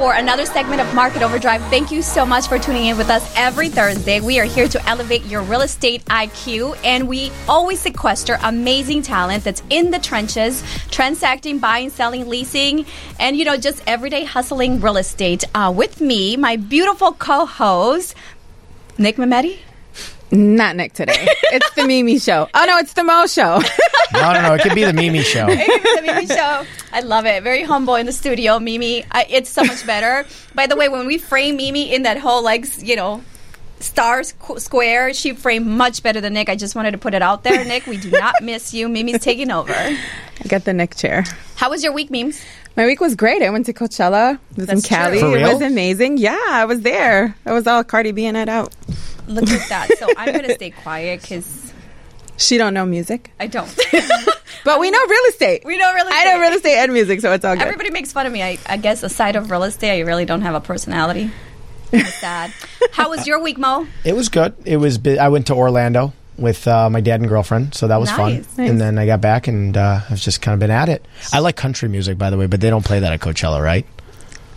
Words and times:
for 0.00 0.14
another 0.14 0.46
segment 0.46 0.80
of 0.80 0.94
Market 0.94 1.20
Overdrive. 1.20 1.60
Thank 1.64 1.90
you 1.90 2.00
so 2.00 2.24
much 2.24 2.48
for 2.48 2.58
tuning 2.58 2.86
in 2.86 2.96
with 2.96 3.10
us 3.10 3.34
every 3.36 3.68
Thursday. 3.68 4.18
We 4.18 4.40
are 4.40 4.46
here 4.46 4.66
to 4.66 4.88
elevate 4.88 5.26
your 5.26 5.42
real 5.42 5.60
estate 5.60 6.02
IQ, 6.06 6.74
and 6.82 7.06
we 7.06 7.30
always 7.46 7.80
sequester 7.80 8.38
amazing 8.42 9.02
talent 9.02 9.44
that's 9.44 9.62
in 9.68 9.90
the 9.90 9.98
trenches, 9.98 10.64
transacting, 10.90 11.58
buying, 11.58 11.90
selling, 11.90 12.30
leasing, 12.30 12.86
and 13.18 13.36
you 13.36 13.44
know, 13.44 13.58
just 13.58 13.82
everyday 13.86 14.24
hustling 14.24 14.80
real 14.80 14.96
estate. 14.96 15.44
Uh, 15.54 15.70
with 15.76 16.00
me, 16.00 16.34
my 16.34 16.56
beautiful 16.56 17.12
co-host, 17.12 18.14
Nick 18.96 19.16
Mehmeti. 19.16 19.58
Not 20.32 20.76
Nick 20.76 20.92
today. 20.92 21.28
It's 21.52 21.70
the 21.74 21.84
Mimi 21.84 22.20
show. 22.20 22.48
Oh 22.54 22.64
no, 22.64 22.78
it's 22.78 22.92
the 22.92 23.02
Mo 23.04 23.26
show. 23.26 23.60
No, 24.12 24.32
no, 24.32 24.42
no. 24.42 24.54
It 24.54 24.62
could 24.62 24.74
be 24.74 24.82
the 24.84 24.92
Mimi 24.92 25.22
show. 25.22 25.46
the 25.46 26.02
Mimi 26.04 26.26
show. 26.26 26.64
I 26.92 27.00
love 27.00 27.26
it. 27.26 27.44
Very 27.44 27.62
humble 27.62 27.94
in 27.94 28.06
the 28.06 28.12
studio, 28.12 28.58
Mimi. 28.58 29.04
I, 29.10 29.24
it's 29.30 29.48
so 29.48 29.62
much 29.62 29.86
better. 29.86 30.26
By 30.52 30.66
the 30.66 30.74
way, 30.74 30.88
when 30.88 31.06
we 31.06 31.16
frame 31.16 31.56
Mimi 31.56 31.94
in 31.94 32.02
that 32.02 32.18
whole 32.18 32.42
like 32.42 32.66
you 32.82 32.96
know 32.96 33.22
star 33.78 34.24
square, 34.24 35.14
she 35.14 35.32
framed 35.32 35.66
much 35.66 36.02
better 36.02 36.20
than 36.20 36.34
Nick. 36.34 36.48
I 36.48 36.56
just 36.56 36.74
wanted 36.74 36.90
to 36.90 36.98
put 36.98 37.14
it 37.14 37.22
out 37.22 37.44
there, 37.44 37.64
Nick. 37.64 37.86
We 37.86 37.98
do 37.98 38.10
not 38.10 38.34
miss 38.42 38.74
you. 38.74 38.88
Mimi's 38.88 39.22
taking 39.22 39.50
over. 39.52 39.72
I 39.72 39.96
got 40.48 40.64
the 40.64 40.72
Nick 40.72 40.96
chair. 40.96 41.24
How 41.54 41.70
was 41.70 41.84
your 41.84 41.92
week, 41.92 42.10
memes? 42.10 42.42
My 42.76 42.86
week 42.86 43.00
was 43.00 43.14
great. 43.14 43.42
I 43.42 43.50
went 43.50 43.66
to 43.66 43.72
Coachella. 43.72 44.34
It 44.52 44.56
was 44.56 44.66
That's 44.66 44.82
in 44.84 44.88
Cali. 44.88 45.18
true. 45.18 45.32
For 45.32 45.38
It 45.38 45.52
was 45.52 45.60
amazing. 45.62 46.18
Yeah, 46.18 46.38
I 46.48 46.64
was 46.64 46.80
there. 46.80 47.36
I 47.44 47.52
was 47.52 47.66
all 47.66 47.84
Cardi 47.84 48.12
B 48.12 48.26
and 48.26 48.34
Night 48.34 48.48
Out. 48.48 48.74
Look 49.26 49.48
at 49.48 49.68
that. 49.68 49.88
So 49.98 50.08
I'm 50.16 50.32
gonna 50.34 50.54
stay 50.54 50.70
quiet 50.82 51.20
because 51.22 51.72
She 52.36 52.56
don't 52.58 52.72
know 52.74 52.86
music, 52.86 53.32
I 53.38 53.48
don't. 53.48 53.68
but 54.64 54.80
we 54.80 54.90
know 54.90 54.98
real 55.06 55.24
estate. 55.28 55.62
we 55.64 55.76
know 55.78 55.92
real 55.94 56.06
estate. 56.06 56.18
I 56.18 56.24
know 56.32 56.40
real 56.40 56.52
estate 56.52 56.76
and 56.76 56.92
music, 56.92 57.20
so 57.20 57.32
it's 57.32 57.44
all 57.44 57.54
good. 57.54 57.62
Everybody 57.62 57.90
makes 57.90 58.12
fun 58.12 58.26
of 58.26 58.32
me. 58.32 58.42
I, 58.42 58.58
I 58.66 58.76
guess 58.76 59.02
aside 59.02 59.36
of 59.36 59.50
real 59.50 59.64
estate, 59.64 59.98
I 59.98 60.00
really 60.00 60.24
don't 60.24 60.42
have 60.42 60.54
a 60.54 60.60
personality. 60.60 61.30
Sad. 62.20 62.52
How 62.92 63.10
was 63.10 63.26
your 63.26 63.42
week, 63.42 63.58
Mo? 63.58 63.86
It 64.04 64.14
was 64.14 64.28
good. 64.28 64.54
It 64.64 64.76
was. 64.78 64.96
bu- 64.96 65.16
I 65.18 65.28
went 65.28 65.48
to 65.48 65.54
Orlando 65.54 66.12
with 66.38 66.66
uh, 66.66 66.88
my 66.90 67.00
dad 67.00 67.20
and 67.20 67.28
girlfriend, 67.28 67.74
so 67.74 67.86
that 67.88 67.98
was 68.00 68.10
fun. 68.10 68.34
Nice. 68.34 68.58
Nice. 68.58 68.70
And 68.70 68.80
then 68.80 68.98
I 68.98 69.06
got 69.06 69.20
back 69.20 69.46
and 69.48 69.76
uh, 69.76 70.00
I've 70.08 70.20
just 70.20 70.40
kind 70.42 70.54
of 70.54 70.60
been 70.60 70.70
at 70.70 70.88
it. 70.88 71.04
I 71.32 71.38
like 71.40 71.56
country 71.56 71.88
music, 71.88 72.16
by 72.18 72.30
the 72.30 72.36
way, 72.38 72.46
but 72.46 72.60
they 72.60 72.70
don't 72.70 72.84
play 72.84 72.98
that 73.00 73.12
at 73.12 73.20
Coachella, 73.20 73.62
right? 73.62 73.86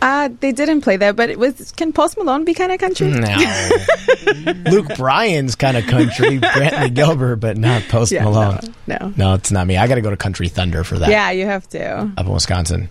uh, 0.02 0.28
they 0.42 0.52
didn't 0.52 0.82
play 0.82 0.98
that, 0.98 1.16
but 1.16 1.30
it 1.30 1.40
was. 1.40 1.72
Can 1.78 1.94
Post 1.94 2.18
Malone 2.18 2.44
be 2.44 2.54
kind 2.54 2.72
of 2.74 2.80
country? 2.80 3.08
No. 3.08 3.38
Luke 4.70 4.96
Bryan's 4.98 5.56
kind 5.56 5.78
of 5.78 5.86
country, 5.88 6.40
Brantley 6.40 6.94
Gilbert, 6.94 7.38
but 7.38 7.58
not 7.58 7.84
Post 7.84 8.12
Yeah, 8.12 8.26
Malone. 8.26 8.60
no, 8.86 8.98
no. 9.00 9.14
No, 9.16 9.34
it's 9.36 9.52
not 9.52 9.66
me. 9.66 9.78
I 9.78 9.88
got 9.88 9.96
to 9.96 10.02
go 10.02 10.10
to 10.10 10.18
Country 10.18 10.50
Thunder 10.50 10.84
for 10.84 11.00
that. 11.00 11.10
Yeah, 11.10 11.32
you 11.32 11.46
have 11.46 11.70
to. 11.70 12.12
Up 12.18 12.26
in 12.26 12.32
Wisconsin. 12.34 12.90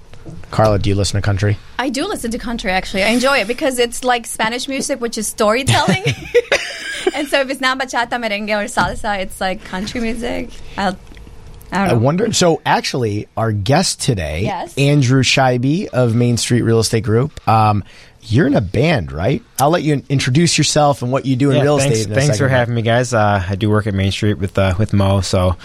Carla, 0.51 0.79
do 0.79 0.91
you 0.91 0.95
listen 0.97 1.21
to 1.21 1.25
country? 1.25 1.57
I 1.79 1.89
do 1.89 2.07
listen 2.07 2.31
to 2.33 2.39
country 2.39 2.71
actually. 2.71 3.03
I 3.05 3.09
enjoy 3.09 3.39
it 3.39 3.49
because 3.49 3.79
it's 3.79 4.05
like 4.05 4.27
Spanish 4.27 4.69
music, 4.69 5.01
which 5.01 5.17
is 5.19 5.27
storytelling. 5.27 6.05
and 7.15 7.29
so 7.29 7.41
if 7.41 7.51
it's 7.51 7.61
not 7.61 7.79
bachata, 7.79 8.11
merengue, 8.11 8.51
or 8.51 8.65
salsa, 8.67 9.21
it's 9.21 9.41
like 9.41 9.65
country 9.65 10.01
music. 10.01 10.51
I'll, 10.77 10.97
I 11.73 11.89
don't 11.89 11.91
I 11.91 11.95
wonder. 11.95 12.33
So, 12.35 12.61
actually, 12.67 13.29
our 13.35 13.51
guest 13.51 14.03
today, 14.03 14.43
Yes. 14.43 14.77
Andrew 14.77 15.23
Scheibe 15.23 15.87
of 15.89 16.15
Main 16.15 16.37
Street 16.37 16.61
Real 16.63 16.81
Estate 16.81 17.03
Group. 17.03 17.49
Um, 17.49 17.83
you're 18.25 18.47
in 18.47 18.55
a 18.55 18.61
band, 18.61 19.11
right? 19.11 19.43
I'll 19.59 19.71
let 19.71 19.83
you 19.83 20.03
introduce 20.11 20.59
yourself 20.59 21.01
and 21.01 21.11
what 21.11 21.25
you 21.25 21.35
do 21.35 21.51
in 21.51 21.57
Yeah, 21.57 21.63
real 21.63 21.79
thanks, 21.79 21.97
estate. 22.01 22.13
in 22.13 22.19
a 22.19 22.21
thanks 22.21 22.39
for 22.39 22.47
having 22.47 22.75
me, 22.75 22.83
guys. 22.83 23.15
Uh, 23.15 23.43
I 23.49 23.55
do 23.57 23.71
work 23.71 23.87
at 23.87 23.95
Main 23.95 24.13
Street 24.13 24.35
with 24.35 24.59
uh, 24.59 24.75
with 24.79 24.93
Mo, 24.93 25.23
so 25.23 25.57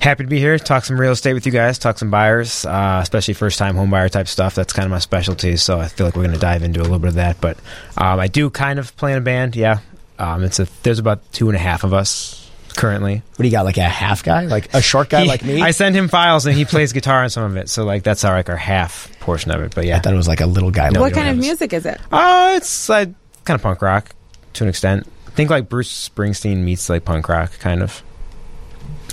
happy 0.00 0.24
to 0.24 0.28
be 0.28 0.38
here. 0.38 0.58
Talk 0.58 0.84
some 0.84 1.00
real 1.00 1.12
estate 1.12 1.34
with 1.34 1.46
you 1.46 1.52
guys. 1.52 1.78
Talk 1.78 1.98
some 1.98 2.10
buyers, 2.10 2.64
uh, 2.64 3.00
especially 3.02 3.34
first 3.34 3.58
time 3.58 3.76
home 3.76 3.90
buyer 3.90 4.08
type 4.08 4.28
stuff. 4.28 4.54
That's 4.54 4.72
kind 4.72 4.84
of 4.86 4.90
my 4.90 4.98
specialty. 4.98 5.56
So 5.56 5.80
I 5.80 5.88
feel 5.88 6.06
like 6.06 6.16
we're 6.16 6.22
going 6.24 6.34
to 6.34 6.40
dive 6.40 6.62
into 6.62 6.80
a 6.80 6.82
little 6.82 6.98
bit 6.98 7.08
of 7.08 7.14
that. 7.14 7.40
But 7.40 7.58
um, 7.96 8.20
I 8.20 8.26
do 8.28 8.50
kind 8.50 8.78
of 8.78 8.96
play 8.96 9.12
in 9.12 9.18
a 9.18 9.22
band. 9.22 9.56
Yeah, 9.56 9.78
um, 10.18 10.42
it's 10.44 10.58
a 10.58 10.68
there's 10.82 10.98
about 10.98 11.32
two 11.32 11.48
and 11.48 11.56
a 11.56 11.60
half 11.60 11.84
of 11.84 11.92
us 11.94 12.40
currently. 12.76 13.16
What 13.30 13.38
do 13.38 13.44
you 13.44 13.50
got? 13.52 13.64
Like 13.64 13.76
a 13.76 13.82
half 13.82 14.22
guy, 14.24 14.46
like 14.46 14.74
a 14.74 14.82
short 14.82 15.08
guy 15.08 15.22
He- 15.22 15.28
like 15.28 15.44
me? 15.44 15.62
I 15.62 15.70
send 15.70 15.94
him 15.94 16.08
files 16.08 16.44
and 16.46 16.56
he 16.56 16.64
plays 16.64 16.92
guitar 16.92 17.22
on 17.22 17.30
some 17.30 17.44
of 17.44 17.56
it. 17.56 17.68
So 17.68 17.84
like 17.84 18.02
that's 18.02 18.24
our 18.24 18.34
like 18.34 18.48
our 18.48 18.56
half 18.56 19.10
portion 19.20 19.50
of 19.52 19.62
it. 19.62 19.74
But 19.74 19.86
yeah, 19.86 19.96
I 19.96 20.00
thought 20.00 20.12
it 20.12 20.16
was 20.16 20.28
like 20.28 20.40
a 20.40 20.46
little 20.46 20.70
guy. 20.70 20.90
No, 20.90 21.00
what 21.00 21.12
kind 21.12 21.28
of 21.28 21.36
music 21.38 21.72
is 21.72 21.86
it? 21.86 22.00
uh, 22.12 22.54
it's 22.56 22.88
like 22.88 23.10
kind 23.44 23.54
of 23.56 23.62
punk 23.62 23.80
rock 23.82 24.10
to 24.54 24.64
an 24.64 24.70
extent. 24.70 25.06
Think 25.34 25.50
like 25.50 25.68
Bruce 25.68 26.08
Springsteen 26.08 26.58
meets 26.58 26.88
like 26.88 27.04
punk 27.04 27.28
rock, 27.28 27.52
kind 27.58 27.82
of. 27.82 28.02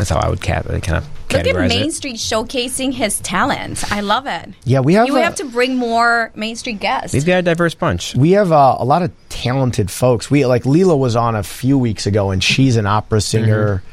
That's 0.01 0.09
how 0.09 0.17
I 0.17 0.29
would 0.29 0.41
cat 0.41 0.65
kind 0.65 0.97
of 0.97 1.07
Look 1.31 1.33
at 1.35 1.45
categorize 1.45 1.69
Main 1.69 1.89
it. 1.89 1.93
Street 1.93 2.15
showcasing 2.15 2.91
his 2.91 3.19
talent. 3.19 3.83
I 3.91 4.01
love 4.01 4.25
it. 4.25 4.49
Yeah, 4.63 4.79
we 4.79 4.95
have. 4.95 5.05
You 5.05 5.15
uh, 5.17 5.21
have 5.21 5.35
to 5.35 5.45
bring 5.45 5.75
more 5.75 6.31
Main 6.33 6.55
Street 6.55 6.79
guests. 6.79 7.11
They've 7.11 7.23
got 7.23 7.37
a 7.37 7.41
diverse 7.43 7.75
bunch. 7.75 8.15
We 8.15 8.31
have 8.31 8.51
uh, 8.51 8.77
a 8.79 8.83
lot 8.83 9.03
of 9.03 9.11
talented 9.29 9.91
folks. 9.91 10.31
We 10.31 10.43
like 10.47 10.63
Leela 10.63 10.97
was 10.97 11.15
on 11.15 11.35
a 11.35 11.43
few 11.43 11.77
weeks 11.77 12.07
ago, 12.07 12.31
and 12.31 12.43
she's 12.43 12.77
an 12.77 12.87
opera 12.87 13.21
singer. 13.21 13.75
Mm-hmm. 13.75 13.87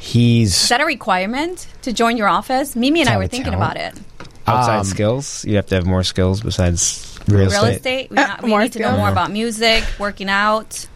He's 0.00 0.64
Is 0.64 0.68
that 0.68 0.82
a 0.82 0.84
requirement 0.84 1.66
to 1.80 1.94
join 1.94 2.18
your 2.18 2.28
office? 2.28 2.76
Mimi 2.76 3.00
and 3.00 3.08
I 3.08 3.16
were 3.16 3.26
thinking 3.26 3.52
talent. 3.52 3.72
about 3.78 3.96
it. 3.96 4.28
Outside 4.46 4.80
Um, 4.80 4.84
skills, 4.84 5.46
you 5.46 5.56
have 5.56 5.64
to 5.68 5.76
have 5.76 5.86
more 5.86 6.02
skills 6.02 6.42
besides 6.42 7.18
real, 7.26 7.48
Real 7.48 7.64
estate. 7.64 7.76
estate. 7.76 8.10
We, 8.10 8.16
not, 8.16 8.42
we 8.42 8.50
More 8.50 8.60
need 8.60 8.74
to 8.74 8.80
know 8.80 8.98
more 8.98 9.08
about 9.08 9.30
music, 9.30 9.82
working 9.98 10.28
out. 10.28 10.86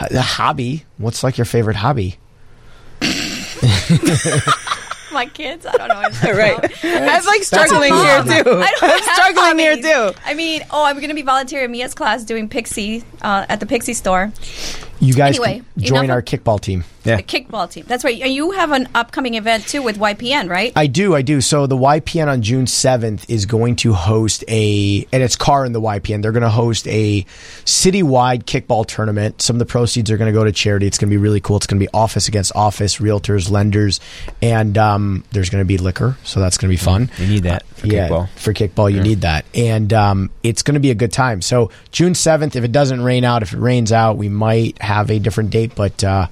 a 0.00 0.22
hobby. 0.22 0.86
What's 0.96 1.22
like 1.22 1.36
your 1.36 1.44
favorite 1.44 1.76
hobby? 1.76 2.16
My 5.12 5.26
kids, 5.26 5.64
I 5.64 5.72
don't 5.76 5.88
know. 5.88 6.00
anything 6.00 6.36
right. 6.36 6.58
about. 6.58 6.84
I'm 6.84 7.24
like 7.24 7.42
struggling 7.44 7.94
here 7.94 8.22
too. 8.22 8.28
I 8.30 8.42
don't 8.42 8.82
I'm 8.82 8.90
have 9.00 9.04
struggling 9.04 9.58
here 9.58 9.76
too. 9.76 10.18
I 10.26 10.34
mean, 10.34 10.62
oh, 10.70 10.84
I'm 10.84 10.96
going 10.96 11.08
to 11.08 11.14
be 11.14 11.22
volunteering 11.22 11.70
Mia's 11.70 11.94
class 11.94 12.24
doing 12.24 12.48
Pixie 12.48 13.02
uh, 13.22 13.46
at 13.48 13.60
the 13.60 13.66
Pixie 13.66 13.94
store, 13.94 14.32
You 15.00 15.14
guys 15.14 15.36
Anyway, 15.38 15.62
join 15.78 16.10
our 16.10 16.18
of- 16.18 16.24
kickball 16.24 16.60
team. 16.60 16.84
Yeah. 17.06 17.16
the 17.16 17.22
kickball 17.22 17.70
team. 17.70 17.84
That's 17.86 18.04
right. 18.04 18.16
You 18.16 18.52
have 18.52 18.72
an 18.72 18.88
upcoming 18.94 19.34
event 19.34 19.66
too 19.66 19.82
with 19.82 19.98
YPN, 19.98 20.48
right? 20.48 20.72
I 20.76 20.86
do, 20.86 21.14
I 21.14 21.22
do. 21.22 21.40
So 21.40 21.66
the 21.66 21.76
YPN 21.76 22.28
on 22.28 22.42
June 22.42 22.66
seventh 22.66 23.28
is 23.30 23.46
going 23.46 23.76
to 23.76 23.92
host 23.92 24.44
a, 24.48 25.06
and 25.12 25.22
it's 25.22 25.36
Car 25.36 25.64
in 25.64 25.72
the 25.72 25.80
YPN. 25.80 26.22
They're 26.22 26.32
going 26.32 26.42
to 26.42 26.48
host 26.48 26.86
a 26.88 27.22
citywide 27.64 28.44
kickball 28.44 28.86
tournament. 28.86 29.42
Some 29.42 29.56
of 29.56 29.58
the 29.58 29.66
proceeds 29.66 30.10
are 30.10 30.16
going 30.16 30.32
to 30.32 30.38
go 30.38 30.44
to 30.44 30.52
charity. 30.52 30.86
It's 30.86 30.98
going 30.98 31.08
to 31.08 31.12
be 31.12 31.18
really 31.18 31.40
cool. 31.40 31.56
It's 31.56 31.66
going 31.66 31.78
to 31.78 31.84
be 31.84 31.90
office 31.92 32.28
against 32.28 32.54
office, 32.54 32.96
realtors, 32.96 33.50
lenders, 33.50 34.00
and 34.42 34.76
um, 34.78 35.24
there's 35.32 35.50
going 35.50 35.62
to 35.62 35.66
be 35.66 35.78
liquor. 35.78 36.16
So 36.24 36.40
that's 36.40 36.58
going 36.58 36.68
to 36.68 36.72
be 36.72 36.84
fun. 36.84 37.10
You 37.18 37.26
need 37.26 37.42
that 37.44 37.66
for 37.66 37.86
yeah, 37.86 38.08
kickball. 38.08 38.28
for 38.30 38.52
kickball, 38.52 38.92
you 38.92 39.00
need 39.02 39.20
that, 39.20 39.44
and 39.54 39.92
um, 39.92 40.30
it's 40.42 40.62
going 40.62 40.74
to 40.74 40.80
be 40.80 40.90
a 40.90 40.94
good 40.94 41.12
time. 41.12 41.42
So 41.42 41.70
June 41.92 42.14
seventh, 42.14 42.56
if 42.56 42.64
it 42.64 42.72
doesn't 42.72 43.02
rain 43.02 43.24
out, 43.24 43.42
if 43.42 43.52
it 43.52 43.58
rains 43.58 43.92
out, 43.92 44.16
we 44.16 44.28
might 44.28 44.80
have 44.80 45.10
a 45.10 45.18
different 45.18 45.50
date, 45.50 45.74
but 45.74 46.02
uh, 46.02 46.28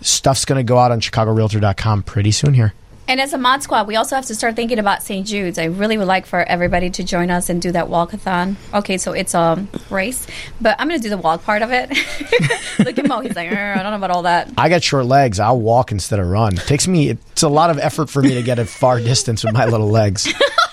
stuff's 0.00 0.44
going 0.44 0.58
to 0.58 0.62
go 0.62 0.78
out 0.78 0.92
on 0.92 1.00
ChicagoRealtor.com 1.00 2.02
pretty 2.02 2.30
soon 2.30 2.54
here. 2.54 2.74
And 3.08 3.22
as 3.22 3.32
a 3.32 3.38
mod 3.38 3.62
squad, 3.62 3.86
we 3.86 3.96
also 3.96 4.16
have 4.16 4.26
to 4.26 4.34
start 4.34 4.54
thinking 4.54 4.78
about 4.78 5.02
St. 5.02 5.26
Jude's. 5.26 5.58
I 5.58 5.64
really 5.64 5.96
would 5.96 6.06
like 6.06 6.26
for 6.26 6.40
everybody 6.40 6.90
to 6.90 7.02
join 7.02 7.30
us 7.30 7.48
and 7.48 7.60
do 7.60 7.72
that 7.72 7.86
walkathon. 7.86 8.56
Okay, 8.74 8.98
so 8.98 9.12
it's 9.12 9.32
a 9.32 9.66
race, 9.88 10.26
but 10.60 10.76
I'm 10.78 10.88
going 10.88 11.00
to 11.00 11.02
do 11.02 11.08
the 11.08 11.16
walk 11.16 11.42
part 11.42 11.62
of 11.62 11.70
it. 11.72 11.88
Look 12.78 12.98
at 12.98 13.06
Mo; 13.08 13.20
he's 13.20 13.34
like, 13.34 13.50
"Er, 13.50 13.74
I 13.78 13.82
don't 13.82 13.92
know 13.92 13.96
about 13.96 14.10
all 14.10 14.22
that. 14.24 14.52
I 14.58 14.68
got 14.68 14.82
short 14.82 15.06
legs. 15.06 15.40
I'll 15.40 15.58
walk 15.58 15.90
instead 15.90 16.18
of 16.18 16.26
run. 16.26 16.58
It 16.58 16.66
takes 16.66 16.86
me. 16.86 17.08
It's 17.08 17.42
a 17.42 17.48
lot 17.48 17.70
of 17.70 17.78
effort 17.78 18.10
for 18.10 18.20
me 18.20 18.34
to 18.34 18.42
get 18.42 18.58
a 18.58 18.66
far 18.66 19.00
distance 19.00 19.42
with 19.42 19.54
my 19.54 19.64
little 19.64 19.88
legs. 19.88 20.30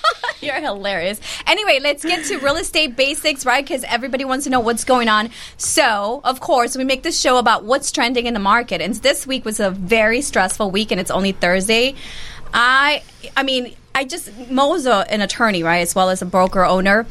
You're 0.56 0.62
hilarious. 0.62 1.20
Anyway, 1.48 1.80
let's 1.82 2.06
get 2.06 2.26
to 2.26 2.38
real 2.38 2.58
estate 2.58 2.96
basics, 2.96 3.46
right? 3.46 3.66
Because 3.66 3.84
everybody 3.86 4.26
wants 4.26 4.44
to 4.46 4.52
know 4.52 4.60
what's 4.60 4.84
going 4.84 5.10
on. 5.10 5.30
So, 5.58 6.22
of 6.24 6.40
course, 6.40 6.78
we 6.78 6.84
make 6.84 7.04
this 7.04 7.20
show 7.20 7.38
about 7.38 7.64
what's 7.64 7.92
trending 7.92 8.28
in 8.28 8.34
the 8.34 8.40
market. 8.40 8.82
And 8.82 8.94
this 8.96 9.26
week 9.26 9.44
was 9.44 9.60
a 9.60 9.72
very 9.72 10.22
stressful 10.22 10.70
week, 10.70 10.92
and 10.92 11.02
it's 11.02 11.12
only 11.12 11.32
Thursday. 11.32 11.96
I, 12.54 13.04
I 13.36 13.44
mean, 13.44 13.76
I 13.96 14.06
just 14.06 14.30
Mo's 14.50 14.86
a, 14.86 15.12
an 15.12 15.22
attorney, 15.22 15.64
right, 15.64 15.80
as 15.80 15.96
well 15.96 16.10
as 16.10 16.22
a 16.22 16.26
broker 16.26 16.64
owner. 16.64 17.08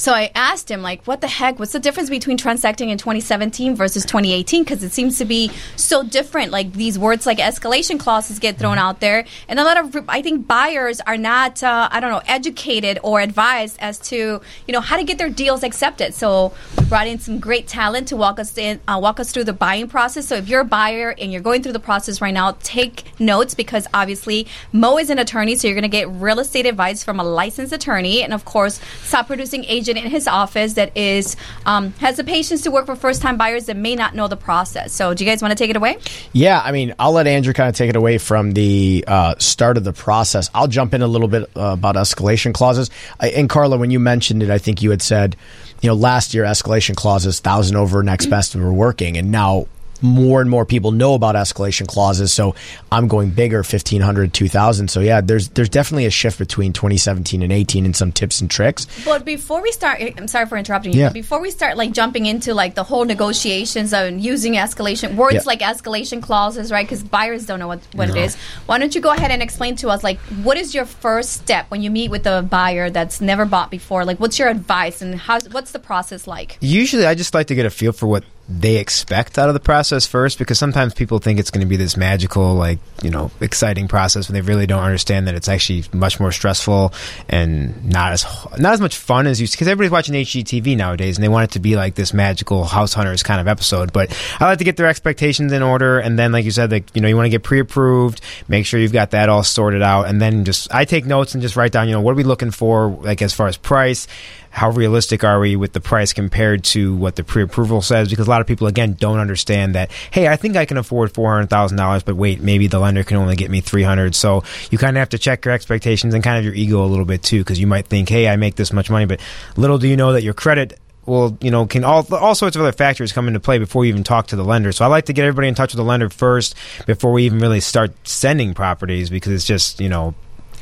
So 0.00 0.14
I 0.14 0.30
asked 0.34 0.70
him, 0.70 0.80
like, 0.80 1.04
what 1.04 1.20
the 1.20 1.26
heck? 1.26 1.58
What's 1.58 1.72
the 1.72 1.78
difference 1.78 2.08
between 2.08 2.38
transacting 2.38 2.88
in 2.88 2.96
2017 2.96 3.76
versus 3.76 4.02
2018? 4.06 4.64
Because 4.64 4.82
it 4.82 4.92
seems 4.92 5.18
to 5.18 5.26
be 5.26 5.50
so 5.76 6.02
different. 6.02 6.52
Like 6.52 6.72
these 6.72 6.98
words, 6.98 7.26
like 7.26 7.36
escalation 7.36 8.00
clauses, 8.00 8.38
get 8.38 8.56
thrown 8.56 8.78
out 8.78 9.00
there, 9.00 9.26
and 9.46 9.60
a 9.60 9.64
lot 9.64 9.76
of 9.76 10.08
I 10.08 10.22
think 10.22 10.46
buyers 10.46 11.02
are 11.02 11.18
not, 11.18 11.62
uh, 11.62 11.90
I 11.92 12.00
don't 12.00 12.10
know, 12.10 12.22
educated 12.26 12.98
or 13.02 13.20
advised 13.20 13.76
as 13.78 13.98
to 14.08 14.40
you 14.66 14.72
know 14.72 14.80
how 14.80 14.96
to 14.96 15.04
get 15.04 15.18
their 15.18 15.28
deals 15.28 15.62
accepted. 15.62 16.14
So 16.14 16.54
we 16.78 16.86
brought 16.86 17.06
in 17.06 17.18
some 17.18 17.38
great 17.38 17.68
talent 17.68 18.08
to 18.08 18.16
walk 18.16 18.40
us 18.40 18.56
in, 18.56 18.80
uh, 18.88 18.98
walk 19.02 19.20
us 19.20 19.32
through 19.32 19.44
the 19.44 19.52
buying 19.52 19.86
process. 19.86 20.26
So 20.26 20.36
if 20.36 20.48
you're 20.48 20.62
a 20.62 20.64
buyer 20.64 21.14
and 21.18 21.30
you're 21.30 21.42
going 21.42 21.62
through 21.62 21.74
the 21.74 21.78
process 21.78 22.22
right 22.22 22.32
now, 22.32 22.56
take 22.62 23.20
notes 23.20 23.52
because 23.52 23.86
obviously 23.92 24.46
Mo 24.72 24.96
is 24.96 25.10
an 25.10 25.18
attorney, 25.18 25.56
so 25.56 25.68
you're 25.68 25.74
going 25.74 25.82
to 25.82 25.88
get 25.88 26.08
real 26.08 26.38
estate 26.38 26.64
advice 26.64 27.04
from 27.04 27.20
a 27.20 27.24
licensed 27.24 27.74
attorney, 27.74 28.22
and 28.22 28.32
of 28.32 28.46
course, 28.46 28.80
top 29.10 29.26
producing 29.26 29.62
agent 29.64 29.89
agent 29.90 30.06
in 30.06 30.10
his 30.10 30.26
office 30.26 30.74
that 30.74 30.96
is 30.96 31.36
um, 31.66 31.92
has 31.94 32.16
the 32.16 32.24
patience 32.24 32.62
to 32.62 32.70
work 32.70 32.86
for 32.86 32.96
first 32.96 33.22
time 33.22 33.36
buyers 33.36 33.66
that 33.66 33.76
may 33.76 33.94
not 33.94 34.14
know 34.14 34.28
the 34.28 34.36
process. 34.36 34.92
So, 34.92 35.14
do 35.14 35.24
you 35.24 35.30
guys 35.30 35.42
want 35.42 35.52
to 35.52 35.56
take 35.56 35.70
it 35.70 35.76
away? 35.76 35.98
Yeah, 36.32 36.60
I 36.62 36.72
mean, 36.72 36.94
I'll 36.98 37.12
let 37.12 37.26
Andrew 37.26 37.52
kind 37.52 37.68
of 37.68 37.74
take 37.74 37.90
it 37.90 37.96
away 37.96 38.18
from 38.18 38.52
the 38.52 39.04
uh, 39.06 39.34
start 39.38 39.76
of 39.76 39.84
the 39.84 39.92
process. 39.92 40.50
I'll 40.54 40.68
jump 40.68 40.94
in 40.94 41.02
a 41.02 41.06
little 41.06 41.28
bit 41.28 41.44
uh, 41.56 41.60
about 41.60 41.96
escalation 41.96 42.54
clauses. 42.54 42.90
I, 43.18 43.28
and 43.30 43.48
Carla, 43.48 43.78
when 43.78 43.90
you 43.90 44.00
mentioned 44.00 44.42
it, 44.42 44.50
I 44.50 44.58
think 44.58 44.82
you 44.82 44.90
had 44.90 45.02
said, 45.02 45.36
you 45.80 45.88
know, 45.88 45.94
last 45.94 46.34
year 46.34 46.44
escalation 46.44 46.94
clauses 46.96 47.40
thousand 47.40 47.76
over 47.76 48.02
next 48.02 48.26
best 48.26 48.54
were 48.54 48.72
working, 48.72 49.16
and 49.16 49.30
now 49.30 49.66
more 50.02 50.40
and 50.40 50.48
more 50.50 50.64
people 50.64 50.92
know 50.92 51.14
about 51.14 51.34
escalation 51.34 51.86
clauses. 51.86 52.32
So 52.32 52.54
I'm 52.90 53.08
going 53.08 53.30
bigger, 53.30 53.58
1500, 53.58 54.32
2000. 54.32 54.88
So 54.88 55.00
yeah, 55.00 55.20
there's 55.20 55.48
there's 55.50 55.68
definitely 55.68 56.06
a 56.06 56.10
shift 56.10 56.38
between 56.38 56.72
2017 56.72 57.42
and 57.42 57.52
18 57.52 57.84
and 57.84 57.94
some 57.96 58.12
tips 58.12 58.40
and 58.40 58.50
tricks. 58.50 58.86
But 59.04 59.24
before 59.24 59.62
we 59.62 59.72
start, 59.72 60.00
eh, 60.00 60.12
I'm 60.16 60.28
sorry 60.28 60.46
for 60.46 60.56
interrupting 60.56 60.92
you. 60.92 61.00
Yeah. 61.00 61.10
Before 61.10 61.40
we 61.40 61.50
start, 61.50 61.76
like 61.76 61.92
jumping 61.92 62.26
into 62.26 62.54
like 62.54 62.74
the 62.74 62.84
whole 62.84 63.04
negotiations 63.04 63.92
and 63.92 64.20
using 64.20 64.54
escalation 64.54 65.14
words 65.16 65.34
Yeah. 65.34 65.42
like 65.46 65.60
escalation 65.60 66.22
clauses, 66.22 66.70
right? 66.70 66.86
Because 66.86 67.02
buyers 67.02 67.46
don't 67.46 67.58
know 67.58 67.68
what, 67.68 67.80
what 67.94 68.08
it 68.10 68.16
is. 68.16 68.36
Why 68.66 68.78
don't 68.78 68.94
you 68.94 69.00
go 69.00 69.10
ahead 69.10 69.30
and 69.30 69.42
explain 69.42 69.76
to 69.76 69.88
us, 69.88 70.02
like, 70.04 70.18
what 70.42 70.56
is 70.56 70.74
your 70.74 70.84
first 70.84 71.32
step 71.32 71.70
when 71.70 71.82
you 71.82 71.90
meet 71.90 72.10
with 72.10 72.26
a 72.26 72.42
buyer 72.42 72.90
that's 72.90 73.20
never 73.20 73.44
bought 73.44 73.70
before? 73.70 74.04
Like, 74.04 74.18
what's 74.20 74.38
your 74.38 74.48
advice 74.48 75.02
and 75.02 75.14
how? 75.14 75.40
What's 75.50 75.72
the 75.72 75.78
process 75.78 76.26
like? 76.26 76.58
Usually, 76.60 77.06
I 77.06 77.14
just 77.14 77.34
like 77.34 77.46
to 77.48 77.54
get 77.54 77.66
a 77.66 77.70
feel 77.70 77.92
for 77.92 78.06
what 78.06 78.24
they 78.50 78.76
expect 78.78 79.38
out 79.38 79.48
of 79.48 79.54
the 79.54 79.60
process 79.60 80.06
first, 80.06 80.38
because 80.38 80.58
sometimes 80.58 80.92
people 80.92 81.20
think 81.20 81.38
it's 81.38 81.50
going 81.50 81.60
to 81.60 81.68
be 81.68 81.76
this 81.76 81.96
magical, 81.96 82.54
like 82.54 82.80
you 83.02 83.10
know, 83.10 83.30
exciting 83.40 83.86
process 83.86 84.28
when 84.28 84.34
they 84.34 84.40
really 84.40 84.66
don't 84.66 84.82
understand 84.82 85.28
that 85.28 85.34
it's 85.34 85.48
actually 85.48 85.84
much 85.92 86.18
more 86.18 86.32
stressful 86.32 86.92
and 87.28 87.84
not 87.88 88.12
as 88.12 88.26
not 88.58 88.72
as 88.72 88.80
much 88.80 88.96
fun 88.96 89.28
as 89.28 89.40
you. 89.40 89.46
Because 89.46 89.68
everybody's 89.68 89.92
watching 89.92 90.14
HGTV 90.14 90.76
nowadays, 90.76 91.16
and 91.16 91.22
they 91.22 91.28
want 91.28 91.50
it 91.50 91.54
to 91.54 91.60
be 91.60 91.76
like 91.76 91.94
this 91.94 92.12
magical 92.12 92.64
House 92.64 92.92
Hunters 92.92 93.22
kind 93.22 93.40
of 93.40 93.46
episode. 93.46 93.92
But 93.92 94.10
I 94.40 94.46
like 94.46 94.58
to 94.58 94.64
get 94.64 94.76
their 94.76 94.88
expectations 94.88 95.52
in 95.52 95.62
order, 95.62 96.00
and 96.00 96.18
then, 96.18 96.32
like 96.32 96.44
you 96.44 96.50
said, 96.50 96.72
like 96.72 96.94
you 96.94 97.00
know, 97.00 97.08
you 97.08 97.16
want 97.16 97.26
to 97.26 97.30
get 97.30 97.44
pre-approved, 97.44 98.20
make 98.48 98.66
sure 98.66 98.80
you've 98.80 98.92
got 98.92 99.12
that 99.12 99.28
all 99.28 99.44
sorted 99.44 99.82
out, 99.82 100.08
and 100.08 100.20
then 100.20 100.44
just 100.44 100.74
I 100.74 100.84
take 100.84 101.06
notes 101.06 101.34
and 101.34 101.42
just 101.42 101.54
write 101.54 101.70
down, 101.70 101.86
you 101.86 101.94
know, 101.94 102.00
what 102.00 102.12
are 102.12 102.16
we 102.16 102.24
looking 102.24 102.50
for, 102.50 102.90
like 102.90 103.22
as 103.22 103.32
far 103.32 103.46
as 103.46 103.56
price 103.56 104.08
how 104.50 104.70
realistic 104.70 105.22
are 105.22 105.38
we 105.38 105.54
with 105.54 105.72
the 105.72 105.80
price 105.80 106.12
compared 106.12 106.64
to 106.64 106.94
what 106.96 107.14
the 107.14 107.22
pre-approval 107.22 107.80
says 107.80 108.10
because 108.10 108.26
a 108.26 108.30
lot 108.30 108.39
of 108.40 108.46
people 108.46 108.66
again 108.66 108.94
don't 108.94 109.18
understand 109.18 109.74
that 109.74 109.90
hey 110.10 110.28
i 110.28 110.36
think 110.36 110.56
i 110.56 110.64
can 110.64 110.76
afford 110.76 111.12
$400000 111.12 112.04
but 112.04 112.16
wait 112.16 112.40
maybe 112.40 112.66
the 112.66 112.78
lender 112.78 113.04
can 113.04 113.16
only 113.16 113.36
get 113.36 113.50
me 113.50 113.60
300 113.60 114.14
so 114.14 114.42
you 114.70 114.78
kind 114.78 114.96
of 114.96 115.00
have 115.00 115.10
to 115.10 115.18
check 115.18 115.44
your 115.44 115.54
expectations 115.54 116.14
and 116.14 116.24
kind 116.24 116.38
of 116.38 116.44
your 116.44 116.54
ego 116.54 116.84
a 116.84 116.86
little 116.86 117.04
bit 117.04 117.22
too 117.22 117.40
because 117.40 117.60
you 117.60 117.66
might 117.66 117.86
think 117.86 118.08
hey 118.08 118.28
i 118.28 118.36
make 118.36 118.56
this 118.56 118.72
much 118.72 118.90
money 118.90 119.06
but 119.06 119.20
little 119.56 119.78
do 119.78 119.88
you 119.88 119.96
know 119.96 120.12
that 120.12 120.22
your 120.22 120.34
credit 120.34 120.78
well, 121.06 121.36
you 121.40 121.50
know 121.50 121.66
can 121.66 121.82
all 121.82 122.06
all 122.14 122.34
sorts 122.34 122.56
of 122.56 122.62
other 122.62 122.72
factors 122.72 123.12
come 123.12 123.26
into 123.26 123.40
play 123.40 123.58
before 123.58 123.84
you 123.84 123.88
even 123.88 124.04
talk 124.04 124.28
to 124.28 124.36
the 124.36 124.44
lender. 124.44 124.70
So 124.70 124.84
I 124.84 124.88
like 124.88 125.06
to 125.06 125.12
get 125.12 125.24
everybody 125.24 125.48
in 125.48 125.54
touch 125.54 125.72
with 125.72 125.78
the 125.78 125.84
lender 125.84 126.08
first 126.08 126.54
before 126.86 127.12
we 127.12 127.24
even 127.24 127.40
really 127.40 127.60
start 127.60 127.92
sending 128.06 128.54
properties 128.54 129.10
because 129.10 129.32
it's 129.32 129.44
just 129.44 129.80
you 129.80 129.88
know 129.88 130.14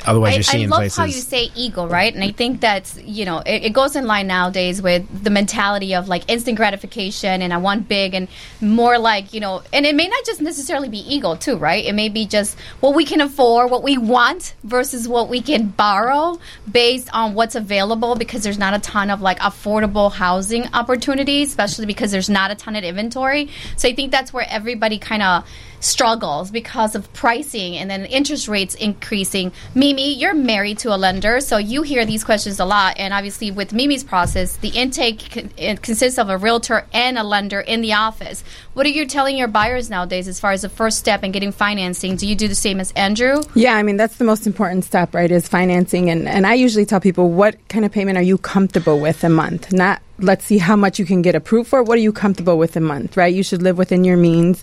otherwise 0.06 0.32
I, 0.32 0.36
you're 0.36 0.40
I 0.40 0.42
seeing 0.42 0.68
love 0.68 0.78
places. 0.80 0.96
how 0.96 1.04
you 1.04 1.12
say 1.12 1.50
ego, 1.54 1.86
right? 1.86 2.12
And 2.12 2.22
I 2.22 2.32
think 2.32 2.60
that's 2.60 2.96
you 3.02 3.24
know 3.24 3.38
it, 3.38 3.64
it 3.64 3.72
goes 3.72 3.96
in 3.96 4.06
line 4.06 4.26
nowadays 4.26 4.80
with 4.80 5.06
the 5.24 5.30
mentality 5.30 5.94
of 5.94 6.08
like 6.08 6.24
instant 6.28 6.56
gratification 6.56 7.42
and 7.42 7.52
I 7.52 7.58
want 7.58 7.88
big 7.88 8.14
and 8.14 8.28
more 8.60 8.98
like 8.98 9.34
you 9.34 9.40
know, 9.40 9.62
and 9.72 9.86
it 9.86 9.94
may 9.94 10.08
not 10.08 10.24
just 10.24 10.40
necessarily 10.40 10.88
be 10.88 10.98
ego 10.98 11.36
too, 11.36 11.56
right? 11.56 11.84
It 11.84 11.94
may 11.94 12.08
be 12.08 12.26
just 12.26 12.58
what 12.80 12.94
we 12.94 13.04
can 13.04 13.20
afford, 13.20 13.70
what 13.70 13.82
we 13.82 13.98
want 13.98 14.54
versus 14.64 15.08
what 15.08 15.28
we 15.28 15.40
can 15.40 15.68
borrow 15.68 16.38
based 16.70 17.08
on 17.12 17.34
what's 17.34 17.54
available 17.54 18.14
because 18.16 18.42
there's 18.42 18.58
not 18.58 18.74
a 18.74 18.78
ton 18.78 19.10
of 19.10 19.20
like 19.20 19.38
affordable 19.40 20.12
housing 20.12 20.66
opportunities, 20.74 21.48
especially 21.48 21.86
because 21.86 22.10
there's 22.10 22.30
not 22.30 22.50
a 22.50 22.54
ton 22.54 22.76
of 22.76 22.84
inventory. 22.84 23.48
So 23.76 23.88
I 23.88 23.94
think 23.94 24.12
that's 24.12 24.32
where 24.32 24.46
everybody 24.48 24.98
kind 24.98 25.22
of 25.22 25.44
struggles 25.80 26.50
because 26.50 26.94
of 26.94 27.12
pricing 27.12 27.76
and 27.76 27.90
then 27.90 28.04
interest 28.06 28.48
rates 28.48 28.74
increasing. 28.74 29.52
Mimi, 29.74 30.14
you're 30.14 30.34
married 30.34 30.78
to 30.78 30.94
a 30.94 30.96
lender, 30.96 31.40
so 31.40 31.56
you 31.56 31.82
hear 31.82 32.04
these 32.04 32.24
questions 32.24 32.60
a 32.60 32.64
lot. 32.64 32.98
And 32.98 33.14
obviously, 33.14 33.50
with 33.50 33.72
Mimi's 33.72 34.04
process, 34.04 34.56
the 34.56 34.68
intake 34.68 35.52
consists 35.82 36.18
of 36.18 36.28
a 36.28 36.36
realtor 36.36 36.86
and 36.92 37.18
a 37.18 37.22
lender 37.22 37.60
in 37.60 37.80
the 37.80 37.94
office. 37.94 38.42
What 38.74 38.86
are 38.86 38.90
you 38.90 39.06
telling 39.06 39.36
your 39.36 39.48
buyers 39.48 39.90
nowadays 39.90 40.28
as 40.28 40.40
far 40.40 40.52
as 40.52 40.62
the 40.62 40.68
first 40.68 40.98
step 40.98 41.24
in 41.24 41.32
getting 41.32 41.52
financing? 41.52 42.16
Do 42.16 42.26
you 42.26 42.34
do 42.34 42.48
the 42.48 42.54
same 42.54 42.80
as 42.80 42.92
Andrew? 42.92 43.42
Yeah, 43.54 43.74
I 43.74 43.82
mean 43.82 43.96
that's 43.96 44.16
the 44.16 44.24
most 44.24 44.46
important 44.46 44.84
step, 44.84 45.14
right? 45.14 45.30
Is 45.30 45.48
financing, 45.48 46.10
and 46.10 46.28
and 46.28 46.46
I 46.46 46.54
usually 46.54 46.86
tell 46.86 47.00
people 47.00 47.30
what 47.30 47.56
kind 47.68 47.84
of 47.84 47.92
payment 47.92 48.18
are 48.18 48.22
you 48.22 48.38
comfortable 48.38 49.00
with 49.00 49.24
a 49.24 49.28
month, 49.28 49.72
not 49.72 50.02
let's 50.20 50.44
see 50.44 50.58
how 50.58 50.76
much 50.76 50.98
you 50.98 51.04
can 51.04 51.22
get 51.22 51.34
approved 51.34 51.70
for. 51.70 51.82
What 51.82 51.96
are 51.96 52.00
you 52.00 52.12
comfortable 52.12 52.58
with 52.58 52.76
a 52.76 52.80
month, 52.80 53.16
right? 53.16 53.32
You 53.32 53.42
should 53.42 53.62
live 53.62 53.78
within 53.78 54.04
your 54.04 54.16
means. 54.16 54.62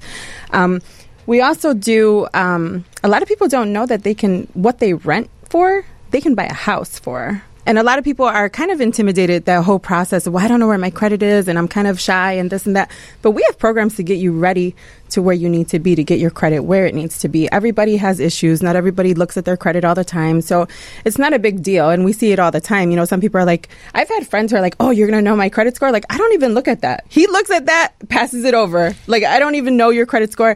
Um, 0.52 0.82
we 1.26 1.42
also 1.42 1.74
do. 1.74 2.28
Um, 2.34 2.86
a 3.04 3.08
lot 3.08 3.22
of 3.22 3.28
people 3.28 3.48
don't 3.48 3.74
know 3.74 3.86
that 3.86 4.04
they 4.04 4.14
can 4.14 4.48
what 4.54 4.80
they 4.80 4.94
rent 4.94 5.30
for. 5.50 5.86
They 6.12 6.22
can 6.22 6.36
buy 6.36 6.46
a 6.46 6.54
house 6.54 7.00
for. 7.00 7.42
And 7.68 7.80
a 7.80 7.84
lot 7.84 7.98
of 7.98 8.06
people 8.06 8.26
are 8.26 8.48
kind 8.48 8.70
of 8.70 8.80
intimidated 8.80 9.46
that 9.46 9.64
whole 9.64 9.80
process 9.80 10.28
well, 10.28 10.44
I 10.44 10.48
don't 10.48 10.60
know 10.60 10.68
where 10.68 10.78
my 10.78 10.92
credit 10.92 11.24
is 11.24 11.48
and 11.48 11.58
I'm 11.58 11.68
kind 11.68 11.88
of 11.88 12.00
shy 12.00 12.34
and 12.34 12.50
this 12.52 12.68
and 12.68 12.76
that. 12.76 12.92
But 13.24 13.32
we 13.32 13.44
have 13.48 13.58
programs 13.58 13.96
to 13.96 14.04
get 14.04 14.20
you 14.20 14.38
ready 14.38 14.76
to 15.10 15.22
where 15.22 15.34
you 15.34 15.50
need 15.50 15.70
to 15.70 15.80
be 15.80 15.96
to 15.96 16.04
get 16.04 16.20
your 16.20 16.30
credit 16.30 16.60
where 16.60 16.86
it 16.86 16.94
needs 16.94 17.20
to 17.20 17.28
be. 17.28 17.52
Everybody 17.52 17.98
has 17.98 18.20
issues. 18.20 18.62
Not 18.62 18.76
everybody 18.76 19.16
looks 19.16 19.36
at 19.36 19.46
their 19.46 19.58
credit 19.58 19.84
all 19.84 19.96
the 19.96 20.06
time. 20.06 20.42
So 20.42 20.68
it's 21.06 21.18
not 21.18 21.34
a 21.34 21.40
big 21.40 21.64
deal. 21.64 21.90
And 21.90 22.06
we 22.06 22.14
see 22.14 22.32
it 22.32 22.40
all 22.40 22.52
the 22.52 22.62
time. 22.62 22.92
You 22.92 22.98
know, 22.98 23.06
some 23.06 23.20
people 23.20 23.40
are 23.40 23.46
like, 23.46 23.70
I've 23.96 24.10
had 24.10 24.28
friends 24.28 24.52
who 24.52 24.58
are 24.58 24.62
like, 24.62 24.76
oh, 24.80 24.92
you're 24.92 25.10
to 25.10 25.22
know 25.22 25.36
my 25.36 25.50
credit 25.50 25.76
score? 25.76 25.92
Like, 25.92 26.06
I 26.12 26.18
don't 26.18 26.34
even 26.34 26.54
look 26.54 26.68
at 26.68 26.82
that. 26.82 27.06
He 27.10 27.26
looks 27.26 27.50
at 27.50 27.66
that, 27.66 27.94
passes 28.10 28.44
it 28.44 28.54
over. 28.54 28.96
Like, 29.08 29.24
I 29.24 29.40
don't 29.40 29.56
even 29.56 29.76
know 29.76 29.90
your 29.90 30.06
credit 30.06 30.32
score. 30.32 30.56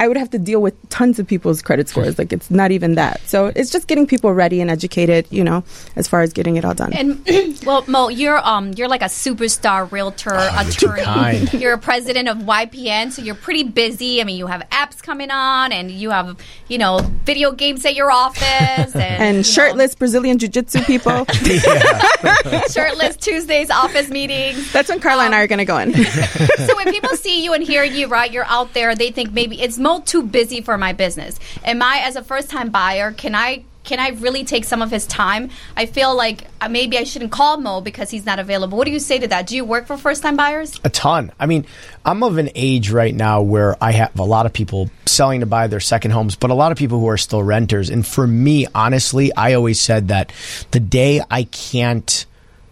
I 0.00 0.08
would 0.08 0.16
have 0.16 0.30
to 0.30 0.38
deal 0.38 0.62
with 0.62 0.74
tons 0.88 1.18
of 1.18 1.26
people's 1.26 1.60
credit 1.60 1.86
scores. 1.86 2.18
Like 2.18 2.32
it's 2.32 2.50
not 2.50 2.70
even 2.70 2.94
that. 2.94 3.20
So 3.26 3.52
it's 3.54 3.68
just 3.70 3.86
getting 3.86 4.06
people 4.06 4.32
ready 4.32 4.62
and 4.62 4.70
educated, 4.70 5.26
you 5.28 5.44
know, 5.44 5.62
as 5.94 6.08
far 6.08 6.22
as 6.22 6.32
getting 6.32 6.56
it 6.56 6.64
all 6.64 6.72
done. 6.72 6.94
And 6.94 7.22
well, 7.66 7.84
Mo, 7.86 8.08
you're 8.08 8.38
um 8.38 8.72
you're 8.72 8.88
like 8.88 9.02
a 9.02 9.12
superstar 9.12 9.92
realtor 9.92 10.30
too 10.30 10.86
attorney. 10.86 11.02
kind. 11.02 11.52
You're 11.60 11.74
a 11.74 11.78
president 11.78 12.28
of 12.28 12.38
YPN, 12.38 13.12
so 13.12 13.20
you're 13.20 13.34
pretty 13.34 13.64
busy. 13.64 14.22
I 14.22 14.24
mean, 14.24 14.38
you 14.38 14.46
have 14.46 14.62
apps 14.70 15.02
coming 15.02 15.30
on, 15.30 15.72
and 15.72 15.90
you 15.90 16.08
have 16.08 16.38
you 16.68 16.78
know 16.78 17.00
video 17.26 17.52
games 17.52 17.84
at 17.84 17.94
your 17.94 18.10
office, 18.10 18.94
and, 18.94 18.96
and 18.96 19.36
you 19.36 19.38
know, 19.40 19.42
shirtless 19.42 19.94
Brazilian 19.94 20.38
jiu-jitsu 20.38 20.80
people. 20.84 21.26
shirtless 22.70 23.16
Tuesdays 23.16 23.68
office 23.70 24.08
meetings. 24.08 24.72
That's 24.72 24.88
when 24.88 25.00
Carla 25.00 25.24
and 25.24 25.34
I 25.34 25.42
are 25.42 25.46
going 25.46 25.58
to 25.58 25.66
go 25.66 25.76
in. 25.76 25.92
so 25.92 26.76
when 26.76 26.90
people 26.90 27.14
see 27.16 27.44
you 27.44 27.52
and 27.52 27.62
hear 27.62 27.84
you, 27.84 28.06
right, 28.06 28.32
you're 28.32 28.46
out 28.46 28.72
there, 28.72 28.94
they 28.94 29.10
think 29.10 29.32
maybe 29.32 29.60
it's 29.60 29.76
Mo 29.76 29.89
too 29.98 30.22
busy 30.22 30.60
for 30.60 30.78
my 30.78 30.92
business. 30.92 31.40
Am 31.64 31.82
I, 31.82 32.02
as 32.04 32.14
a 32.14 32.22
first 32.22 32.50
time 32.50 32.70
buyer, 32.70 33.10
can 33.10 33.34
I 33.34 33.64
can 33.82 33.98
I 33.98 34.10
really 34.10 34.44
take 34.44 34.64
some 34.64 34.82
of 34.82 34.90
his 34.90 35.06
time? 35.06 35.50
I 35.76 35.86
feel 35.86 36.14
like 36.14 36.46
uh, 36.60 36.68
maybe 36.68 36.98
I 36.98 37.04
shouldn't 37.04 37.32
call 37.32 37.56
Mo 37.56 37.80
because 37.80 38.10
he's 38.10 38.26
not 38.26 38.38
available. 38.38 38.76
What 38.76 38.84
do 38.84 38.90
you 38.90 39.00
say 39.00 39.18
to 39.18 39.28
that? 39.28 39.46
Do 39.46 39.56
you 39.56 39.64
work 39.64 39.86
for 39.86 39.96
first 39.96 40.22
time 40.22 40.36
buyers? 40.36 40.78
A 40.84 40.90
ton. 40.90 41.32
I 41.40 41.46
mean, 41.46 41.66
I'm 42.04 42.22
of 42.22 42.38
an 42.38 42.50
age 42.54 42.90
right 42.90 43.14
now 43.14 43.42
where 43.42 43.76
I 43.82 43.92
have 43.92 44.18
a 44.18 44.24
lot 44.24 44.46
of 44.46 44.52
people 44.52 44.90
selling 45.06 45.40
to 45.40 45.46
buy 45.46 45.66
their 45.66 45.80
second 45.80 46.10
homes, 46.10 46.36
but 46.36 46.50
a 46.50 46.54
lot 46.54 46.72
of 46.72 46.78
people 46.78 47.00
who 47.00 47.08
are 47.08 47.16
still 47.16 47.42
renters. 47.42 47.90
And 47.90 48.06
for 48.06 48.26
me, 48.26 48.66
honestly, 48.74 49.34
I 49.34 49.54
always 49.54 49.80
said 49.80 50.08
that 50.08 50.32
the 50.70 50.80
day 50.80 51.22
I 51.30 51.44
can't 51.44 52.26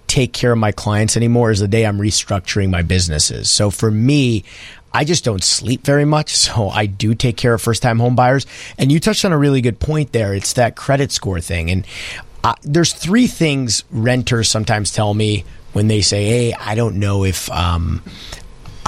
take 0.08 0.32
care 0.32 0.52
of 0.52 0.58
my 0.58 0.72
clients 0.72 1.16
anymore 1.16 1.50
is 1.50 1.60
the 1.60 1.68
day 1.68 1.86
I'm 1.86 1.98
restructuring 1.98 2.70
my 2.70 2.82
businesses. 2.82 3.50
So 3.50 3.70
for 3.70 3.90
me, 3.90 4.44
I 4.92 5.04
just 5.04 5.24
don't 5.24 5.44
sleep 5.44 5.84
very 5.84 6.04
much, 6.04 6.36
so 6.36 6.68
I 6.70 6.86
do 6.86 7.14
take 7.14 7.36
care 7.36 7.54
of 7.54 7.62
first 7.62 7.82
time 7.82 7.98
home 7.98 8.16
buyers. 8.16 8.46
And 8.78 8.90
you 8.90 8.98
touched 8.98 9.24
on 9.24 9.32
a 9.32 9.38
really 9.38 9.60
good 9.60 9.78
point 9.78 10.12
there. 10.12 10.34
It's 10.34 10.54
that 10.54 10.74
credit 10.74 11.12
score 11.12 11.40
thing. 11.40 11.70
And 11.70 11.86
uh, 12.42 12.54
there's 12.62 12.92
three 12.92 13.26
things 13.26 13.84
renters 13.90 14.48
sometimes 14.48 14.90
tell 14.90 15.12
me 15.14 15.44
when 15.72 15.88
they 15.88 16.00
say, 16.00 16.24
Hey, 16.24 16.52
I 16.54 16.74
don't 16.74 16.96
know 16.96 17.24
if, 17.24 17.50
um, 17.50 18.02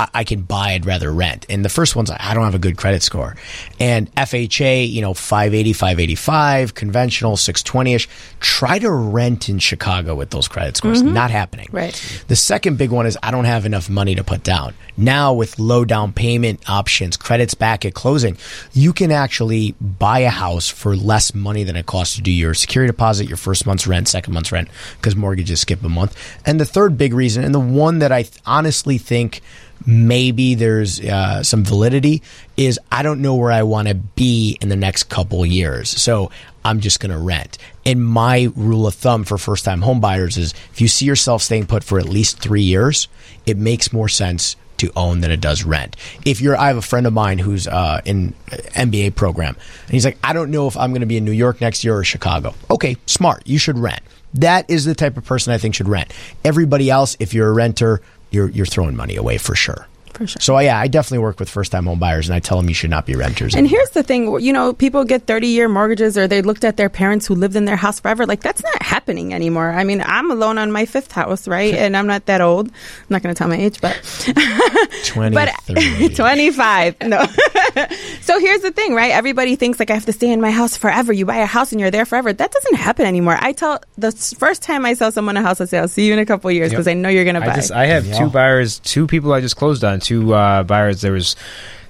I, 0.01 0.09
I 0.21 0.25
can 0.25 0.43
buy, 0.43 0.73
I'd 0.73 0.87
rather 0.87 1.13
rent. 1.13 1.47
And 1.49 1.65
the 1.65 1.69
first 1.69 1.95
one's 1.95 2.11
I 2.11 2.35
don't 2.35 2.45
have 2.45 2.55
a 2.55 2.59
good 2.59 2.77
credit 2.77 3.03
score. 3.03 3.37
And 3.79 4.13
FHA, 4.15 4.91
you 4.91 5.03
know, 5.03 5.15
580, 5.15 5.73
585, 5.75 6.75
conventional, 6.75 7.37
620 7.37 7.95
ish. 7.95 8.09
Try 8.41 8.79
to 8.79 8.91
rent 8.91 9.49
in 9.49 9.59
Chicago 9.59 10.15
with 10.15 10.31
those 10.31 10.49
credit 10.49 10.77
scores. 10.77 11.03
Mm-hmm. 11.03 11.15
Not 11.15 11.31
happening. 11.31 11.69
Right. 11.71 12.25
The 12.29 12.37
second 12.37 12.79
big 12.79 12.91
one 12.91 13.07
is 13.07 13.19
I 13.23 13.31
don't 13.31 13.45
have 13.45 13.67
enough 13.67 13.91
money 13.91 14.15
to 14.15 14.25
put 14.25 14.43
down. 14.43 14.75
Now, 14.97 15.33
with 15.33 15.59
low 15.59 15.85
down 15.85 16.13
payment 16.13 16.69
options, 16.69 17.17
credits 17.17 17.55
back 17.55 17.85
at 17.85 17.95
closing, 17.95 18.37
you 18.73 18.93
can 18.93 19.13
actually 19.13 19.75
buy 19.81 20.21
a 20.21 20.31
house 20.31 20.69
for 20.69 20.97
less 20.97 21.35
money 21.35 21.65
than 21.65 21.77
it 21.77 21.87
costs 21.87 22.17
to 22.17 22.23
do 22.23 22.31
your 22.31 22.55
security 22.55 22.91
deposit, 22.91 23.27
your 23.27 23.37
first 23.37 23.67
month's 23.67 23.87
rent, 23.87 24.09
second 24.09 24.35
month's 24.35 24.53
rent, 24.53 24.69
because 24.97 25.17
mortgages 25.17 25.61
skip 25.61 25.83
a 25.83 25.89
month. 25.89 26.17
And 26.45 26.61
the 26.61 26.67
third 26.67 26.99
big 26.99 27.15
reason, 27.15 27.45
and 27.45 27.55
the 27.55 27.61
one 27.61 28.01
that 28.01 28.13
I 28.13 28.23
th- 28.23 28.35
honestly 28.45 28.99
think 28.99 29.41
maybe 29.87 30.55
there's 30.55 31.01
uh, 31.01 31.43
some 31.43 31.65
validity, 31.65 32.23
is 32.57 32.79
I 32.91 33.03
don't 33.03 33.23
know 33.23 33.35
where 33.35 33.53
I 33.53 33.63
want 33.63 33.89
to 33.89 33.95
be 33.95 34.59
in 34.61 34.69
the 34.69 34.77
next 34.77 35.05
couple 35.05 35.45
years. 35.47 35.89
So 35.89 36.31
I'm 36.65 36.81
just 36.81 37.01
going 37.01 37.13
to 37.13 37.19
rent. 37.19 37.59
And 37.87 38.05
my 38.05 38.51
rule 38.55 38.87
of 38.87 38.95
thumb 38.95 39.25
for 39.25 39.39
first 39.39 39.65
time 39.65 39.81
homebuyers 39.81 40.37
is 40.37 40.55
if 40.73 40.81
you 40.81 40.89
see 40.89 41.07
yourself 41.07 41.43
staying 41.43 41.67
put 41.67 41.83
for 41.83 41.99
at 41.99 42.09
least 42.09 42.39
three 42.39 42.63
years, 42.63 43.09
it 43.47 43.57
makes 43.57 43.93
more 43.93 44.09
sense 44.09 44.57
to 44.81 44.91
own 44.97 45.21
than 45.21 45.31
it 45.31 45.41
does 45.41 45.63
rent. 45.63 45.95
If 46.25 46.41
you're, 46.41 46.57
I 46.57 46.69
have 46.69 46.77
a 46.77 46.83
friend 46.83 47.07
of 47.07 47.13
mine 47.13 47.39
who's 47.39 47.67
uh, 47.67 48.01
in 48.05 48.35
MBA 48.49 49.15
program, 49.15 49.55
and 49.85 49.91
he's 49.91 50.05
like, 50.05 50.19
I 50.25 50.33
don't 50.33 50.51
know 50.51 50.67
if 50.69 50.77
I'm 50.77 50.91
going 50.91 51.01
to 51.01 51.07
be 51.07 51.19
in 51.19 51.25
New 51.25 51.33
York 51.33 51.61
next 51.61 51.85
year 51.85 51.97
or 51.97 52.05
Chicago. 52.05 52.55
Okay, 52.71 52.97
smart. 53.07 53.47
You 53.47 53.59
should 53.59 53.79
rent. 53.79 54.01
That 54.35 54.71
is 54.71 54.85
the 54.85 54.95
type 54.95 55.17
of 55.17 55.25
person 55.25 55.53
I 55.53 55.59
think 55.59 55.75
should 55.75 55.89
rent. 55.89 56.13
Everybody 56.45 56.89
else, 56.89 57.17
if 57.21 57.35
you're 57.35 57.49
a 57.49 57.53
renter, 57.53 58.01
you're 58.31 58.49
you're 58.51 58.67
throwing 58.67 58.97
money 58.97 59.17
away 59.17 59.39
for 59.39 59.55
sure. 59.55 59.87
For 60.15 60.27
sure. 60.27 60.41
So 60.41 60.59
yeah, 60.59 60.79
I 60.79 60.89
definitely 60.89 61.19
work 61.19 61.39
with 61.41 61.49
first 61.49 61.73
time 61.73 61.87
home 61.87 61.99
buyers, 61.99 62.29
and 62.29 62.35
I 62.35 62.41
tell 62.41 62.57
them 62.59 62.69
you 62.69 62.75
should 62.75 62.91
not 62.91 63.07
be 63.07 63.15
renters. 63.15 63.55
And 63.55 63.61
anymore. 63.67 63.79
here's 63.79 63.91
the 63.91 64.03
thing, 64.03 64.41
you 64.41 64.53
know, 64.53 64.73
people 64.73 65.05
get 65.05 65.27
30 65.27 65.47
year 65.49 65.69
mortgages 65.69 66.17
or 66.19 66.27
they 66.29 66.43
looked 66.43 66.65
at 66.65 66.77
their 66.77 66.89
parents 66.89 67.27
who 67.27 67.35
lived 67.35 67.57
in 67.57 67.65
their 67.65 67.77
house 67.77 68.01
forever. 68.01 68.27
Like, 68.27 68.41
that's 68.43 68.63
not 68.63 68.83
happening 68.83 69.33
anymore. 69.35 69.71
I 69.71 69.85
mean, 69.85 70.03
I'm 70.05 70.31
alone 70.31 70.59
on 70.59 70.73
my 70.73 70.85
fifth 70.87 71.13
house, 71.13 71.47
right? 71.49 71.75
And 71.75 71.97
I'm 71.97 72.07
not 72.07 72.27
that 72.27 72.41
old. 72.41 72.69
I'm 72.69 72.75
not 73.09 73.23
going 73.23 73.35
to 73.35 73.39
tell 73.39 73.49
my 73.49 73.57
age, 73.57 73.81
but. 73.81 73.95
but 75.15 75.51
25. 76.15 76.97
No. 77.03 77.25
so 78.21 78.39
here's 78.39 78.61
the 78.63 78.73
thing, 78.75 78.95
right? 78.95 79.13
Everybody 79.13 79.57
thinks 79.57 79.79
like 79.79 79.91
I 79.91 79.95
have 79.95 80.07
to 80.07 80.13
stay 80.13 80.31
in 80.31 80.41
my 80.41 80.51
house 80.51 80.77
forever. 80.77 81.13
You 81.13 81.25
buy 81.27 81.37
a 81.39 81.47
house 81.47 81.73
and 81.73 81.81
you're 81.81 81.91
there 81.91 82.05
forever. 82.07 82.33
That 82.33 82.51
doesn't 82.53 82.75
happen 82.77 83.07
anymore. 83.07 83.37
I 83.41 83.53
tell 83.53 83.81
the 83.99 84.13
first 84.13 84.63
time 84.63 84.85
I 84.85 84.95
sell 84.95 85.13
someone 85.13 85.37
a 85.37 85.43
house, 85.43 85.61
I 85.61 85.65
say, 85.67 85.79
I'll 85.79 85.89
see 85.89 86.07
you 86.07 86.13
in 86.13 86.19
a 86.19 86.27
couple 86.27 86.49
of 86.51 86.55
years 86.55 86.71
Yep. 86.71 86.77
because 86.77 86.89
I 86.89 86.95
know 86.95 87.09
you're 87.09 87.25
going 87.25 87.35
to 87.35 87.41
buy. 87.41 87.53
I 87.53 87.57
just 87.57 87.73
I 87.73 87.87
have 87.87 88.07
Yeah. 88.07 88.19
two 88.19 88.31
buyers, 88.31 88.79
two 88.81 89.07
people 89.07 89.33
I 89.33 89.41
just 89.41 89.57
closed 89.57 89.85
on, 89.85 90.00
two 90.01 90.35
uh, 90.35 90.63
buyers. 90.65 91.01
There 91.01 91.13
was 91.13 91.37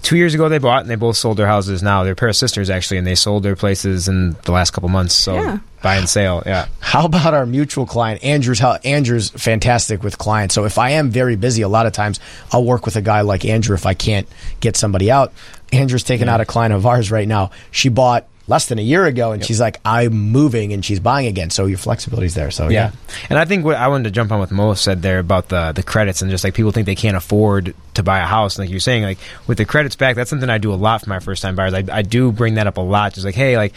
two 0.03 0.17
years 0.17 0.33
ago 0.35 0.49
they 0.49 0.59
bought 0.59 0.81
and 0.83 0.91
they 0.91 0.95
both 0.97 1.17
sold 1.17 1.37
their 1.37 1.47
houses. 1.47 1.83
Now 1.83 2.05
they're 2.05 2.13
a 2.15 2.17
pair 2.17 2.29
of 2.29 2.37
sisters 2.37 2.71
actually, 2.71 2.99
and 2.99 3.07
they 3.07 3.15
sold 3.15 3.43
their 3.43 3.57
places 3.57 4.09
in 4.09 4.33
the 4.45 4.53
last 4.53 4.71
couple 4.73 4.89
months. 4.89 5.15
So 5.15 5.35
Yeah. 5.35 5.59
buy 5.83 5.97
and 5.97 6.09
sale, 6.09 6.43
yeah. 6.47 6.67
How 6.81 7.05
about 7.05 7.35
our 7.35 7.45
mutual 7.47 7.87
client, 7.87 8.23
Andrew's? 8.25 8.59
How 8.59 8.79
Andrew's 8.85 9.31
fantastic 9.31 10.03
with 10.03 10.17
clients. 10.19 10.55
So 10.55 10.65
if 10.65 10.79
I 10.79 10.91
am 10.91 11.11
very 11.11 11.37
busy, 11.37 11.63
a 11.63 11.69
lot 11.69 11.87
of 11.87 11.93
times 11.93 12.19
I'll 12.53 12.65
work 12.65 12.85
with 12.87 12.97
a 12.97 13.03
guy 13.03 13.21
like 13.23 13.45
Andrew 13.45 13.75
if 13.75 13.85
I 13.87 13.95
can't 13.95 14.27
get 14.61 14.77
somebody 14.77 15.11
out. 15.11 15.33
Andrew's 15.73 16.03
taking 16.05 16.29
out 16.29 16.41
a 16.41 16.45
client 16.45 16.75
of 16.75 16.87
ours 16.87 17.11
right 17.11 17.29
now. 17.29 17.51
She 17.71 17.89
bought 17.91 18.27
less 18.51 18.67
than 18.67 18.79
a 18.79 18.83
year 18.83 19.07
ago, 19.07 19.33
and 19.33 19.43
she's 19.43 19.61
like, 19.61 19.81
"I'm 19.85 20.13
moving," 20.13 20.75
and 20.75 20.85
she's 20.85 21.01
buying 21.01 21.27
again. 21.27 21.49
So 21.49 21.65
your 21.65 21.79
flexibility's 21.79 22.35
there. 22.35 22.51
So 22.51 22.69
yeah. 22.69 22.91
Yeah. 22.91 22.93
And 23.31 23.39
I 23.39 23.47
think 23.47 23.65
what 23.65 23.77
I 23.77 23.89
wanted 23.89 24.05
to 24.05 24.11
jump 24.11 24.33
on 24.33 24.41
what 24.41 24.51
Mo 24.51 24.75
said 24.75 25.01
there 25.01 25.21
about 25.21 25.49
the 25.49 25.73
the 25.73 25.83
credits 25.83 26.21
and 26.21 26.31
just 26.31 26.45
like 26.45 26.53
people 26.55 26.73
think 26.73 26.85
they 26.85 26.95
can't 26.95 27.17
afford 27.17 27.75
to 27.95 28.03
buy 28.03 28.19
a 28.19 28.27
house. 28.27 28.59
Like 28.59 28.69
you're 28.69 28.81
saying, 28.81 29.05
like 29.05 29.19
with 29.47 29.57
the 29.57 29.65
credits 29.65 29.97
back, 29.97 30.17
that's 30.17 30.29
something 30.29 30.51
I 30.51 30.59
do 30.59 30.73
a 30.73 30.77
lot 30.77 31.03
for 31.03 31.09
my 31.09 31.21
first 31.21 31.41
time 31.41 31.57
buyers. 31.57 31.73
I, 31.73 31.85
I 31.91 32.03
do 32.03 32.33
bring 32.33 32.55
that 32.55 32.67
up 32.67 32.77
a 32.77 32.83
lot. 32.83 33.15
Just 33.15 33.25
like, 33.25 33.35
hey, 33.35 33.57
like 33.57 33.73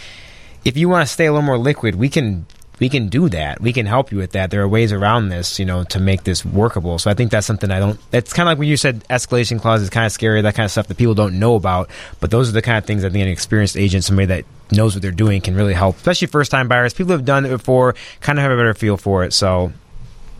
if 0.65 0.75
you 0.75 0.89
want 0.89 1.07
to 1.07 1.13
stay 1.13 1.27
a 1.27 1.31
little 1.31 1.45
more 1.45 1.57
liquid, 1.57 1.95
we 1.95 2.09
can 2.09 2.45
we 2.79 2.89
can 2.89 3.07
do 3.07 3.29
that. 3.29 3.61
We 3.61 3.71
can 3.71 3.85
help 3.85 4.11
you 4.11 4.17
with 4.17 4.31
that. 4.31 4.51
There 4.51 4.61
are 4.61 4.67
ways 4.67 4.91
around 4.91 5.29
this, 5.29 5.59
you 5.59 5.65
know, 5.65 5.83
to 5.85 5.99
make 5.99 6.23
this 6.23 6.43
workable. 6.43 6.99
So 6.99 7.09
I 7.11 7.13
think 7.13 7.31
that's 7.31 7.45
something 7.47 7.69
I 7.71 7.79
don't. 7.79 7.99
It's 8.11 8.33
kind 8.33 8.47
of 8.47 8.51
like 8.51 8.57
when 8.59 8.67
you 8.67 8.77
said 8.77 9.03
escalation 9.09 9.61
clause 9.61 9.81
is 9.81 9.89
kind 9.89 10.05
of 10.05 10.11
scary, 10.11 10.41
that 10.41 10.55
kind 10.55 10.65
of 10.65 10.71
stuff 10.71 10.87
that 10.87 10.97
people 10.97 11.13
don't 11.13 11.39
know 11.39 11.55
about. 11.55 11.89
But 12.19 12.31
those 12.31 12.49
are 12.49 12.51
the 12.51 12.61
kind 12.61 12.77
of 12.77 12.85
things 12.85 13.05
I 13.05 13.09
think 13.09 13.21
an 13.21 13.27
experienced 13.27 13.77
agent, 13.77 14.03
somebody 14.03 14.25
that 14.27 14.45
knows 14.71 14.95
what 14.95 15.01
they're 15.01 15.11
doing, 15.11 15.41
can 15.41 15.55
really 15.55 15.73
help. 15.73 15.97
Especially 15.97 16.27
first 16.27 16.51
time 16.51 16.67
buyers, 16.67 16.93
people 16.93 17.11
have 17.11 17.25
done 17.25 17.45
it 17.45 17.49
before, 17.49 17.95
kind 18.21 18.39
of 18.39 18.43
have 18.43 18.51
a 18.51 18.57
better 18.57 18.73
feel 18.73 18.97
for 18.97 19.23
it. 19.23 19.33
So 19.33 19.71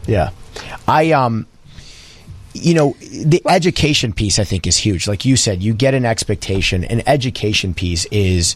Yeah. 0.08 0.32
I 0.88 1.12
um 1.12 1.48
you 2.54 2.74
know, 2.74 2.96
the 3.00 3.42
education 3.48 4.14
piece 4.14 4.38
I 4.38 4.44
think 4.44 4.68
is 4.68 4.78
huge. 4.78 5.08
Like 5.08 5.26
you 5.26 5.36
said, 5.36 5.64
you 5.64 5.74
get 5.74 5.94
an 5.94 6.06
expectation. 6.06 6.84
An 6.84 7.02
education 7.08 7.74
piece 7.74 8.06
is 8.06 8.56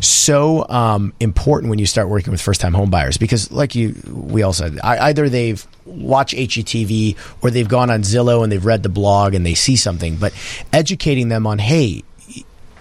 so 0.00 0.68
um, 0.68 1.12
important 1.18 1.70
when 1.70 1.78
you 1.78 1.86
start 1.86 2.08
working 2.08 2.30
with 2.30 2.40
first 2.40 2.60
time 2.60 2.74
homebuyers 2.74 3.18
because, 3.18 3.50
like 3.50 3.74
you, 3.74 3.94
we 4.12 4.42
all 4.42 4.52
said, 4.52 4.78
either 4.80 5.28
they've 5.28 5.66
watched 5.86 6.34
HGTV 6.34 7.16
or 7.42 7.50
they've 7.50 7.68
gone 7.68 7.90
on 7.90 8.02
Zillow 8.02 8.42
and 8.42 8.52
they've 8.52 8.64
read 8.64 8.82
the 8.82 8.88
blog 8.88 9.34
and 9.34 9.44
they 9.46 9.54
see 9.54 9.76
something. 9.76 10.16
But 10.16 10.34
educating 10.72 11.28
them 11.28 11.46
on, 11.46 11.58
hey, 11.58 12.04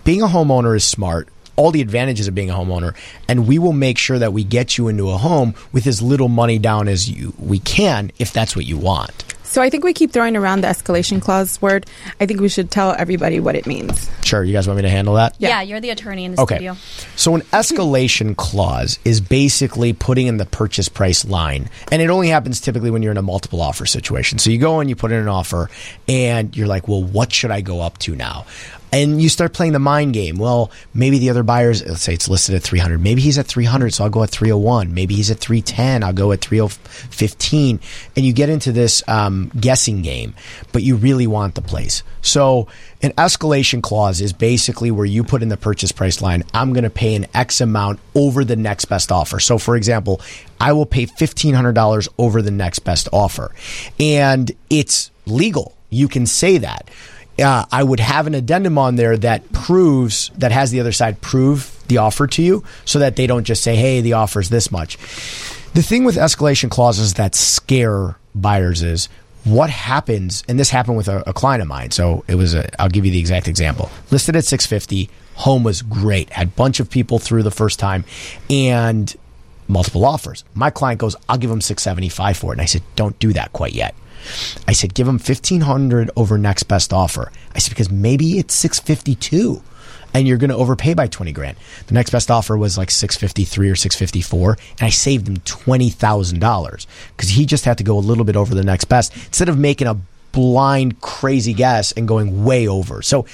being 0.03 0.21
a 0.21 0.27
homeowner 0.27 0.75
is 0.75 0.85
smart. 0.85 1.29
All 1.55 1.71
the 1.71 1.81
advantages 1.81 2.27
of 2.27 2.35
being 2.35 2.51
a 2.51 2.53
homeowner, 2.53 2.93
and 3.27 3.47
we 3.47 3.57
will 3.57 3.73
make 3.73 3.97
sure 3.97 4.19
that 4.19 4.31
we 4.31 4.43
get 4.43 4.77
you 4.77 4.89
into 4.89 5.09
a 5.09 5.17
home 5.17 5.55
with 5.71 5.87
as 5.87 6.03
little 6.03 6.27
money 6.27 6.59
down 6.59 6.87
as 6.87 7.09
you 7.09 7.33
we 7.39 7.57
can, 7.57 8.11
if 8.19 8.31
that's 8.31 8.55
what 8.55 8.65
you 8.65 8.77
want. 8.77 9.23
So 9.47 9.61
I 9.61 9.69
think 9.69 9.83
we 9.83 9.93
keep 9.93 10.11
throwing 10.11 10.35
around 10.35 10.61
the 10.61 10.67
escalation 10.67 11.21
clause 11.21 11.61
word. 11.61 11.85
I 12.19 12.25
think 12.25 12.39
we 12.41 12.49
should 12.49 12.69
tell 12.69 12.93
everybody 12.97 13.39
what 13.39 13.55
it 13.55 13.65
means. 13.65 14.09
Sure, 14.23 14.43
you 14.43 14.53
guys 14.53 14.67
want 14.67 14.77
me 14.77 14.83
to 14.83 14.89
handle 14.89 15.15
that? 15.15 15.35
Yeah. 15.39 15.49
Yeah. 15.49 15.61
you're 15.61 15.79
the 15.81 15.89
attorney 15.89 16.25
in 16.25 16.35
the 16.35 16.41
Okay. 16.41 16.55
studio. 16.55 16.75
So 17.15 17.33
an 17.35 17.41
escalation 17.53 18.35
clause 18.35 18.99
is 19.05 19.21
basically 19.21 19.93
putting 19.93 20.27
in 20.27 20.37
the 20.37 20.45
purchase 20.45 20.89
price 20.89 21.25
line. 21.25 21.69
And 21.91 22.01
it 22.01 22.09
only 22.09 22.27
happens 22.29 22.59
typically 22.61 22.91
when 22.91 23.01
you're 23.01 23.11
in 23.11 23.17
a 23.17 23.21
multiple 23.21 23.61
offer 23.61 23.85
situation. 23.85 24.37
So 24.39 24.49
you 24.49 24.57
go 24.57 24.79
and 24.79 24.89
you 24.89 24.95
put 24.95 25.11
in 25.11 25.19
an 25.19 25.27
offer 25.27 25.69
and 26.07 26.55
you're 26.55 26.67
like, 26.67 26.87
well, 26.87 27.03
what 27.03 27.31
should 27.31 27.51
I 27.51 27.61
go 27.61 27.81
up 27.81 27.97
to 27.99 28.15
now? 28.15 28.45
And 28.91 29.21
you 29.21 29.27
start 29.27 29.53
playing 29.53 29.73
the 29.73 29.79
mind 29.79 30.13
game. 30.13 30.37
Well, 30.37 30.71
maybe 30.93 31.19
the 31.19 31.29
other 31.29 31.43
buyers, 31.43 31.85
let's 31.85 32.01
say 32.01 32.13
it's 32.13 32.29
listed 32.29 32.55
at 32.55 32.63
300. 32.63 33.01
Maybe 33.01 33.21
he's 33.21 33.37
at 33.37 33.45
300, 33.45 33.93
so 33.93 34.05
I'll 34.05 34.09
go 34.09 34.23
at 34.23 34.29
301. 34.29 34.93
Maybe 34.93 35.15
he's 35.15 35.29
at 35.29 35.39
310, 35.39 36.03
I'll 36.03 36.13
go 36.13 36.31
at 36.31 36.41
315. 36.41 37.79
And 38.15 38.25
you 38.25 38.31
get 38.31 38.49
into 38.49 38.71
this 38.71 39.03
um, 39.07 39.51
guessing 39.59 40.01
game, 40.01 40.35
but 40.71 40.83
you 40.83 40.95
really 40.95 41.27
want 41.27 41.55
the 41.55 41.61
place. 41.61 42.01
So 42.21 42.67
an 43.01 43.11
escalation 43.11 43.83
clause 43.83 44.21
is 44.21 44.33
basically 44.33 44.89
where 44.89 45.05
you 45.05 45.23
put 45.23 45.43
in 45.43 45.49
the 45.49 45.57
purchase 45.57 45.91
price 45.91 46.21
line, 46.21 46.43
I'm 46.53 46.73
going 46.73 46.83
to 46.83 46.89
pay 46.89 47.15
an 47.15 47.27
X 47.33 47.61
amount 47.61 47.99
over 48.15 48.45
the 48.45 48.55
next 48.55 48.85
best 48.85 49.11
offer. 49.11 49.39
So 49.39 49.57
for 49.57 49.75
example, 49.75 50.21
I 50.59 50.71
will 50.73 50.85
pay 50.85 51.05
$1,500 51.05 52.07
over 52.17 52.41
the 52.41 52.51
next 52.51 52.79
best 52.79 53.09
offer. 53.11 53.53
And 53.99 54.51
it's 54.69 55.11
legal. 55.25 55.75
You 55.89 56.07
can 56.07 56.25
say 56.25 56.57
that. 56.59 56.89
Uh, 57.39 57.65
I 57.71 57.83
would 57.83 57.99
have 57.99 58.27
an 58.27 58.33
addendum 58.33 58.77
on 58.77 58.95
there 58.95 59.15
that 59.17 59.51
proves, 59.51 60.31
that 60.37 60.51
has 60.51 60.71
the 60.71 60.79
other 60.79 60.91
side 60.91 61.21
prove 61.21 61.71
the 61.87 61.99
offer 61.99 62.27
to 62.27 62.41
you 62.41 62.63
so 62.85 62.99
that 62.99 63.15
they 63.15 63.27
don't 63.27 63.43
just 63.43 63.63
say, 63.63 63.75
hey, 63.75 64.01
the 64.01 64.13
offer's 64.13 64.49
this 64.49 64.71
much. 64.71 64.97
The 65.73 65.83
thing 65.83 66.03
with 66.03 66.15
escalation 66.15 66.71
clauses 66.71 67.15
that 67.15 67.35
scare 67.35 68.15
buyers 68.33 68.81
is 68.81 69.09
what 69.43 69.69
happens, 69.69 70.43
and 70.47 70.59
this 70.59 70.69
happened 70.69 70.97
with 70.97 71.07
a, 71.07 71.29
a 71.29 71.33
client 71.33 71.61
of 71.61 71.67
mine. 71.67 71.91
So 71.91 72.23
it 72.27 72.35
was 72.35 72.53
a, 72.53 72.81
I'll 72.81 72.89
give 72.89 73.05
you 73.05 73.11
the 73.11 73.19
exact 73.19 73.47
example. 73.47 73.89
Listed 74.11 74.35
at 74.35 74.45
650, 74.45 75.09
home 75.35 75.63
was 75.63 75.81
great, 75.81 76.31
had 76.31 76.47
a 76.47 76.51
bunch 76.51 76.79
of 76.79 76.89
people 76.89 77.19
through 77.19 77.43
the 77.43 77.51
first 77.51 77.79
time, 77.79 78.03
and 78.49 79.15
multiple 79.67 80.05
offers. 80.05 80.43
My 80.53 80.69
client 80.69 80.99
goes, 80.99 81.15
I'll 81.29 81.37
give 81.37 81.51
him 81.51 81.61
675 81.61 82.37
for 82.37 82.51
it. 82.51 82.55
And 82.55 82.61
I 82.61 82.65
said, 82.65 82.81
don't 82.95 83.17
do 83.19 83.33
that 83.33 83.53
quite 83.53 83.73
yet. 83.73 83.95
I 84.67 84.73
said, 84.73 84.93
give 84.93 85.07
him 85.07 85.15
1500 85.15 86.11
over 86.15 86.37
next 86.37 86.63
best 86.63 86.93
offer. 86.93 87.31
I 87.55 87.59
said, 87.59 87.69
because 87.69 87.89
maybe 87.89 88.37
it's 88.37 88.53
652 88.53 89.61
and 90.13 90.27
you're 90.27 90.37
going 90.37 90.49
to 90.49 90.55
overpay 90.55 90.93
by 90.93 91.07
20 91.07 91.31
grand. 91.31 91.57
The 91.87 91.93
next 91.93 92.09
best 92.09 92.31
offer 92.31 92.57
was 92.57 92.77
like 92.77 92.91
653 92.91 93.69
or 93.69 93.75
654 93.75 94.57
and 94.79 94.81
I 94.81 94.89
saved 94.89 95.27
him 95.27 95.37
$20,000 95.37 96.85
cuz 97.17 97.29
he 97.29 97.45
just 97.45 97.65
had 97.65 97.77
to 97.77 97.83
go 97.83 97.97
a 97.97 97.99
little 97.99 98.23
bit 98.23 98.35
over 98.35 98.55
the 98.55 98.63
next 98.63 98.85
best 98.85 99.15
instead 99.15 99.49
of 99.49 99.57
making 99.57 99.87
a 99.87 99.97
blind 100.31 101.01
crazy 101.01 101.53
guess 101.53 101.91
and 101.93 102.07
going 102.07 102.43
way 102.43 102.67
over. 102.67 103.01
So 103.01 103.25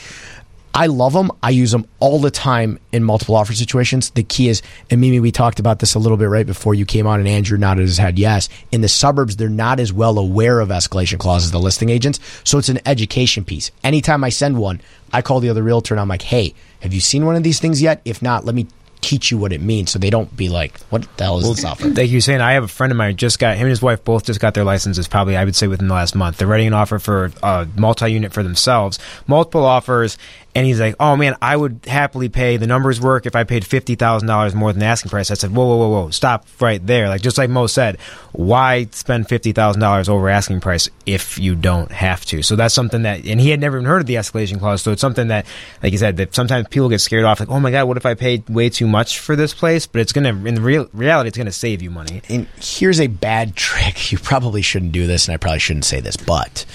I 0.76 0.88
love 0.88 1.14
them. 1.14 1.32
I 1.44 1.52
use 1.52 1.72
them 1.72 1.86
all 2.00 2.20
the 2.20 2.32
time 2.32 2.80
in 2.92 3.04
multiple 3.04 3.36
offer 3.36 3.54
situations. 3.54 4.10
The 4.10 4.24
key 4.24 4.50
is, 4.50 4.64
and 4.90 5.00
Mimi, 5.00 5.20
we 5.20 5.32
talked 5.32 5.60
about 5.60 5.80
this 5.80 5.94
a 5.94 6.00
little 6.00 6.18
bit 6.18 6.30
right 6.30 6.48
before 6.48 6.74
you 6.74 6.86
came 6.86 7.06
on, 7.06 7.20
and 7.20 7.30
Andrew 7.30 7.58
nodded 7.58 7.84
his 7.84 8.00
head 8.00 8.18
yes. 8.18 8.50
In 8.72 8.82
the 8.82 8.88
suburbs, 8.88 9.36
they're 9.36 9.50
not 9.50 9.80
as 9.80 9.94
well 9.94 10.18
aware 10.18 10.60
of 10.60 10.70
escalation 10.70 11.20
clauses, 11.20 11.52
the 11.52 11.60
listing 11.60 11.90
agents. 11.90 12.20
So 12.44 12.58
it's 12.58 12.70
an 12.70 12.80
education 12.88 13.46
piece. 13.46 13.70
Anytime 13.84 14.24
I 14.24 14.30
send 14.30 14.58
one, 14.58 14.82
I 15.12 15.22
call 15.22 15.40
the 15.42 15.50
other 15.50 15.62
realtor 15.62 15.94
and 15.94 16.02
I'm 16.02 16.08
like, 16.08 16.24
hey, 16.24 16.56
have 16.82 16.94
you 16.94 17.02
seen 17.02 17.26
one 17.26 17.36
of 17.36 17.44
these 17.44 17.60
things 17.60 17.82
yet? 17.82 18.02
If 18.04 18.22
not, 18.24 18.46
let 18.46 18.56
me 18.56 18.66
teach 19.00 19.32
you 19.32 19.38
what 19.38 19.52
it 19.52 19.60
means 19.62 19.92
so 19.92 20.00
they 20.00 20.10
don't 20.10 20.34
be 20.36 20.48
like, 20.48 20.80
what 20.84 21.06
the 21.18 21.26
hell 21.26 21.38
is 21.38 21.56
this 21.56 21.66
offer? 21.66 21.90
Like 21.90 22.10
you 22.10 22.22
saying, 22.22 22.40
I 22.40 22.54
have 22.54 22.64
a 22.64 22.70
friend 22.70 22.90
of 22.90 22.96
mine 22.96 23.12
who 23.12 23.18
just 23.18 23.38
got 23.38 23.58
him 23.58 23.64
and 23.64 23.70
his 23.70 23.82
wife 23.82 24.04
both 24.04 24.24
just 24.24 24.40
got 24.40 24.54
their 24.54 24.64
licenses. 24.64 25.10
Probably, 25.10 25.36
I 25.36 25.44
would 25.44 25.58
say 25.58 25.68
within 25.68 25.90
the 25.90 25.94
last 25.94 26.16
month. 26.16 26.38
They're 26.38 26.48
writing 26.48 26.68
an 26.68 26.74
offer 26.74 27.00
for 27.00 27.32
a 27.44 27.68
multi-unit 27.76 28.32
for 28.32 28.44
themselves, 28.44 29.00
multiple 29.28 29.66
offers, 29.66 30.18
and 30.56 30.66
he's 30.66 30.80
like, 30.80 30.96
"Oh 31.00 31.16
man, 31.16 31.36
I 31.42 31.56
would 31.56 31.82
happily 31.88 32.30
pay. 32.30 32.58
The 32.58 32.68
numbers 32.68 33.02
work 33.02 33.26
if 33.26 33.36
I 33.36 33.44
paid 33.44 33.66
fifty 33.66 33.96
thousand 33.96 34.28
dollars 34.28 34.54
more 34.54 34.72
than 34.72 34.84
asking 34.84 35.10
price." 35.10 35.32
I 35.32 35.34
said, 35.34 35.56
"Whoa, 35.56 35.66
whoa, 35.66 35.78
whoa, 35.78 35.90
whoa! 35.90 36.10
Stop 36.12 36.46
right 36.60 36.86
there! 36.86 37.10
Like 37.10 37.22
just 37.22 37.38
like 37.38 37.50
Mo 37.50 37.68
said, 37.68 37.98
why 38.32 38.88
spend 38.92 39.28
fifty 39.30 39.52
thousand 39.52 39.82
dollars 39.82 40.10
over 40.10 40.30
asking 40.30 40.60
price 40.62 40.90
if 41.06 41.40
you 41.40 41.56
don't 41.56 41.92
have 41.92 42.26
to?" 42.26 42.44
So 42.44 42.56
that's 42.56 42.74
something 42.74 43.04
that, 43.04 43.26
and 43.26 43.40
he 43.40 43.50
had 43.50 43.60
never 43.60 43.78
even 43.78 43.88
heard 43.88 44.02
of 44.02 44.08
the 44.08 44.16
escalation 44.16 44.60
clause. 44.60 44.82
So 44.82 44.92
it's 44.92 45.02
something 45.02 45.28
that, 45.30 45.46
like 45.82 45.92
you 45.92 45.98
said, 45.98 46.18
that 46.18 46.36
sometimes 46.36 46.68
people 46.68 46.90
get 46.90 47.02
scared 47.02 47.26
off. 47.26 47.40
Like, 47.40 47.50
"Oh 47.50 47.60
my 47.60 47.72
god, 47.72 47.88
what 47.88 47.98
if 47.98 48.06
I 48.06 48.14
paid 48.14 48.48
way 48.50 48.70
too 48.70 48.88
much 48.88 49.20
for 49.20 49.36
this 49.36 49.54
place?" 49.54 49.88
But 49.88 50.02
it's 50.02 50.14
gonna, 50.14 50.30
in 50.30 50.62
real 50.62 50.88
reality, 50.94 51.30
it's 51.30 51.38
gonna 51.38 51.52
save 51.52 51.82
you 51.82 51.90
money. 51.90 52.22
and 52.30 52.48
here's 52.62 53.00
a 53.00 53.08
bad 53.08 53.56
trick. 53.56 54.12
You 54.12 54.20
probably 54.20 54.62
shouldn't 54.62 54.92
do 54.92 55.08
this, 55.08 55.28
and 55.28 55.34
I 55.34 55.38
probably 55.38 55.60
shouldn't 55.60 55.86
say 55.86 56.00
this, 56.00 56.16
but 56.16 56.66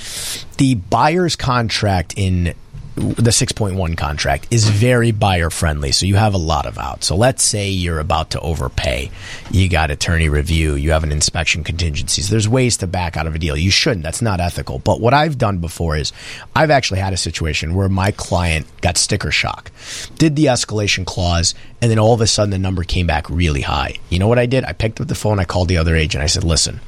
the 0.56 0.74
buyer's 0.74 1.36
contract 1.36 2.14
in 2.16 2.54
the 2.98 3.30
6.1 3.30 3.96
contract 3.96 4.48
is 4.50 4.68
very 4.68 5.12
buyer 5.12 5.50
friendly. 5.50 5.92
So 5.92 6.04
you 6.04 6.16
have 6.16 6.34
a 6.34 6.38
lot 6.38 6.66
of 6.66 6.78
out. 6.78 7.04
So 7.04 7.16
let's 7.16 7.42
say 7.42 7.68
you're 7.68 8.00
about 8.00 8.30
to 8.30 8.40
overpay. 8.40 9.10
You 9.50 9.68
got 9.68 9.90
attorney 9.90 10.28
review. 10.28 10.74
You 10.74 10.90
have 10.90 11.04
an 11.04 11.12
inspection 11.12 11.62
contingencies. 11.62 12.28
There's 12.28 12.48
ways 12.48 12.76
to 12.78 12.86
back 12.86 13.16
out 13.16 13.26
of 13.26 13.34
a 13.34 13.38
deal. 13.38 13.56
You 13.56 13.70
shouldn't. 13.70 14.02
That's 14.02 14.22
not 14.22 14.40
ethical. 14.40 14.80
But 14.80 15.00
what 15.00 15.14
I've 15.14 15.38
done 15.38 15.58
before 15.58 15.96
is 15.96 16.12
I've 16.56 16.70
actually 16.70 17.00
had 17.00 17.12
a 17.12 17.16
situation 17.16 17.74
where 17.74 17.88
my 17.88 18.10
client 18.10 18.66
got 18.80 18.96
sticker 18.96 19.30
shock, 19.30 19.70
did 20.16 20.34
the 20.34 20.46
escalation 20.46 21.06
clause, 21.06 21.54
and 21.80 21.90
then 21.90 21.98
all 21.98 22.14
of 22.14 22.20
a 22.20 22.26
sudden 22.26 22.50
the 22.50 22.58
number 22.58 22.82
came 22.82 23.06
back 23.06 23.30
really 23.30 23.62
high. 23.62 23.94
You 24.10 24.18
know 24.18 24.28
what 24.28 24.38
I 24.38 24.46
did? 24.46 24.64
I 24.64 24.72
picked 24.72 25.00
up 25.00 25.06
the 25.06 25.14
phone. 25.14 25.38
I 25.38 25.44
called 25.44 25.68
the 25.68 25.78
other 25.78 25.94
agent. 25.94 26.24
I 26.24 26.26
said, 26.26 26.44
listen, 26.44 26.80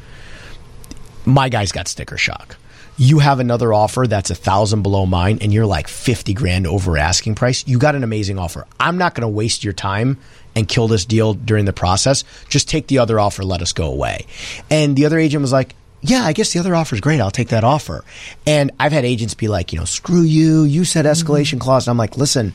my 1.25 1.49
guy's 1.49 1.73
got 1.73 1.87
sticker 1.89 2.17
shock 2.17 2.57
you 3.01 3.19
have 3.19 3.41
another 3.41 3.73
offer 3.73 4.07
that's 4.07 4.29
a 4.29 4.35
thousand 4.35 4.83
below 4.83 5.07
mine 5.07 5.39
and 5.41 5.55
you're 5.55 5.65
like 5.65 5.89
50 5.89 6.35
grand 6.35 6.67
over 6.67 6.99
asking 6.99 7.35
price, 7.35 7.67
you 7.67 7.79
got 7.79 7.95
an 7.95 8.05
amazing 8.05 8.39
offer. 8.39 8.67
I'm 8.79 8.99
not 8.99 9.15
going 9.15 9.23
to 9.23 9.29
waste 9.29 9.65
your 9.65 9.73
time 9.73 10.19
and 10.55 10.69
kill 10.69 10.87
this 10.87 11.07
deal 11.07 11.33
during 11.33 11.65
the 11.65 11.73
process. 11.73 12.25
Just 12.51 12.69
take 12.69 12.89
the 12.89 12.99
other 12.99 13.19
offer, 13.19 13.43
let 13.43 13.63
us 13.63 13.73
go 13.73 13.91
away. 13.91 14.27
And 14.69 14.97
the 14.97 15.07
other 15.07 15.19
agent 15.19 15.41
was 15.41 15.51
like, 15.51 15.75
yeah, 16.03 16.25
I 16.25 16.35
guess 16.35 16.53
the 16.53 16.59
other 16.59 16.77
offer 16.77 16.95
is 16.95 17.01
great. 17.01 17.23
I'll 17.23 17.31
take 17.31 17.49
that 17.49 17.65
offer. 17.65 18.05
And 18.47 18.71
I've 18.79 18.93
had 18.93 19.07
agents 19.07 19.33
be 19.33 19.49
like, 19.49 19.73
you 19.73 19.79
know, 19.79 19.87
screw 19.87 20.21
you. 20.21 20.65
You 20.65 20.85
said 20.85 21.07
escalation 21.07 21.59
clause. 21.59 21.87
And 21.87 21.93
I'm 21.93 21.99
like, 21.99 22.19
listen, 22.19 22.53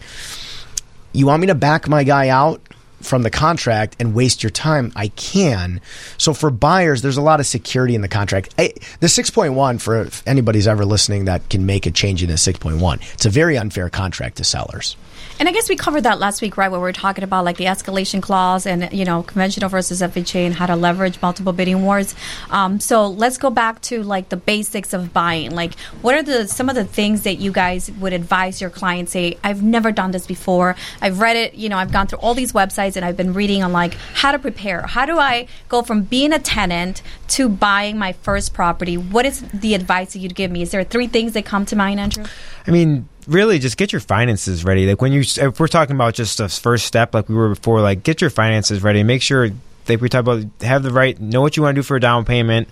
you 1.12 1.26
want 1.26 1.42
me 1.42 1.48
to 1.48 1.56
back 1.56 1.88
my 1.88 2.04
guy 2.04 2.30
out? 2.30 2.62
From 3.02 3.24
the 3.24 3.30
contract 3.30 3.96
and 4.00 4.14
waste 4.14 4.44
your 4.44 4.50
time, 4.50 4.92
I 4.96 5.10
can. 5.10 5.82
So 6.18 6.34
for 6.34 6.50
buyers, 6.50 7.02
there's 7.02 7.18
a 7.18 7.22
lot 7.22 7.40
of 7.40 7.46
security 7.46 7.96
in 7.96 8.02
the 8.02 8.08
contract. 8.08 8.54
I, 8.58 8.74
the 9.00 9.08
6.1 9.08 9.82
for 9.82 10.08
anybody's 10.28 10.68
ever 10.68 10.86
listening 10.86 11.26
that 11.26 11.50
can 11.50 11.66
make 11.66 11.86
a 11.86 11.92
change 11.92 12.24
in 12.24 12.30
the 12.30 12.36
6.1, 12.36 13.14
it's 13.14 13.26
a 13.26 13.30
very 13.30 13.58
unfair 13.58 13.90
contract 13.90 14.38
to 14.38 14.44
sellers. 14.44 14.96
And 15.38 15.50
I 15.50 15.52
guess 15.52 15.68
we 15.68 15.76
covered 15.76 16.02
that 16.02 16.20
last 16.20 16.42
week, 16.42 16.56
right, 16.56 16.70
where 16.72 16.80
we 16.80 16.90
are 16.90 16.94
talking 16.94 17.24
about 17.24 17.44
like 17.44 17.58
the 17.58 17.66
escalation 17.66 18.22
clause 18.22 18.66
and 18.66 18.92
you 18.94 19.04
know 19.04 19.24
conventional 19.24 19.70
versus 19.70 20.02
FHA 20.02 20.46
and 20.46 20.54
how 20.54 20.66
to 20.66 20.76
leverage 20.76 21.22
multiple 21.22 21.52
bidding 21.52 21.82
wars. 21.82 22.16
Um, 22.50 22.80
so 22.80 23.08
let's 23.08 23.38
go 23.38 23.50
back 23.50 23.82
to 23.84 24.02
like 24.02 24.30
the 24.30 24.38
basics 24.38 24.94
of 24.94 25.12
buying. 25.14 25.52
Like, 25.52 25.78
what 26.02 26.16
are 26.16 26.24
the 26.24 26.48
some 26.48 26.70
of 26.70 26.76
the 26.76 26.86
things 26.86 27.24
that 27.24 27.36
you 27.36 27.52
guys 27.52 27.92
would 28.00 28.14
advise 28.14 28.62
your 28.62 28.70
clients? 28.70 29.12
Say, 29.12 29.38
I've 29.44 29.62
never 29.62 29.92
done 29.92 30.12
this 30.12 30.26
before. 30.26 30.76
I've 31.02 31.20
read 31.20 31.36
it. 31.36 31.56
You 31.56 31.68
know, 31.68 31.78
I've 31.78 31.92
gone 31.92 32.08
through 32.08 32.20
all 32.20 32.34
these 32.34 32.54
websites 32.54 32.96
and 32.96 33.04
I've 33.04 33.18
been 33.18 33.34
reading 33.34 33.62
on 33.62 33.74
like 33.74 33.96
how 34.14 34.32
to 34.32 34.40
prepare. 34.40 34.84
How 34.84 35.06
do 35.06 35.20
I 35.20 35.48
go 35.68 35.82
from 35.82 36.04
being 36.04 36.32
a 36.32 36.40
tenant 36.40 37.02
to 37.30 37.50
buying 37.50 37.98
my 37.98 38.14
first 38.14 38.54
property? 38.54 38.96
What 38.96 39.26
is 39.26 39.42
the 39.54 39.74
advice 39.74 40.14
that 40.14 40.20
you'd 40.20 40.36
give 40.36 40.50
me? 40.50 40.62
Is 40.62 40.72
there 40.72 40.84
three 40.84 41.08
things 41.08 41.34
that 41.34 41.46
come 41.46 41.66
to 41.66 41.76
mind, 41.76 42.00
Andrew? 42.00 42.26
I 42.68 42.72
mean, 42.72 43.08
really 43.28 43.60
just 43.60 43.78
get 43.78 43.92
your 43.92 44.00
finances 44.00 44.64
ready. 44.64 44.88
Like 44.88 45.02
when 45.02 45.12
you, 45.12 45.22
if 45.22 45.60
we're 45.60 45.68
talking 45.68 45.96
about 45.96 46.14
just 46.14 46.40
a 46.40 46.50
first 46.50 46.86
step, 46.86 47.14
like 47.14 47.30
we 47.30 47.36
were 47.36 47.50
before, 47.50 47.82
like 47.82 48.04
get 48.04 48.22
your 48.22 48.30
finances 48.30 48.84
ready. 48.84 49.04
Make 49.04 49.22
sure, 49.22 49.50
like 49.88 50.02
we 50.02 50.10
talk 50.10 50.22
about, 50.22 50.44
have 50.62 50.84
the 50.84 50.92
right, 50.92 51.20
know 51.20 51.42
what 51.42 51.58
you 51.58 51.64
want 51.64 51.76
to 51.76 51.80
do 51.80 51.84
for 51.84 51.98
a 51.98 52.00
down 52.00 52.26
payment. 52.26 52.68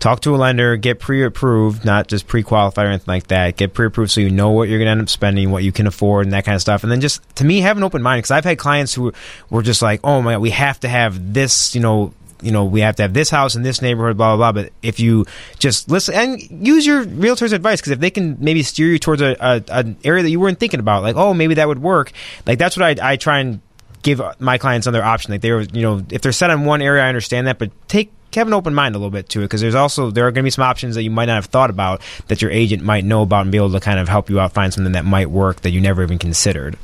Talk 0.00 0.22
to 0.22 0.34
a 0.34 0.38
lender, 0.38 0.76
get 0.76 0.98
pre-approved, 0.98 1.84
not 1.84 2.08
just 2.08 2.26
pre-qualified 2.26 2.86
or 2.86 2.88
anything 2.88 3.04
like 3.06 3.26
that. 3.26 3.58
Get 3.58 3.74
pre-approved 3.74 4.10
so 4.10 4.22
you 4.22 4.30
know 4.30 4.48
what 4.48 4.66
you're 4.70 4.78
going 4.78 4.86
to 4.86 4.92
end 4.92 5.02
up 5.02 5.10
spending, 5.10 5.50
what 5.50 5.62
you 5.62 5.72
can 5.72 5.86
afford, 5.86 6.24
and 6.24 6.32
that 6.32 6.46
kind 6.46 6.54
of 6.54 6.62
stuff. 6.62 6.82
And 6.82 6.90
then 6.90 7.02
just 7.02 7.20
to 7.36 7.44
me, 7.44 7.60
have 7.60 7.76
an 7.76 7.82
open 7.82 8.00
mind 8.00 8.20
because 8.20 8.30
I've 8.30 8.44
had 8.44 8.56
clients 8.56 8.94
who 8.94 9.12
were 9.50 9.62
just 9.62 9.82
like, 9.82 10.00
"Oh 10.02 10.22
my, 10.22 10.32
God, 10.32 10.40
we 10.40 10.50
have 10.50 10.80
to 10.80 10.88
have 10.88 11.34
this," 11.34 11.74
you 11.74 11.82
know, 11.82 12.14
you 12.42 12.52
know, 12.52 12.64
we 12.64 12.80
have 12.80 12.96
to 12.96 13.02
have 13.02 13.14
this 13.14 13.30
house 13.30 13.54
in 13.54 13.62
this 13.62 13.82
neighborhood, 13.82 14.16
blah, 14.16 14.36
blah, 14.36 14.52
blah. 14.52 14.62
But 14.62 14.72
if 14.82 15.00
you 15.00 15.26
just 15.58 15.90
listen 15.90 16.14
and 16.14 16.66
use 16.66 16.86
your 16.86 17.02
realtor's 17.02 17.52
advice, 17.52 17.80
because 17.80 17.92
if 17.92 18.00
they 18.00 18.10
can 18.10 18.36
maybe 18.40 18.62
steer 18.62 18.88
you 18.88 18.98
towards 18.98 19.22
a, 19.22 19.36
a, 19.40 19.62
an 19.68 19.96
area 20.04 20.22
that 20.22 20.30
you 20.30 20.40
weren't 20.40 20.58
thinking 20.58 20.80
about, 20.80 21.02
like, 21.02 21.16
oh, 21.16 21.34
maybe 21.34 21.54
that 21.54 21.68
would 21.68 21.82
work, 21.82 22.12
like 22.46 22.58
that's 22.58 22.76
what 22.76 23.00
I, 23.00 23.12
I 23.12 23.16
try 23.16 23.40
and 23.40 23.60
give 24.02 24.20
my 24.38 24.58
clients 24.58 24.86
another 24.86 25.04
option. 25.04 25.32
Like 25.32 25.40
they 25.40 25.52
were, 25.52 25.62
you 25.62 25.82
know, 25.82 26.02
if 26.10 26.22
they're 26.22 26.32
set 26.32 26.50
on 26.50 26.64
one 26.64 26.82
area, 26.82 27.04
I 27.04 27.08
understand 27.08 27.46
that, 27.46 27.58
but 27.58 27.70
take 27.88 28.12
have 28.36 28.46
an 28.46 28.52
open 28.54 28.72
mind 28.72 28.94
a 28.94 28.98
little 28.98 29.10
bit 29.10 29.28
to 29.28 29.40
it 29.40 29.46
because 29.46 29.60
there's 29.60 29.74
also 29.74 30.12
there 30.12 30.24
are 30.24 30.30
going 30.30 30.44
to 30.44 30.46
be 30.46 30.50
some 30.50 30.62
options 30.62 30.94
that 30.94 31.02
you 31.02 31.10
might 31.10 31.24
not 31.24 31.34
have 31.34 31.46
thought 31.46 31.68
about 31.68 32.00
that 32.28 32.40
your 32.40 32.50
agent 32.52 32.80
might 32.80 33.04
know 33.04 33.22
about 33.22 33.42
and 33.42 33.50
be 33.50 33.58
able 33.58 33.72
to 33.72 33.80
kind 33.80 33.98
of 33.98 34.08
help 34.08 34.30
you 34.30 34.38
out 34.38 34.52
find 34.52 34.72
something 34.72 34.92
that 34.92 35.04
might 35.04 35.28
work 35.28 35.62
that 35.62 35.70
you 35.70 35.80
never 35.80 36.00
even 36.04 36.16
considered. 36.16 36.76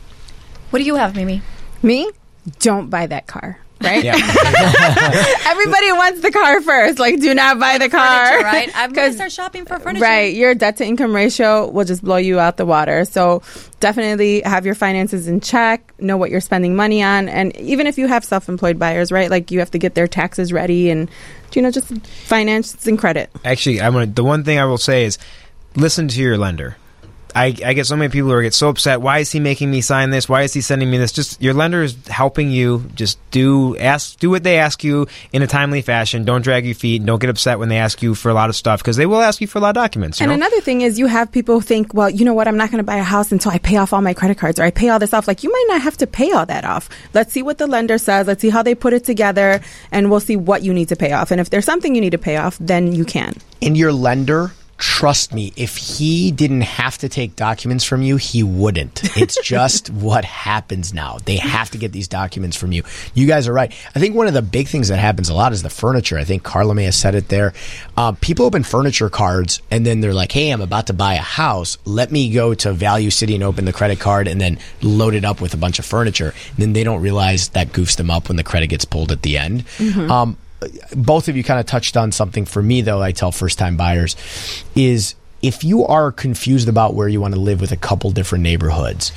What 0.71 0.81
do 0.81 0.85
you 0.85 0.97
have, 0.97 1.15
Mimi? 1.15 1.43
Me? 1.85 2.11
Don't 2.59 2.91
buy 2.91 3.07
that 3.07 3.29
car 3.29 3.61
right? 3.81 4.05
Yeah. 4.05 4.15
Everybody 5.47 5.93
wants 5.93 6.21
the 6.21 6.31
car 6.31 6.61
first. 6.63 6.99
Like, 6.99 7.21
do 7.21 7.35
not 7.35 7.59
buy 7.59 7.79
the 7.79 7.89
car. 7.89 8.29
Furniture, 8.29 8.45
right? 8.45 8.71
I'm 8.75 8.93
going 8.93 9.11
to 9.11 9.15
start 9.15 9.33
shopping 9.33 9.65
for 9.65 9.79
furniture. 9.79 10.03
Right. 10.03 10.35
Your 10.35 10.55
debt 10.55 10.79
to 10.79 10.85
income 10.85 11.15
ratio 11.15 11.69
will 11.69 11.85
just 11.85 12.03
blow 12.03 12.17
you 12.17 12.39
out 12.39 12.57
the 12.57 12.67
water. 12.67 13.05
So 13.05 13.43
definitely 13.81 14.43
have 14.43 14.65
your 14.65 14.75
finances 14.75 15.29
in 15.29 15.41
check, 15.41 15.93
know 16.01 16.17
what 16.17 16.31
you're 16.31 16.41
spending 16.41 16.77
money 16.77 17.03
on. 17.03 17.29
And 17.29 17.57
even 17.57 17.87
if 17.87 17.99
you 17.99 18.09
have 18.09 18.25
self 18.25 18.49
employed 18.49 18.79
buyers, 18.79 19.13
right? 19.13 19.31
Like, 19.31 19.51
you 19.51 19.59
have 19.61 19.71
to 19.73 19.79
get 19.79 19.95
their 19.95 20.09
taxes 20.09 20.53
ready 20.53 20.91
and, 20.91 21.11
you 21.55 21.63
know, 21.63 21.71
just 21.71 21.89
finance 22.27 22.87
and 22.87 22.99
credit. 22.99 23.31
Actually, 23.45 23.81
I'm 23.81 23.93
gonna, 23.93 24.07
the 24.07 24.25
one 24.25 24.45
thing 24.45 24.59
I 24.59 24.65
will 24.65 24.79
say 24.79 25.05
is 25.05 25.19
listen 25.75 26.09
to 26.09 26.21
your 26.21 26.37
lender 26.39 26.77
I, 27.37 27.55
I 27.67 27.75
get 27.75 27.85
so 27.87 27.97
many 27.97 28.11
people 28.11 28.31
who 28.31 28.41
get 28.41 28.55
so 28.55 28.71
upset. 28.71 29.03
Why 29.03 29.19
is 29.19 29.31
he 29.31 29.41
making 29.41 29.71
me 29.71 29.83
sign 29.83 30.09
this? 30.09 30.27
Why 30.27 30.43
is 30.43 30.55
he 30.55 30.63
sending 30.63 30.91
me 30.91 30.97
this? 30.97 31.13
Just 31.13 31.43
your 31.43 31.53
lender 31.53 31.83
is 31.83 31.95
helping 32.07 32.51
you. 32.51 32.91
Just 32.95 33.19
do 33.31 33.77
ask 33.77 34.19
do 34.19 34.31
what 34.31 34.43
they 34.43 34.59
ask 34.59 34.83
you 34.83 35.07
in 35.35 35.43
a 35.43 35.47
timely 35.47 35.83
fashion. 35.83 36.25
Don't 36.25 36.41
drag 36.41 36.65
your 36.65 36.75
feet. 36.75 37.05
Don't 37.05 37.19
get 37.19 37.29
upset 37.29 37.59
when 37.59 37.69
they 37.69 37.77
ask 37.77 38.01
you 38.01 38.15
for 38.15 38.31
a 38.31 38.35
lot 38.35 38.49
of 38.49 38.57
stuff 38.57 38.81
because 38.81 38.97
they 38.97 39.05
will 39.05 39.21
ask 39.21 39.43
you 39.43 39.47
for 39.47 39.59
a 39.59 39.61
lot 39.61 39.69
of 39.69 39.75
documents. 39.75 40.19
and 40.23 40.31
know? 40.31 40.35
another 40.35 40.63
thing 40.63 40.81
is 40.81 40.99
you 40.99 41.09
have 41.09 41.31
people 41.31 41.61
think, 41.61 41.93
well, 41.93 42.09
you 42.09 42.25
know 42.25 42.33
what? 42.33 42.49
I'm 42.49 42.57
not 42.57 42.71
going 42.71 42.79
to 42.79 42.85
buy 42.85 42.97
a 42.97 43.03
house 43.03 43.31
until 43.31 43.53
I 43.53 43.59
pay 43.59 43.77
off 43.77 43.93
all 43.93 44.01
my 44.01 44.15
credit 44.15 44.39
cards 44.39 44.59
or 44.59 44.63
I 44.63 44.71
pay 44.71 44.89
all 44.89 44.99
this 44.99 45.13
off. 45.13 45.29
Like 45.29 45.43
you 45.43 45.53
might 45.53 45.67
not 45.69 45.83
have 45.83 45.99
to 45.99 46.07
pay 46.07 46.33
all 46.33 46.47
that 46.47 46.65
off. 46.65 46.89
Let's 47.13 47.35
see 47.35 47.43
what 47.43 47.59
the 47.59 47.67
lender 47.67 47.99
says. 47.99 48.27
Let's 48.27 48.41
see 48.41 48.49
how 48.49 48.63
they 48.63 48.75
put 48.75 48.95
it 48.95 49.05
together, 49.05 49.61
and 49.93 50.11
we'll 50.11 50.21
see 50.21 50.37
what 50.37 50.63
you 50.63 50.73
need 50.73 50.89
to 50.89 50.97
pay 50.97 51.13
off. 51.13 51.31
And 51.31 51.41
if 51.41 51.51
there's 51.51 51.67
something 51.67 51.95
you 51.95 52.01
need 52.01 52.13
to 52.13 52.19
pay 52.19 52.39
off, 52.39 52.57
then 52.59 52.95
you 52.95 53.05
can. 53.05 53.35
And 53.61 53.77
your 53.77 53.93
lender 53.93 54.53
trust 54.79 55.33
me, 55.33 55.53
if 55.57 55.77
he 55.77 56.31
didn't 56.31 56.63
have 56.63 56.99
to 56.99 57.09
take 57.09 57.37
documents 57.37 57.85
from 57.85 58.03
you, 58.03 58.17
he 58.17 58.43
wouldn't. 58.43 59.17
It's 59.17 59.41
just 59.43 59.91
what 59.91 60.25
happens 60.25 60.93
now. 60.93 61.19
They 61.25 61.37
have 61.37 61.71
to 61.71 61.79
get 61.79 61.93
these 61.93 62.09
documents 62.09 62.57
from 62.57 62.73
you. 62.73 62.83
You 63.15 63.27
guys 63.27 63.49
are 63.49 63.53
right. 63.53 63.73
I 63.95 64.01
think 64.01 64.15
one 64.15 64.27
of 64.27 64.35
the 64.35 64.43
big 64.43 64.69
things 64.69 64.89
that 64.89 64.99
happens 64.99 65.29
a 65.29 65.35
lot 65.35 65.53
is 65.53 65.63
the 65.63 65.71
furniture. 65.71 66.19
I 66.19 66.25
think 66.25 66.43
Carla 66.43 66.75
may 66.75 66.85
have 66.85 66.95
said 66.95 67.15
it 67.15 67.29
there. 67.29 67.55
Uh, 67.97 68.13
people 68.21 68.45
open 68.45 68.63
furniture 68.63 69.09
cards 69.09 69.63
and 69.71 69.87
then 69.87 70.01
they're 70.01 70.15
like, 70.15 70.33
hey, 70.33 70.51
I'm 70.51 70.61
about 70.61 70.89
to 70.89 70.93
buy 70.93 71.15
a 71.15 71.19
house. 71.19 71.79
Let 71.85 72.11
me 72.13 72.33
go 72.33 72.55
to 72.55 72.73
Value 72.73 73.11
City 73.11 73.35
and 73.35 73.45
open 73.45 73.65
the 73.65 73.73
credit 73.73 74.01
card 74.01 74.29
and 74.29 74.41
then 74.41 74.59
load 74.83 75.15
it 75.15 75.25
up 75.25 75.41
with 75.41 75.55
a 75.55 75.59
bunch 75.59 75.79
of 75.79 75.87
furniture. 75.87 76.35
And 76.51 76.59
then 76.59 76.73
they 76.73 76.85
don't 76.85 77.01
realize 77.01 77.49
that 77.51 77.69
goofs 77.69 77.97
them 77.97 78.11
up 78.11 78.29
when 78.29 78.37
the 78.37 78.45
credit 78.45 78.69
gets 78.69 78.85
pulled 78.85 79.13
at 79.13 79.23
the 79.23 79.39
end. 79.39 79.67
Mm-hmm. 79.79 80.11
Um, 80.11 80.37
both 80.97 81.29
of 81.29 81.37
you 81.37 81.45
kind 81.45 81.61
of 81.61 81.67
touched 81.67 81.97
on 81.97 82.13
something 82.13 82.45
for 82.45 82.63
me 82.63 82.81
though 82.81 83.03
i 83.03 83.13
tell 83.13 83.33
first 83.33 83.59
time 83.59 83.77
buyers 83.77 84.17
is 84.75 85.15
if 85.43 85.63
you 85.63 85.85
are 85.85 86.11
confused 86.11 86.69
about 86.69 86.95
where 86.95 87.09
you 87.09 87.21
want 87.21 87.35
to 87.35 87.41
live 87.41 87.61
with 87.61 87.73
a 87.73 87.77
couple 87.77 88.11
different 88.11 88.43
neighborhoods 88.43 89.13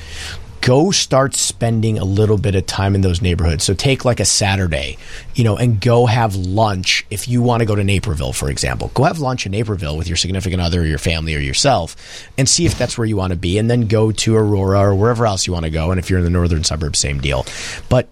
go 0.60 0.90
start 0.90 1.34
spending 1.34 1.98
a 1.98 2.04
little 2.04 2.36
bit 2.36 2.54
of 2.54 2.66
time 2.66 2.94
in 2.94 3.00
those 3.00 3.22
neighborhoods. 3.22 3.64
So 3.64 3.74
take 3.74 4.04
like 4.04 4.20
a 4.20 4.24
saturday 4.24 4.98
you 5.34 5.44
know 5.44 5.56
and 5.56 5.80
go 5.80 6.06
have 6.06 6.36
lunch 6.36 7.06
if 7.10 7.28
you 7.28 7.42
want 7.42 7.60
to 7.60 7.66
go 7.66 7.74
to 7.74 7.84
naperville 7.84 8.32
for 8.32 8.50
example. 8.50 8.90
Go 8.94 9.04
have 9.04 9.18
lunch 9.18 9.46
in 9.46 9.52
naperville 9.52 9.96
with 9.96 10.08
your 10.08 10.16
significant 10.16 10.60
other 10.60 10.82
or 10.82 10.86
your 10.86 10.98
family 10.98 11.34
or 11.34 11.40
yourself 11.40 11.96
and 12.36 12.48
see 12.48 12.66
if 12.66 12.76
that's 12.76 12.98
where 12.98 13.06
you 13.06 13.16
want 13.16 13.32
to 13.32 13.38
be 13.38 13.58
and 13.58 13.70
then 13.70 13.86
go 13.86 14.12
to 14.12 14.36
aurora 14.36 14.80
or 14.80 14.94
wherever 14.94 15.26
else 15.26 15.46
you 15.46 15.52
want 15.52 15.64
to 15.64 15.70
go 15.70 15.90
and 15.90 15.98
if 15.98 16.10
you're 16.10 16.18
in 16.18 16.24
the 16.24 16.30
northern 16.30 16.64
suburbs 16.64 16.98
same 16.98 17.20
deal. 17.20 17.46
But 17.88 18.08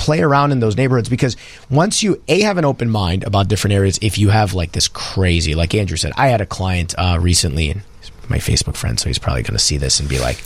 play 0.00 0.22
around 0.22 0.50
in 0.50 0.60
those 0.60 0.78
neighborhoods 0.78 1.10
because 1.10 1.36
once 1.68 2.02
you 2.02 2.22
a 2.26 2.40
have 2.40 2.56
an 2.56 2.64
open 2.64 2.88
mind 2.88 3.22
about 3.24 3.48
different 3.48 3.74
areas 3.74 3.98
if 4.00 4.16
you 4.16 4.30
have 4.30 4.54
like 4.54 4.72
this 4.72 4.88
crazy 4.88 5.54
like 5.54 5.74
andrew 5.74 5.96
said 5.98 6.10
i 6.16 6.28
had 6.28 6.40
a 6.40 6.46
client 6.46 6.94
uh, 6.96 7.18
recently 7.20 7.68
and 7.68 7.82
my 8.30 8.38
facebook 8.38 8.76
friend 8.76 8.98
so 8.98 9.10
he's 9.10 9.18
probably 9.18 9.42
going 9.42 9.52
to 9.52 9.58
see 9.58 9.76
this 9.76 10.00
and 10.00 10.08
be 10.08 10.18
like 10.18 10.42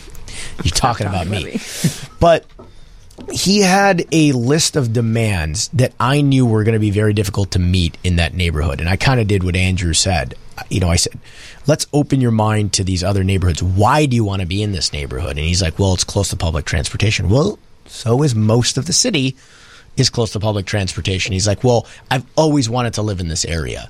you're 0.62 0.74
talking 0.74 1.06
about 1.06 1.26
me. 1.26 1.60
But 2.20 2.46
he 3.32 3.60
had 3.60 4.06
a 4.12 4.32
list 4.32 4.74
of 4.76 4.92
demands 4.92 5.68
that 5.68 5.92
i 6.00 6.20
knew 6.20 6.44
were 6.44 6.64
going 6.64 6.72
to 6.72 6.80
be 6.80 6.90
very 6.90 7.12
difficult 7.12 7.52
to 7.52 7.60
meet 7.60 7.96
in 8.02 8.16
that 8.16 8.34
neighborhood 8.34 8.80
and 8.80 8.88
i 8.88 8.96
kind 8.96 9.20
of 9.20 9.28
did 9.28 9.44
what 9.44 9.54
andrew 9.54 9.92
said. 9.92 10.34
You 10.68 10.80
know 10.80 10.88
i 10.88 10.96
said 10.96 11.18
let's 11.66 11.86
open 11.92 12.20
your 12.20 12.32
mind 12.32 12.72
to 12.74 12.84
these 12.84 13.04
other 13.04 13.22
neighborhoods. 13.22 13.62
Why 13.62 14.06
do 14.06 14.16
you 14.16 14.24
want 14.24 14.40
to 14.40 14.46
be 14.46 14.62
in 14.62 14.72
this 14.72 14.92
neighborhood? 14.92 15.36
And 15.36 15.46
he's 15.46 15.62
like 15.62 15.78
well 15.78 15.94
it's 15.94 16.02
close 16.02 16.30
to 16.30 16.36
public 16.36 16.64
transportation. 16.64 17.28
Well 17.28 17.58
so 17.86 18.22
is 18.22 18.34
most 18.34 18.78
of 18.78 18.86
the 18.86 18.92
city 18.92 19.36
is 19.96 20.10
close 20.10 20.32
to 20.32 20.40
public 20.40 20.66
transportation. 20.66 21.32
He's 21.32 21.46
like, 21.46 21.62
Well, 21.62 21.86
I've 22.10 22.24
always 22.36 22.68
wanted 22.68 22.94
to 22.94 23.02
live 23.02 23.20
in 23.20 23.28
this 23.28 23.44
area. 23.44 23.88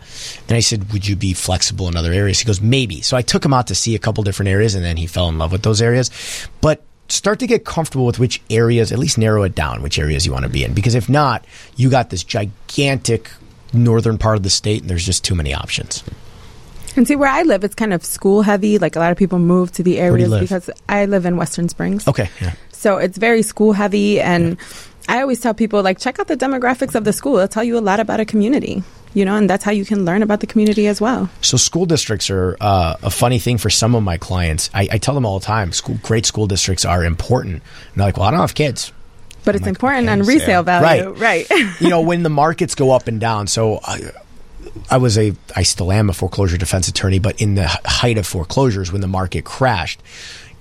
And 0.48 0.57
I 0.57 0.61
said, 0.61 0.92
Would 0.92 1.07
you 1.07 1.16
be 1.16 1.33
flexible 1.33 1.88
in 1.88 1.96
other 1.96 2.12
areas? 2.12 2.38
He 2.38 2.44
goes, 2.44 2.61
Maybe. 2.61 3.00
So 3.00 3.16
I 3.16 3.22
took 3.22 3.44
him 3.44 3.54
out 3.54 3.68
to 3.68 3.74
see 3.74 3.94
a 3.94 3.98
couple 3.98 4.22
different 4.24 4.50
areas 4.50 4.74
and 4.74 4.85
then 4.85 4.96
he 4.96 5.07
fell 5.07 5.28
in 5.28 5.38
love 5.38 5.52
with 5.52 5.62
those 5.62 5.80
areas. 5.80 6.11
But 6.61 6.85
start 7.09 7.38
to 7.40 7.46
get 7.46 7.64
comfortable 7.64 8.07
with 8.07 8.18
which 8.18 8.42
areas, 8.50 8.92
at 8.92 8.98
least 8.98 9.18
narrow 9.18 9.42
it 9.42 9.54
down, 9.54 9.83
which 9.83 9.98
areas 9.98 10.26
you 10.26 10.33
want 10.33 10.44
to 10.44 10.50
be 10.50 10.64
in. 10.64 10.74
Because 10.74 10.94
if 10.94 11.09
not, 11.09 11.44
you 11.76 11.90
got 11.90 12.11
this 12.11 12.24
gigantic 12.24 13.30
northern 13.72 14.18
part 14.18 14.37
of 14.37 14.42
the 14.42 14.50
state 14.50 14.83
and 14.83 14.90
there's 14.90 15.04
just 15.04 15.24
too 15.24 15.35
many 15.35 15.52
options. 15.52 16.04
And 16.96 17.07
see, 17.09 17.16
where 17.16 17.30
I 17.30 17.42
live, 17.42 17.64
it's 17.64 17.74
kind 17.74 17.92
of 17.92 18.04
school 18.04 18.42
heavy. 18.42 18.78
Like 18.78 18.96
a 18.96 18.98
lot 18.98 19.12
of 19.12 19.18
people 19.18 19.38
move 19.38 19.72
to 19.72 19.83
the 19.83 19.98
areas 19.98 20.33
because 20.38 20.70
I 20.88 21.07
live 21.07 21.26
in 21.26 21.37
Western 21.37 21.68
Springs. 21.68 22.07
Okay. 22.07 22.28
Yeah. 22.40 22.54
So 22.70 22.98
it's 22.98 23.18
very 23.18 23.42
school 23.42 23.72
heavy. 23.72 24.20
And 24.20 24.59
I 25.09 25.20
always 25.20 25.40
tell 25.40 25.54
people, 25.54 25.83
like, 25.83 25.98
check 25.98 26.18
out 26.18 26.28
the 26.28 26.37
demographics 26.37 26.94
of 26.94 27.04
the 27.04 27.12
school. 27.12 27.37
It'll 27.37 27.48
tell 27.48 27.64
you 27.64 27.78
a 27.78 27.80
lot 27.80 28.00
about 28.00 28.20
a 28.20 28.24
community, 28.24 28.83
you 29.12 29.24
know, 29.24 29.37
and 29.37 29.48
that's 29.50 29.64
how 29.64 29.70
you 29.70 29.85
can 29.85 30.04
learn 30.04 30.22
about 30.22 30.40
the 30.40 30.46
community 30.46 30.87
as 30.87 31.00
well. 31.00 31.28
So 31.42 31.57
school 31.57 31.87
districts 31.87 32.30
are 32.30 32.57
uh, 32.61 32.96
a 33.02 33.11
funny 33.11 33.38
thing 33.38 33.59
for 33.59 33.70
some 33.70 33.94
of 33.94 34.02
my 34.02 34.16
clients. 34.16 34.70
I, 34.72 34.88
I 34.92 34.98
tell 34.98 35.14
them 35.14 35.26
all 35.26 35.38
the 35.38 35.44
time, 35.44 35.72
school, 35.72 35.98
great 36.02 36.26
school 36.26 36.46
districts 36.46 36.85
are 36.85 37.04
important. 37.04 37.54
And 37.54 37.62
they're 37.96 38.07
like, 38.07 38.16
well, 38.16 38.26
I 38.26 38.30
don't 38.30 38.40
have 38.40 38.54
kids. 38.54 38.92
But 39.44 39.54
it's 39.54 39.62
like, 39.62 39.70
important 39.70 40.09
okay, 40.09 40.12
on 40.12 40.22
resale 40.22 40.62
value. 40.62 41.11
Right. 41.11 41.48
Right. 41.50 41.74
you 41.80 41.90
know, 41.90 42.00
when 42.00 42.22
the 42.22 42.30
markets 42.30 42.74
go 42.74 42.92
up 42.92 43.09
and 43.09 43.20
down. 43.20 43.46
So 43.46 43.80
I, 43.85 44.11
I 44.90 44.98
was 44.98 45.18
a, 45.18 45.35
I 45.57 45.62
still 45.62 45.92
am 45.92 46.11
a 46.11 46.12
foreclosure 46.12 46.59
defense 46.59 46.88
attorney, 46.88 47.18
but 47.18 47.40
in 47.40 47.55
the 47.55 47.66
height 47.85 48.18
of 48.18 48.27
foreclosures, 48.27 48.92
when 48.92 49.00
the 49.00 49.09
market 49.09 49.44
crashed, 49.44 50.00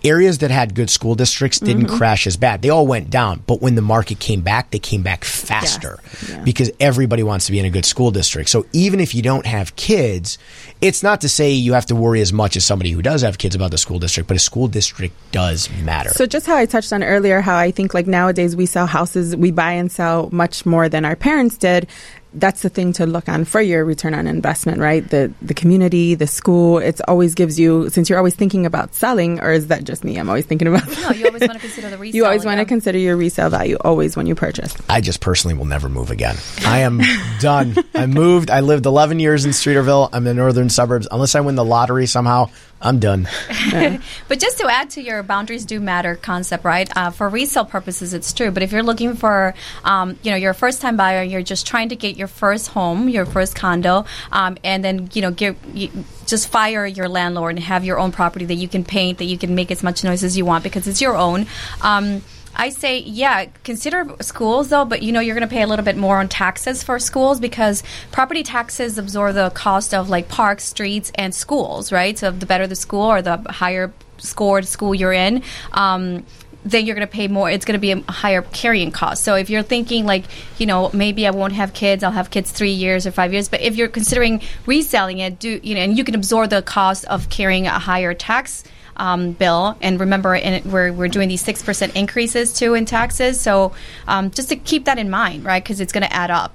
areas 0.03 0.39
that 0.39 0.51
had 0.51 0.75
good 0.75 0.89
school 0.89 1.15
districts 1.15 1.59
didn't 1.59 1.85
Mm-hmm. 1.85 1.97
crash 1.97 2.27
as 2.27 2.35
bad. 2.35 2.61
They 2.61 2.69
all 2.69 2.85
went 2.85 3.09
down, 3.09 3.41
but 3.47 3.61
when 3.61 3.75
the 3.75 3.81
market 3.81 4.19
came 4.19 4.41
back, 4.41 4.71
they 4.71 4.79
came 4.79 5.01
back 5.01 5.23
faster 5.23 5.99
yeah. 6.27 6.43
because 6.43 6.69
everybody 6.79 7.23
wants 7.23 7.45
to 7.45 7.53
be 7.53 7.59
in 7.59 7.65
a 7.65 7.69
good 7.69 7.85
school 7.85 8.11
district. 8.11 8.49
So 8.49 8.65
even 8.73 8.99
if 8.99 9.15
you 9.15 9.21
don't 9.21 9.45
have 9.45 9.75
kids, 9.77 10.37
it's 10.81 11.03
not 11.03 11.21
to 11.21 11.29
say 11.29 11.51
you 11.51 11.73
have 11.73 11.85
to 11.85 11.95
worry 11.95 12.19
as 12.19 12.33
much 12.33 12.57
as 12.57 12.65
somebody 12.65 12.91
who 12.91 13.01
does 13.01 13.21
have 13.21 13.37
kids 13.37 13.55
about 13.55 13.71
the 13.71 13.77
school 13.77 13.97
district, 13.99 14.27
but 14.27 14.35
a 14.35 14.41
school 14.41 14.67
district 14.67 15.15
does 15.31 15.69
matter. 15.83 16.09
So 16.09 16.25
just 16.25 16.47
how 16.47 16.57
I 16.57 16.65
touched 16.65 16.91
on 16.91 17.01
earlier, 17.01 17.39
how 17.39 17.55
I 17.55 17.71
think 17.71 17.93
like 17.93 18.07
nowadays 18.07 18.57
we 18.57 18.65
sell 18.65 18.87
houses, 18.87 19.35
we 19.35 19.51
buy 19.51 19.71
and 19.71 19.89
sell 19.89 20.29
much 20.33 20.65
more 20.65 20.89
than 20.89 21.05
our 21.05 21.15
parents 21.15 21.57
did. 21.57 21.87
That's 22.35 22.61
the 22.63 22.69
thing 22.69 22.93
to 22.93 23.05
look 23.05 23.29
on 23.29 23.45
for 23.45 23.61
your 23.61 23.85
return 23.85 24.13
on 24.13 24.27
investment, 24.27 24.79
right? 24.79 25.07
The 25.07 25.31
the 25.41 25.53
community, 25.53 26.15
the 26.15 26.27
school, 26.27 26.79
it 26.79 26.99
always 27.07 27.35
gives 27.35 27.59
you 27.59 27.89
since 27.89 28.09
you're 28.09 28.17
always 28.17 28.35
thinking 28.35 28.65
about 28.65 28.95
selling, 28.95 29.39
or 29.39 29.51
is 29.51 29.67
that 29.67 29.83
just 29.83 30.03
me? 30.03 30.17
I'm 30.17 30.29
always 30.29 30.45
thinking 30.45 30.67
about 30.67 30.87
No, 31.01 31.11
you 31.11 31.27
always 31.27 31.41
want 31.41 31.53
to 31.53 31.59
consider 31.59 31.89
the 31.89 31.97
resale. 31.97 32.15
you 32.15 32.25
always 32.25 32.45
want 32.45 32.59
to 32.59 32.65
consider 32.65 32.97
your 32.97 33.15
resale 33.15 33.49
value 33.49 33.77
always 33.81 34.15
when 34.15 34.25
you 34.27 34.35
purchase. 34.35 34.75
I 34.89 35.01
just 35.01 35.21
personally 35.21 35.55
will 35.55 35.65
never 35.65 35.89
move 35.89 36.09
again. 36.11 36.35
I 36.65 36.79
am 36.79 37.01
done. 37.39 37.75
I 37.93 38.05
moved. 38.07 38.49
I 38.49 38.61
lived 38.61 38.85
11 38.85 39.19
years 39.19 39.45
in 39.45 39.51
Streeterville. 39.51 40.09
I'm 40.11 40.25
in 40.25 40.35
the 40.35 40.41
northern 40.41 40.69
suburbs. 40.69 41.07
Unless 41.11 41.35
I 41.35 41.41
win 41.41 41.55
the 41.55 41.63
lottery 41.65 42.07
somehow, 42.07 42.49
I'm 42.83 42.99
done. 42.99 43.27
But 44.27 44.39
just 44.39 44.57
to 44.59 44.67
add 44.67 44.89
to 44.91 45.01
your 45.01 45.23
boundaries 45.23 45.65
do 45.65 45.79
matter 45.79 46.15
concept, 46.15 46.65
right? 46.65 46.89
Uh, 46.95 47.11
for 47.11 47.29
resale 47.29 47.65
purposes, 47.65 48.13
it's 48.13 48.33
true. 48.33 48.51
But 48.51 48.63
if 48.63 48.71
you're 48.71 48.83
looking 48.83 49.15
for, 49.15 49.53
um, 49.83 50.17
you 50.23 50.31
know, 50.31 50.37
you're 50.37 50.51
a 50.51 50.55
first 50.55 50.81
time 50.81 50.97
buyer, 50.97 51.23
you're 51.23 51.41
just 51.41 51.65
trying 51.65 51.89
to 51.89 51.95
get 51.95 52.17
your 52.17 52.27
first 52.27 52.69
home, 52.69 53.09
your 53.09 53.25
first 53.25 53.55
condo, 53.55 54.05
um, 54.31 54.57
and 54.63 54.83
then 54.83 55.09
you 55.13 55.21
know, 55.21 55.31
give, 55.31 55.55
you, 55.73 55.89
just 56.25 56.49
fire 56.49 56.85
your 56.85 57.07
landlord 57.07 57.55
and 57.55 57.63
have 57.63 57.85
your 57.85 57.99
own 57.99 58.11
property 58.11 58.45
that 58.45 58.55
you 58.55 58.67
can 58.67 58.83
paint, 58.83 59.19
that 59.19 59.25
you 59.25 59.37
can 59.37 59.55
make 59.55 59.71
as 59.71 59.83
much 59.83 60.03
noise 60.03 60.23
as 60.23 60.37
you 60.37 60.45
want 60.45 60.63
because 60.63 60.87
it's 60.87 61.01
your 61.01 61.15
own. 61.15 61.47
Um, 61.81 62.21
I 62.55 62.69
say, 62.69 62.99
yeah, 62.99 63.45
consider 63.63 64.15
schools 64.21 64.69
though, 64.69 64.85
but 64.85 65.01
you 65.01 65.11
know, 65.11 65.19
you're 65.19 65.35
going 65.35 65.47
to 65.47 65.53
pay 65.53 65.63
a 65.63 65.67
little 65.67 65.85
bit 65.85 65.97
more 65.97 66.19
on 66.19 66.29
taxes 66.29 66.83
for 66.83 66.99
schools 66.99 67.39
because 67.39 67.83
property 68.11 68.43
taxes 68.43 68.97
absorb 68.97 69.35
the 69.35 69.49
cost 69.51 69.93
of 69.93 70.09
like 70.09 70.29
parks, 70.29 70.63
streets, 70.63 71.11
and 71.15 71.33
schools, 71.33 71.91
right? 71.91 72.17
So 72.17 72.31
the 72.31 72.45
better 72.45 72.67
the 72.67 72.75
school 72.75 73.11
or 73.11 73.21
the 73.21 73.37
higher 73.49 73.91
scored 74.17 74.65
school 74.65 74.93
you're 74.93 75.13
in, 75.13 75.43
um, 75.71 76.25
then 76.65 76.85
you're 76.85 76.95
going 76.95 77.07
to 77.07 77.11
pay 77.11 77.27
more. 77.27 77.49
It's 77.49 77.65
going 77.65 77.77
to 77.77 77.81
be 77.81 77.91
a 77.91 78.11
higher 78.11 78.41
carrying 78.41 78.91
cost. 78.91 79.23
So 79.23 79.35
if 79.35 79.49
you're 79.49 79.63
thinking 79.63 80.05
like, 80.05 80.25
you 80.57 80.65
know, 80.65 80.89
maybe 80.93 81.27
I 81.27 81.31
won't 81.31 81.53
have 81.53 81.73
kids, 81.73 82.03
I'll 82.03 82.11
have 82.11 82.29
kids 82.29 82.51
three 82.51 82.71
years 82.71 83.05
or 83.05 83.11
five 83.11 83.33
years. 83.33 83.49
But 83.49 83.61
if 83.61 83.75
you're 83.75 83.89
considering 83.89 84.41
reselling 84.65 85.19
it, 85.19 85.39
do 85.39 85.59
you 85.61 85.75
know, 85.75 85.81
and 85.81 85.97
you 85.97 86.03
can 86.03 86.15
absorb 86.15 86.51
the 86.51 86.61
cost 86.61 87.05
of 87.05 87.29
carrying 87.29 87.67
a 87.67 87.79
higher 87.79 88.13
tax 88.13 88.63
um, 88.97 89.31
bill. 89.31 89.77
And 89.81 89.99
remember, 89.99 90.35
in 90.35 90.69
we're, 90.69 90.91
we're 90.91 91.07
doing 91.07 91.29
these 91.29 91.43
6% 91.43 91.95
increases 91.95 92.53
too 92.53 92.73
in 92.73 92.85
taxes. 92.85 93.39
So 93.39 93.73
um, 94.07 94.31
just 94.31 94.49
to 94.49 94.55
keep 94.55 94.85
that 94.85 94.97
in 94.97 95.09
mind, 95.09 95.43
right? 95.43 95.63
Because 95.63 95.79
it's 95.79 95.93
going 95.93 96.03
to 96.03 96.13
add 96.13 96.31
up. 96.31 96.53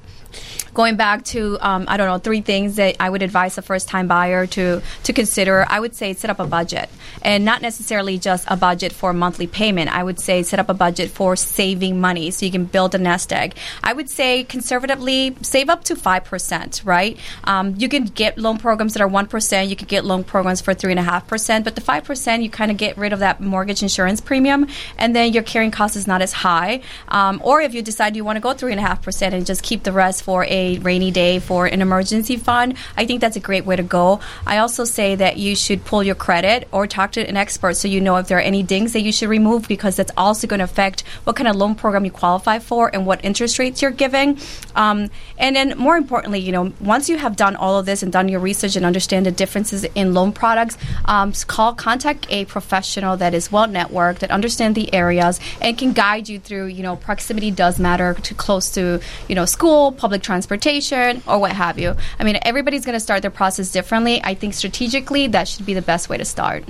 Going 0.74 0.96
back 0.96 1.24
to, 1.26 1.58
um, 1.60 1.86
I 1.88 1.96
don't 1.96 2.06
know, 2.06 2.18
three 2.18 2.40
things 2.40 2.76
that 2.76 2.96
I 3.00 3.10
would 3.10 3.22
advise 3.22 3.58
a 3.58 3.62
first 3.62 3.88
time 3.88 4.06
buyer 4.06 4.46
to, 4.46 4.82
to 5.04 5.12
consider, 5.12 5.66
I 5.68 5.80
would 5.80 5.94
say 5.94 6.12
set 6.12 6.30
up 6.30 6.38
a 6.38 6.46
budget. 6.46 6.88
And 7.22 7.44
not 7.44 7.62
necessarily 7.62 8.18
just 8.18 8.46
a 8.48 8.56
budget 8.56 8.92
for 8.92 9.12
monthly 9.12 9.46
payment. 9.46 9.94
I 9.94 10.04
would 10.04 10.20
say 10.20 10.42
set 10.42 10.60
up 10.60 10.68
a 10.68 10.74
budget 10.74 11.10
for 11.10 11.34
saving 11.34 12.00
money 12.00 12.30
so 12.30 12.46
you 12.46 12.52
can 12.52 12.64
build 12.64 12.94
a 12.94 12.98
nest 12.98 13.32
egg. 13.32 13.56
I 13.82 13.92
would 13.92 14.08
say 14.08 14.44
conservatively 14.44 15.36
save 15.42 15.68
up 15.68 15.84
to 15.84 15.94
5%, 15.94 16.84
right? 16.84 17.18
Um, 17.44 17.74
you 17.76 17.88
can 17.88 18.04
get 18.04 18.38
loan 18.38 18.58
programs 18.58 18.94
that 18.94 19.02
are 19.02 19.08
1%, 19.08 19.68
you 19.68 19.76
could 19.76 19.88
get 19.88 20.04
loan 20.04 20.22
programs 20.24 20.60
for 20.60 20.74
3.5%, 20.74 21.64
but 21.64 21.74
the 21.74 21.80
5%, 21.80 22.42
you 22.42 22.50
kind 22.50 22.70
of 22.70 22.76
get 22.76 22.96
rid 22.96 23.12
of 23.12 23.18
that 23.20 23.40
mortgage 23.40 23.82
insurance 23.82 24.20
premium, 24.20 24.66
and 24.96 25.14
then 25.16 25.32
your 25.32 25.42
carrying 25.42 25.70
cost 25.70 25.96
is 25.96 26.06
not 26.06 26.22
as 26.22 26.32
high. 26.32 26.80
Um, 27.08 27.40
or 27.42 27.60
if 27.60 27.74
you 27.74 27.82
decide 27.82 28.16
you 28.16 28.24
want 28.24 28.36
to 28.36 28.40
go 28.40 28.54
3.5% 28.54 29.32
and 29.32 29.46
just 29.46 29.62
keep 29.62 29.82
the 29.82 29.92
rest 29.92 30.17
for 30.20 30.44
a 30.44 30.78
rainy 30.78 31.10
day 31.10 31.38
for 31.38 31.66
an 31.66 31.80
emergency 31.80 32.36
fund, 32.36 32.74
I 32.96 33.06
think 33.06 33.20
that's 33.20 33.36
a 33.36 33.40
great 33.40 33.64
way 33.64 33.76
to 33.76 33.82
go. 33.82 34.20
I 34.46 34.58
also 34.58 34.84
say 34.84 35.14
that 35.16 35.36
you 35.36 35.56
should 35.56 35.84
pull 35.84 36.02
your 36.02 36.14
credit 36.14 36.68
or 36.72 36.86
talk 36.86 37.12
to 37.12 37.26
an 37.26 37.36
expert 37.36 37.74
so 37.74 37.88
you 37.88 38.00
know 38.00 38.16
if 38.16 38.28
there 38.28 38.38
are 38.38 38.42
any 38.42 38.62
dings 38.62 38.92
that 38.92 39.00
you 39.00 39.12
should 39.12 39.28
remove 39.28 39.68
because 39.68 39.96
that's 39.96 40.12
also 40.16 40.46
going 40.46 40.58
to 40.58 40.64
affect 40.64 41.02
what 41.24 41.36
kind 41.36 41.48
of 41.48 41.56
loan 41.56 41.74
program 41.74 42.04
you 42.04 42.10
qualify 42.10 42.58
for 42.58 42.90
and 42.94 43.06
what 43.06 43.24
interest 43.24 43.58
rates 43.58 43.82
you're 43.82 43.90
giving. 43.90 44.38
Um, 44.74 45.10
and 45.38 45.54
then 45.54 45.76
more 45.78 45.96
importantly, 45.96 46.40
you 46.40 46.52
know, 46.52 46.72
once 46.80 47.08
you 47.08 47.18
have 47.18 47.36
done 47.36 47.56
all 47.56 47.78
of 47.78 47.86
this 47.86 48.02
and 48.02 48.12
done 48.12 48.28
your 48.28 48.40
research 48.40 48.76
and 48.76 48.84
understand 48.84 49.26
the 49.26 49.32
differences 49.32 49.84
in 49.84 50.14
loan 50.14 50.32
products, 50.32 50.76
um, 51.04 51.32
call 51.46 51.74
contact 51.74 52.26
a 52.30 52.44
professional 52.46 53.16
that 53.16 53.34
is 53.34 53.52
well 53.52 53.66
networked 53.66 54.18
that 54.20 54.30
understands 54.30 54.74
the 54.74 54.92
areas 54.94 55.40
and 55.60 55.76
can 55.76 55.92
guide 55.92 56.28
you 56.28 56.38
through. 56.38 56.66
You 56.66 56.82
know, 56.82 56.96
proximity 56.96 57.50
does 57.50 57.78
matter 57.78 58.14
to 58.14 58.34
close 58.34 58.70
to 58.72 59.00
you 59.28 59.34
know 59.34 59.44
school, 59.44 59.92
public 59.92 60.07
transportation, 60.16 61.22
or 61.26 61.38
what 61.38 61.52
have 61.52 61.78
you. 61.78 61.94
I 62.18 62.24
mean, 62.24 62.38
everybody's 62.40 62.86
going 62.86 62.94
to 62.94 63.00
start 63.00 63.20
their 63.20 63.30
process 63.30 63.70
differently. 63.70 64.22
I 64.24 64.32
think 64.32 64.54
strategically 64.54 65.26
that 65.26 65.48
should 65.48 65.66
be 65.66 65.74
the 65.74 65.82
best 65.82 66.08
way 66.08 66.16
to 66.16 66.24
start. 66.24 66.64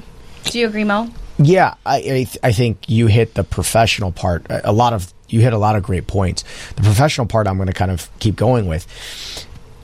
Do 0.45 0.59
you 0.59 0.67
agree, 0.67 0.85
Mo? 0.85 1.09
Yeah, 1.39 1.75
I, 1.87 1.97
I, 1.97 2.01
th- 2.01 2.39
I 2.43 2.53
think 2.53 2.89
you 2.89 3.07
hit 3.07 3.35
the 3.35 3.45
professional 3.45 4.11
part. 4.11 4.47
A 4.51 4.71
a 4.71 4.73
lot 4.73 4.93
of 4.93 5.13
you 5.29 5.41
hit 5.41 5.53
a 5.53 5.59
lot 5.59 5.77
of 5.77 5.83
great 5.83 6.07
points. 6.07 6.43
The 6.75 6.83
professional 6.83 7.27
part, 7.27 7.47
I'm 7.47 7.57
going 7.57 7.69
to 7.69 7.73
kind 7.73 7.91
of 7.91 8.09
keep 8.19 8.35
going 8.35 8.67
with, 8.67 8.87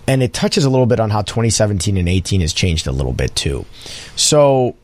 and 0.07 0.23
it 0.23 0.33
touches 0.33 0.65
a 0.65 0.71
little 0.71 0.87
bit 0.87 1.01
on 1.01 1.11
how 1.11 1.23
2017 1.23 1.97
and 1.97 2.09
18 2.09 2.41
has 2.41 2.53
changed 2.53 2.87
a 2.87 2.93
little 2.93 3.13
bit 3.13 3.37
too. 3.37 3.65
So, 4.17 4.75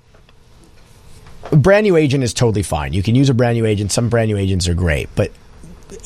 a 1.51 1.57
brand 1.57 1.85
new 1.85 1.97
agent 1.97 2.23
is 2.23 2.35
totally 2.35 2.63
fine. 2.63 2.93
You 2.93 3.03
can 3.03 3.15
use 3.15 3.29
a 3.29 3.35
brand 3.35 3.57
new 3.57 3.67
agent. 3.67 3.91
Some 3.91 4.09
brand 4.09 4.29
new 4.29 4.37
agents 4.37 4.69
are 4.69 4.75
great, 4.75 5.09
but 5.15 5.33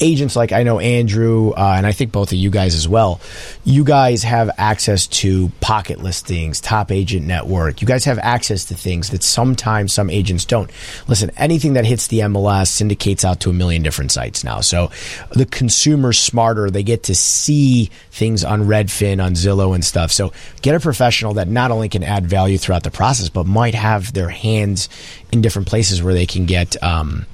agents 0.00 0.36
like 0.36 0.52
I 0.52 0.62
know 0.62 0.78
Andrew 0.78 1.50
uh, 1.50 1.74
and 1.76 1.86
I 1.86 1.92
think 1.92 2.12
both 2.12 2.32
of 2.32 2.38
you 2.38 2.50
guys 2.50 2.74
as 2.74 2.88
well. 2.88 3.20
You 3.64 3.84
guys 3.84 4.22
have 4.22 4.50
access 4.58 5.06
to 5.08 5.50
pocket 5.60 6.02
listings, 6.02 6.60
top 6.60 6.90
agent 6.90 7.26
network. 7.26 7.80
You 7.80 7.86
guys 7.86 8.04
have 8.04 8.18
access 8.18 8.66
to 8.66 8.74
things 8.74 9.10
that 9.10 9.22
sometimes 9.22 9.92
some 9.92 10.10
agents 10.10 10.44
don't. 10.44 10.70
Listen, 11.08 11.30
anything 11.36 11.74
that 11.74 11.84
hits 11.84 12.08
the 12.08 12.20
MLS 12.20 12.68
syndicates 12.68 13.24
out 13.24 13.40
to 13.40 13.50
a 13.50 13.52
million 13.52 13.82
different 13.82 14.12
sites 14.12 14.44
now. 14.44 14.60
So 14.60 14.90
the 15.30 15.46
consumer's 15.46 16.18
smarter. 16.18 16.70
They 16.70 16.82
get 16.82 17.04
to 17.04 17.14
see 17.14 17.90
things 18.10 18.44
on 18.44 18.64
Redfin, 18.64 19.24
on 19.24 19.32
Zillow 19.32 19.74
and 19.74 19.84
stuff. 19.84 20.12
So 20.12 20.32
get 20.62 20.74
a 20.74 20.80
professional 20.80 21.34
that 21.34 21.48
not 21.48 21.70
only 21.70 21.88
can 21.88 22.02
add 22.02 22.26
value 22.26 22.58
throughout 22.58 22.82
the 22.82 22.90
process, 22.90 23.28
but 23.28 23.46
might 23.46 23.74
have 23.74 24.12
their 24.12 24.28
hands 24.28 24.88
in 25.32 25.42
different 25.42 25.68
places 25.68 26.02
where 26.02 26.14
they 26.14 26.26
can 26.26 26.46
get 26.46 26.80
um, 26.82 27.26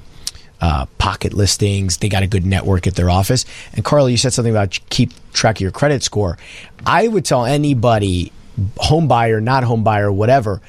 uh, 0.61 0.85
pocket 0.97 1.33
listings. 1.33 1.97
They 1.97 2.07
got 2.07 2.23
a 2.23 2.27
good 2.27 2.45
network 2.45 2.87
at 2.87 2.95
their 2.95 3.09
office. 3.09 3.45
And 3.73 3.83
Carla, 3.83 4.11
you 4.11 4.17
said 4.17 4.33
something 4.33 4.53
about 4.53 4.79
keep 4.89 5.11
track 5.33 5.57
of 5.57 5.61
your 5.61 5.71
credit 5.71 6.03
score. 6.03 6.37
I 6.85 7.07
would 7.07 7.25
tell 7.25 7.45
anybody, 7.45 8.31
home 8.77 9.07
buyer, 9.07 9.41
not 9.41 9.63
home 9.63 9.83
buyer, 9.83 10.11
whatever, 10.11 10.61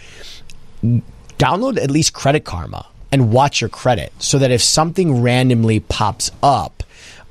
download 1.39 1.79
at 1.79 1.91
least 1.91 2.13
Credit 2.13 2.45
Karma 2.45 2.87
and 3.11 3.33
watch 3.33 3.61
your 3.61 3.71
credit 3.71 4.13
so 4.19 4.39
that 4.39 4.51
if 4.51 4.63
something 4.63 5.23
randomly 5.23 5.81
pops 5.81 6.31
up 6.43 6.83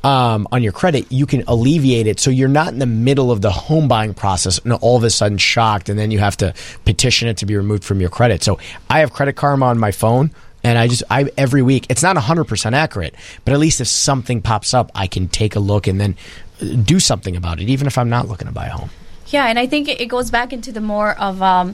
um, 0.03 0.47
on 0.51 0.63
your 0.63 0.71
credit, 0.71 1.11
you 1.11 1.25
can 1.25 1.43
alleviate 1.47 2.07
it. 2.07 2.19
So 2.19 2.29
you're 2.29 2.47
not 2.47 2.69
in 2.69 2.79
the 2.79 2.85
middle 2.85 3.31
of 3.31 3.41
the 3.41 3.51
home 3.51 3.87
buying 3.87 4.13
process 4.13 4.59
and 4.59 4.73
all 4.73 4.97
of 4.97 5.03
a 5.03 5.09
sudden 5.09 5.37
shocked, 5.37 5.89
and 5.89 5.97
then 5.97 6.11
you 6.11 6.19
have 6.19 6.37
to 6.37 6.53
petition 6.85 7.27
it 7.27 7.37
to 7.37 7.45
be 7.45 7.55
removed 7.55 7.83
from 7.83 8.01
your 8.01 8.09
credit. 8.09 8.43
So 8.43 8.59
I 8.89 8.99
have 8.99 9.13
Credit 9.13 9.35
Karma 9.35 9.67
on 9.67 9.79
my 9.79 9.91
phone. 9.91 10.31
And 10.63 10.77
I 10.77 10.87
just, 10.87 11.03
I 11.09 11.29
every 11.37 11.61
week, 11.61 11.87
it's 11.89 12.03
not 12.03 12.15
100% 12.15 12.73
accurate, 12.73 13.15
but 13.45 13.53
at 13.53 13.59
least 13.59 13.81
if 13.81 13.87
something 13.87 14.41
pops 14.41 14.73
up, 14.73 14.91
I 14.93 15.07
can 15.07 15.27
take 15.27 15.55
a 15.55 15.59
look 15.59 15.87
and 15.87 15.99
then 15.99 16.15
uh, 16.61 16.65
do 16.75 16.99
something 16.99 17.35
about 17.35 17.59
it, 17.59 17.69
even 17.69 17.87
if 17.87 17.97
I'm 17.97 18.09
not 18.09 18.27
looking 18.27 18.47
to 18.47 18.53
buy 18.53 18.67
a 18.67 18.71
home. 18.71 18.89
Yeah, 19.27 19.45
and 19.45 19.57
I 19.57 19.65
think 19.65 19.87
it 19.87 20.07
goes 20.07 20.29
back 20.29 20.53
into 20.53 20.71
the 20.71 20.81
more 20.81 21.17
of 21.17 21.41
um, 21.41 21.73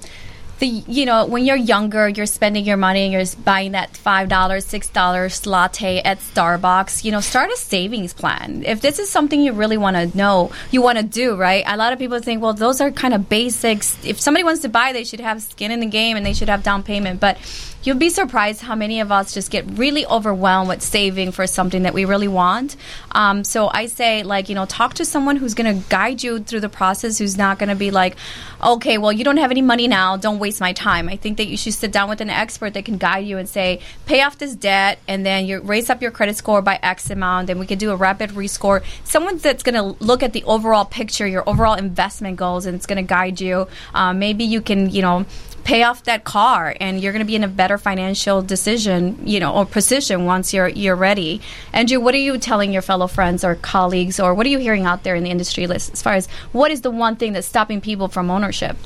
the 0.60 0.68
you 0.68 1.06
know 1.06 1.26
when 1.26 1.46
you're 1.46 1.56
younger, 1.56 2.08
you're 2.10 2.26
spending 2.26 2.66
your 2.66 2.78
money 2.78 3.04
and 3.04 3.14
you're 3.14 3.44
buying 3.44 3.74
that 3.74 3.96
five 3.96 4.30
dollars, 4.30 4.66
six 4.66 4.90
dollars 4.90 5.46
latte 5.46 6.00
at 6.02 6.20
Starbucks. 6.20 7.04
You 7.04 7.12
know, 7.12 7.20
start 7.20 7.52
a 7.52 7.58
savings 7.58 8.14
plan. 8.14 8.64
If 8.66 8.82
this 8.82 9.00
is 9.00 9.10
something 9.10 9.42
you 9.42 9.54
really 9.54 9.78
want 9.78 9.96
to 9.98 10.18
know, 10.18 10.52
you 10.72 10.82
want 10.82 10.98
to 10.98 11.04
do, 11.04 11.36
right? 11.36 11.64
A 11.68 11.78
lot 11.78 11.94
of 11.94 12.00
people 12.00 12.20
think, 12.20 12.42
well, 12.42 12.54
those 12.54 12.82
are 12.82 12.92
kind 12.92 13.14
of 13.14 13.30
basics. 13.30 13.98
If 14.06 14.20
somebody 14.20 14.44
wants 14.44 14.62
to 14.62 14.70
buy, 14.70 14.94
they 14.94 15.04
should 15.04 15.20
have 15.20 15.42
skin 15.42 15.72
in 15.72 15.80
the 15.80 15.88
game 15.88 16.18
and 16.18 16.26
they 16.26 16.34
should 16.34 16.50
have 16.50 16.64
down 16.64 16.84
payment. 16.84 17.20
But 17.20 17.38
you'll 17.84 17.98
be 17.98 18.10
surprised 18.10 18.62
how 18.62 18.76
many 18.76 19.00
of 19.00 19.12
us 19.12 19.34
just 19.34 19.52
get 19.52 19.66
really 19.78 20.06
overwhelmed 20.06 20.70
with 20.70 20.82
saving 20.82 21.32
for 21.32 21.48
something 21.48 21.84
that 21.84 21.94
we 21.94 22.06
really 22.06 22.28
want. 22.28 22.76
Um, 23.12 23.44
so 23.44 23.70
I 23.72 23.88
say, 23.88 24.24
like, 24.24 24.50
you 24.50 24.56
know, 24.56 24.66
talk 24.66 24.96
to 24.96 25.06
someone 25.06 25.36
who's 25.36 25.54
going 25.54 25.82
to 25.82 25.90
guide 25.90 26.24
you 26.24 26.40
through 26.40 26.60
the 26.60 26.70
process, 26.70 27.18
who's 27.18 27.38
not 27.38 27.60
going 27.60 27.70
to 27.70 27.76
be 27.76 27.92
like, 27.92 28.16
okay, 28.64 28.98
well, 28.98 29.12
you 29.12 29.24
don't 29.24 29.38
have 29.38 29.52
any 29.52 29.62
money 29.62 29.88
now, 29.88 30.18
don't 30.18 30.40
waste 30.40 30.60
my 30.60 30.74
time. 30.74 31.10
I 31.10 31.16
think 31.16 31.38
that 31.38 31.48
you 31.48 31.58
should 31.58 31.74
sit 31.74 31.92
down 31.92 32.10
with 32.10 32.22
an 32.22 32.30
expert 32.30 32.74
that 32.74 32.86
can 32.86 32.98
guide 32.98 33.26
you 33.26 33.38
and 33.38 33.48
say, 33.48 33.82
pay 34.06 34.22
off 34.22 34.38
this 34.38 34.56
debt, 34.56 35.00
and 35.08 35.26
then 35.26 35.46
you 35.46 35.60
raise 35.62 35.90
up 35.90 36.02
your 36.02 36.12
credit 36.12 36.36
score 36.36 36.62
by 36.62 36.80
X 36.82 37.10
amount, 37.10 37.50
and 37.50 37.60
we 37.60 37.66
can 37.66 37.78
do 37.78 37.92
a 37.92 37.96
rapid 37.96 38.32
rescore. 38.32 38.84
Someone 39.04 39.38
that's 39.38 39.64
going 39.64 39.76
to 39.76 40.04
look 40.04 40.24
at 40.24 40.34
the 40.34 40.44
overall 40.44 40.86
picture, 40.86 41.28
your 41.28 41.48
overall 41.48 41.76
investment 41.76 42.38
goals, 42.38 42.66
and 42.66 42.76
it's 42.76 42.86
going 42.86 42.98
to 42.98 43.08
guide 43.08 43.40
you. 43.40 43.68
Um, 43.94 44.20
maybe 44.20 44.44
you 44.44 44.62
can, 44.62 44.90
you 44.90 45.02
know, 45.02 45.26
pay 45.68 45.84
off 45.84 46.06
that 46.06 46.24
car 46.24 46.74
and 46.80 47.02
you're 47.02 47.12
going 47.12 47.20
to 47.20 47.26
be 47.26 47.36
in 47.36 47.44
a 47.44 47.48
better 47.48 47.67
financial 47.76 48.42
decision 48.42 49.18
you 49.28 49.40
know 49.40 49.54
or 49.54 49.66
position 49.66 50.26
once 50.26 50.54
you're 50.54 50.68
you're 50.70 50.96
ready 50.96 51.42
andrew 51.74 52.00
what 52.00 52.14
are 52.14 52.20
you 52.20 52.38
telling 52.38 52.72
your 52.72 52.82
fellow 52.82 53.08
friends 53.08 53.44
or 53.44 53.56
colleagues 53.56 54.20
or 54.20 54.34
what 54.34 54.46
are 54.46 54.50
you 54.50 54.60
hearing 54.60 54.86
out 54.86 55.04
there 55.04 55.16
in 55.16 55.24
the 55.24 55.32
industry 55.32 55.66
as 55.66 56.02
far 56.02 56.14
as 56.14 56.28
what 56.52 56.72
is 56.72 56.82
the 56.82 56.92
one 56.92 57.16
thing 57.16 57.34
that's 57.34 57.48
stopping 57.48 57.82
people 57.82 58.08
from 58.08 58.30
ownership 58.30 58.78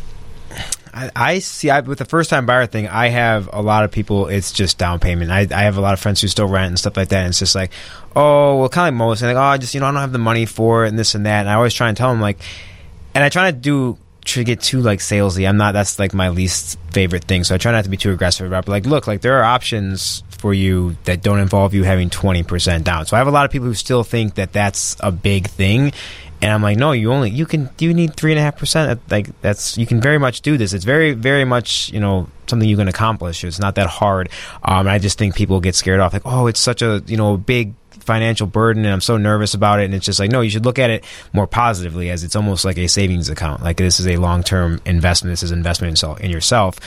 I, 0.93 1.09
I 1.15 1.39
see. 1.39 1.69
I, 1.69 1.79
with 1.79 1.99
the 1.99 2.05
first 2.05 2.29
time 2.29 2.45
buyer 2.45 2.65
thing, 2.65 2.87
I 2.87 3.07
have 3.07 3.49
a 3.53 3.61
lot 3.61 3.85
of 3.85 3.91
people. 3.91 4.27
It's 4.27 4.51
just 4.51 4.77
down 4.77 4.99
payment. 4.99 5.31
I, 5.31 5.47
I 5.51 5.63
have 5.63 5.77
a 5.77 5.81
lot 5.81 5.93
of 5.93 5.99
friends 5.99 6.19
who 6.19 6.27
still 6.27 6.47
rent 6.47 6.67
and 6.67 6.77
stuff 6.77 6.97
like 6.97 7.09
that. 7.09 7.19
And 7.19 7.29
it's 7.29 7.39
just 7.39 7.55
like, 7.55 7.71
oh, 8.15 8.57
well, 8.57 8.69
kind 8.69 8.89
of 8.89 8.93
like 8.93 8.97
most. 8.97 9.21
And 9.21 9.33
like, 9.33 9.41
oh, 9.41 9.45
I 9.45 9.57
just 9.57 9.73
you 9.73 9.79
know, 9.79 9.85
I 9.85 9.91
don't 9.91 10.01
have 10.01 10.11
the 10.11 10.17
money 10.17 10.45
for 10.45 10.85
it 10.85 10.89
and 10.89 10.99
this 10.99 11.15
and 11.15 11.25
that. 11.25 11.41
And 11.41 11.49
I 11.49 11.53
always 11.53 11.73
try 11.73 11.87
and 11.87 11.95
tell 11.95 12.09
them 12.09 12.19
like, 12.19 12.39
and 13.15 13.23
I 13.23 13.29
try 13.29 13.51
to 13.51 13.57
do 13.57 13.97
to 14.25 14.43
get 14.43 14.61
too 14.61 14.81
like 14.81 14.99
salesy. 14.99 15.47
I'm 15.47 15.57
not. 15.57 15.73
That's 15.73 15.99
like 15.99 16.13
my 16.13 16.29
least 16.29 16.77
favorite 16.91 17.23
thing. 17.25 17.43
So 17.43 17.55
I 17.55 17.57
try 17.57 17.71
not 17.71 17.83
to 17.83 17.89
be 17.89 17.97
too 17.97 18.11
aggressive 18.11 18.47
about. 18.47 18.59
It. 18.59 18.65
But 18.67 18.71
like, 18.71 18.85
look, 18.85 19.07
like 19.07 19.21
there 19.21 19.39
are 19.39 19.43
options 19.43 20.23
for 20.29 20.53
you 20.53 20.95
that 21.05 21.21
don't 21.21 21.39
involve 21.39 21.73
you 21.73 21.83
having 21.83 22.09
20% 22.09 22.83
down. 22.83 23.05
So 23.05 23.15
I 23.15 23.19
have 23.19 23.27
a 23.27 23.31
lot 23.31 23.45
of 23.45 23.51
people 23.51 23.67
who 23.67 23.73
still 23.73 24.03
think 24.03 24.35
that 24.35 24.53
that's 24.53 24.95
a 24.99 25.11
big 25.11 25.47
thing. 25.47 25.91
And 26.41 26.51
I'm 26.51 26.63
like, 26.63 26.77
no, 26.77 26.91
you 26.91 27.11
only 27.11 27.29
you 27.29 27.45
can 27.45 27.69
you 27.77 27.93
need 27.93 28.15
three 28.15 28.31
and 28.31 28.39
a 28.39 28.41
half 28.41 28.57
percent. 28.57 28.99
Like 29.11 29.39
that's 29.41 29.77
you 29.77 29.85
can 29.85 30.01
very 30.01 30.17
much 30.17 30.41
do 30.41 30.57
this. 30.57 30.73
It's 30.73 30.85
very 30.85 31.13
very 31.13 31.45
much 31.45 31.89
you 31.89 31.99
know 31.99 32.27
something 32.47 32.67
you 32.67 32.77
can 32.77 32.87
accomplish. 32.87 33.43
It's 33.43 33.59
not 33.59 33.75
that 33.75 33.87
hard. 33.87 34.29
Um, 34.63 34.87
I 34.87 34.97
just 34.97 35.19
think 35.19 35.35
people 35.35 35.59
get 35.59 35.75
scared 35.75 35.99
off 35.99 36.13
like, 36.13 36.23
oh, 36.25 36.47
it's 36.47 36.59
such 36.59 36.81
a 36.81 37.03
you 37.05 37.15
know 37.15 37.37
big 37.37 37.73
financial 37.91 38.47
burden 38.47 38.85
and 38.85 38.93
I'm 38.93 39.01
so 39.01 39.17
nervous 39.17 39.53
about 39.53 39.79
it. 39.79 39.85
And 39.85 39.93
it's 39.93 40.05
just 40.05 40.19
like, 40.19 40.31
no, 40.31 40.41
you 40.41 40.49
should 40.49 40.65
look 40.65 40.79
at 40.79 40.89
it 40.89 41.03
more 41.33 41.47
positively 41.47 42.09
as 42.09 42.23
it's 42.23 42.35
almost 42.35 42.65
like 42.65 42.77
a 42.77 42.87
savings 42.87 43.29
account. 43.29 43.63
Like 43.63 43.77
this 43.77 43.99
is 43.99 44.07
a 44.07 44.17
long 44.17 44.43
term 44.43 44.81
investment. 44.85 45.31
This 45.31 45.43
is 45.43 45.51
investment 45.51 46.01
in 46.21 46.29
yourself. 46.31 46.79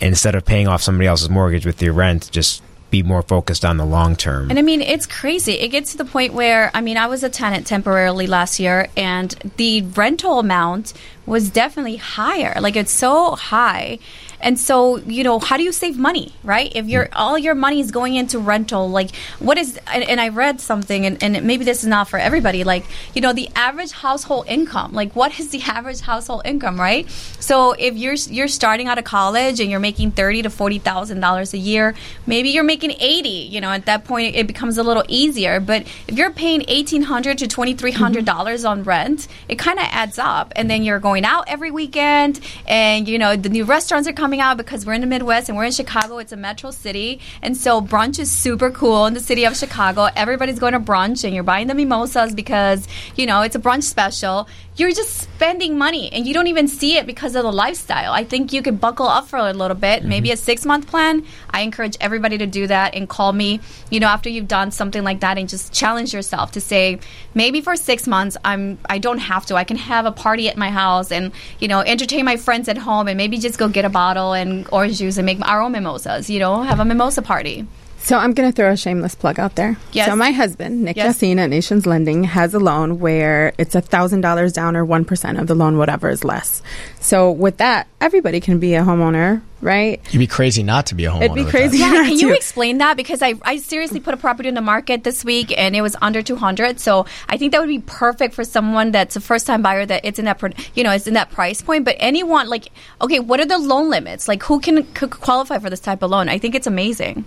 instead 0.00 0.34
of 0.34 0.44
paying 0.44 0.68
off 0.68 0.82
somebody 0.82 1.06
else's 1.06 1.28
mortgage 1.28 1.66
with 1.66 1.80
your 1.82 1.92
rent, 1.92 2.30
just 2.30 2.62
be 2.92 3.02
more 3.02 3.22
focused 3.22 3.64
on 3.64 3.78
the 3.78 3.86
long 3.86 4.14
term. 4.14 4.50
And 4.50 4.58
I 4.58 4.62
mean, 4.62 4.82
it's 4.82 5.06
crazy. 5.06 5.54
It 5.54 5.68
gets 5.68 5.92
to 5.92 5.98
the 5.98 6.04
point 6.04 6.34
where, 6.34 6.70
I 6.74 6.82
mean, 6.82 6.98
I 6.98 7.06
was 7.06 7.24
a 7.24 7.30
tenant 7.30 7.66
temporarily 7.66 8.26
last 8.26 8.60
year, 8.60 8.88
and 8.96 9.30
the 9.56 9.80
rental 9.82 10.38
amount 10.38 10.92
was 11.24 11.48
definitely 11.48 11.96
higher. 11.96 12.60
Like, 12.60 12.76
it's 12.76 12.92
so 12.92 13.34
high. 13.34 13.98
And 14.42 14.58
so, 14.58 14.96
you 14.98 15.22
know, 15.22 15.38
how 15.38 15.56
do 15.56 15.62
you 15.62 15.72
save 15.72 15.96
money, 15.98 16.32
right? 16.42 16.72
If 16.74 16.86
you're 16.86 17.06
mm. 17.06 17.12
all 17.14 17.38
your 17.38 17.54
money 17.54 17.80
is 17.80 17.90
going 17.90 18.16
into 18.16 18.38
rental, 18.38 18.90
like 18.90 19.14
what 19.38 19.56
is? 19.56 19.78
And, 19.86 20.02
and 20.04 20.20
I 20.20 20.28
read 20.28 20.60
something, 20.60 21.06
and, 21.06 21.22
and 21.22 21.46
maybe 21.46 21.64
this 21.64 21.82
is 21.82 21.88
not 21.88 22.08
for 22.08 22.18
everybody. 22.18 22.64
Like, 22.64 22.84
you 23.14 23.20
know, 23.20 23.32
the 23.32 23.48
average 23.54 23.92
household 23.92 24.46
income. 24.48 24.92
Like, 24.92 25.14
what 25.14 25.38
is 25.38 25.50
the 25.50 25.62
average 25.66 26.00
household 26.00 26.42
income, 26.44 26.78
right? 26.78 27.08
So 27.40 27.72
if 27.72 27.96
you're 27.96 28.14
you're 28.14 28.48
starting 28.48 28.88
out 28.88 28.98
of 28.98 29.04
college 29.04 29.60
and 29.60 29.70
you're 29.70 29.80
making 29.80 30.12
thirty 30.12 30.42
to 30.42 30.50
forty 30.50 30.78
thousand 30.78 31.20
dollars 31.20 31.54
a 31.54 31.58
year, 31.58 31.94
maybe 32.26 32.50
you're 32.50 32.64
making 32.64 32.92
eighty. 33.00 33.48
You 33.50 33.60
know, 33.60 33.70
at 33.70 33.86
that 33.86 34.04
point 34.04 34.34
it 34.34 34.46
becomes 34.46 34.76
a 34.76 34.82
little 34.82 35.04
easier. 35.08 35.60
But 35.60 35.82
if 36.08 36.18
you're 36.18 36.32
paying 36.32 36.64
eighteen 36.68 37.02
hundred 37.02 37.38
to 37.38 37.48
twenty 37.48 37.74
three 37.74 37.92
hundred 37.92 38.24
mm-hmm. 38.26 38.36
dollars 38.36 38.64
on 38.64 38.82
rent, 38.82 39.28
it 39.48 39.58
kind 39.58 39.78
of 39.78 39.86
adds 39.90 40.18
up. 40.18 40.52
And 40.56 40.68
then 40.68 40.82
you're 40.82 41.00
going 41.00 41.24
out 41.24 41.44
every 41.46 41.70
weekend, 41.70 42.40
and 42.66 43.08
you 43.08 43.18
know 43.18 43.36
the 43.36 43.48
new 43.48 43.64
restaurants 43.64 44.08
are 44.08 44.12
coming 44.12 44.31
out 44.40 44.56
because 44.56 44.86
we're 44.86 44.92
in 44.92 45.00
the 45.00 45.06
Midwest 45.06 45.48
and 45.48 45.56
we're 45.56 45.64
in 45.64 45.72
Chicago. 45.72 46.18
It's 46.18 46.32
a 46.32 46.36
metro 46.36 46.70
city, 46.70 47.20
and 47.42 47.56
so 47.56 47.80
brunch 47.80 48.18
is 48.18 48.30
super 48.30 48.70
cool 48.70 49.06
in 49.06 49.14
the 49.14 49.20
city 49.20 49.44
of 49.44 49.56
Chicago. 49.56 50.08
Everybody's 50.16 50.58
going 50.58 50.72
to 50.72 50.80
brunch, 50.80 51.24
and 51.24 51.34
you're 51.34 51.44
buying 51.44 51.66
the 51.66 51.74
mimosas 51.74 52.34
because 52.34 52.86
you 53.16 53.26
know 53.26 53.42
it's 53.42 53.56
a 53.56 53.60
brunch 53.60 53.84
special. 53.84 54.48
You're 54.74 54.92
just 54.92 55.18
spending 55.18 55.76
money, 55.76 56.10
and 56.12 56.26
you 56.26 56.32
don't 56.32 56.46
even 56.46 56.66
see 56.66 56.96
it 56.96 57.04
because 57.04 57.36
of 57.36 57.42
the 57.42 57.52
lifestyle. 57.52 58.12
I 58.12 58.24
think 58.24 58.54
you 58.54 58.62
could 58.62 58.80
buckle 58.80 59.06
up 59.06 59.26
for 59.26 59.36
a 59.36 59.52
little 59.52 59.76
bit, 59.76 60.00
mm-hmm. 60.00 60.08
maybe 60.08 60.30
a 60.30 60.36
six 60.36 60.64
month 60.64 60.86
plan. 60.86 61.26
I 61.50 61.60
encourage 61.60 61.94
everybody 62.00 62.38
to 62.38 62.46
do 62.46 62.66
that 62.66 62.94
and 62.94 63.06
call 63.06 63.34
me, 63.34 63.60
you 63.90 64.00
know, 64.00 64.06
after 64.06 64.30
you've 64.30 64.48
done 64.48 64.70
something 64.70 65.04
like 65.04 65.20
that, 65.20 65.36
and 65.36 65.46
just 65.46 65.74
challenge 65.74 66.14
yourself 66.14 66.52
to 66.52 66.60
say, 66.60 67.00
maybe 67.34 67.60
for 67.60 67.76
six 67.76 68.08
months, 68.08 68.38
I'm 68.46 68.78
I 68.88 68.96
don't 68.96 69.18
have 69.18 69.44
to. 69.46 69.56
I 69.56 69.64
can 69.64 69.76
have 69.76 70.06
a 70.06 70.12
party 70.12 70.48
at 70.48 70.56
my 70.56 70.70
house 70.70 71.12
and 71.12 71.32
you 71.58 71.68
know 71.68 71.80
entertain 71.80 72.24
my 72.24 72.38
friends 72.38 72.66
at 72.68 72.78
home, 72.78 73.08
and 73.08 73.18
maybe 73.18 73.36
just 73.36 73.58
go 73.58 73.68
get 73.68 73.84
a 73.84 73.90
bottle 73.90 74.32
and 74.32 74.66
orange 74.72 74.98
juice 74.98 75.18
and 75.18 75.26
make 75.26 75.38
our 75.46 75.60
own 75.60 75.72
mimosas. 75.72 76.30
You 76.30 76.38
know, 76.38 76.62
have 76.62 76.80
a 76.80 76.84
mimosa 76.86 77.20
party. 77.20 77.66
So 78.02 78.18
I'm 78.18 78.34
going 78.34 78.50
to 78.50 78.54
throw 78.54 78.72
a 78.72 78.76
shameless 78.76 79.14
plug 79.14 79.38
out 79.38 79.54
there. 79.54 79.76
Yes. 79.92 80.08
So 80.08 80.16
my 80.16 80.32
husband, 80.32 80.82
Nick 80.82 80.96
Yes. 80.96 81.16
Jacine 81.20 81.38
at 81.38 81.48
Nations 81.50 81.86
Lending, 81.86 82.24
has 82.24 82.52
a 82.52 82.58
loan 82.58 82.98
where 82.98 83.52
it's 83.58 83.76
thousand 83.76 84.22
dollars 84.22 84.52
down 84.52 84.76
or 84.76 84.84
one 84.84 85.04
percent 85.04 85.38
of 85.38 85.46
the 85.46 85.54
loan, 85.54 85.78
whatever 85.78 86.08
is 86.08 86.24
less. 86.24 86.62
So 87.00 87.30
with 87.30 87.58
that, 87.58 87.86
everybody 88.00 88.40
can 88.40 88.58
be 88.58 88.74
a 88.74 88.82
homeowner, 88.82 89.40
right? 89.60 90.00
You'd 90.12 90.18
be 90.18 90.26
crazy 90.26 90.64
not 90.64 90.86
to 90.86 90.96
be 90.96 91.04
a 91.04 91.10
homeowner. 91.10 91.22
It'd 91.26 91.34
be 91.36 91.44
crazy. 91.44 91.78
Yeah, 91.78 91.92
not 91.92 92.06
can 92.08 92.18
you 92.18 92.30
to. 92.30 92.34
explain 92.34 92.78
that? 92.78 92.96
Because 92.96 93.22
I, 93.22 93.34
I 93.42 93.58
seriously 93.58 94.00
put 94.00 94.14
a 94.14 94.16
property 94.16 94.48
in 94.48 94.56
the 94.56 94.60
market 94.60 95.04
this 95.04 95.24
week 95.24 95.56
and 95.56 95.76
it 95.76 95.80
was 95.80 95.94
under 96.02 96.22
200. 96.22 96.80
So 96.80 97.06
I 97.28 97.36
think 97.36 97.52
that 97.52 97.60
would 97.60 97.68
be 97.68 97.78
perfect 97.80 98.34
for 98.34 98.42
someone 98.42 98.90
that's 98.90 99.14
a 99.14 99.20
first 99.20 99.46
time 99.46 99.62
buyer 99.62 99.86
that 99.86 100.04
it's 100.04 100.18
in 100.18 100.24
that, 100.24 100.42
you 100.74 100.82
know, 100.82 100.90
it's 100.90 101.06
in 101.06 101.14
that 101.14 101.30
price 101.30 101.62
point. 101.62 101.84
But 101.84 101.96
anyone, 102.00 102.48
like, 102.48 102.66
okay, 103.00 103.20
what 103.20 103.38
are 103.38 103.46
the 103.46 103.58
loan 103.58 103.90
limits? 103.90 104.26
Like, 104.26 104.42
who 104.42 104.58
can 104.58 104.84
c- 104.96 105.06
qualify 105.06 105.58
for 105.58 105.70
this 105.70 105.80
type 105.80 106.02
of 106.02 106.10
loan? 106.10 106.28
I 106.28 106.38
think 106.38 106.56
it's 106.56 106.66
amazing. 106.66 107.24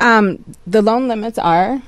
Um, 0.00 0.44
the 0.66 0.82
loan 0.82 1.08
limits 1.08 1.38
are. 1.38 1.82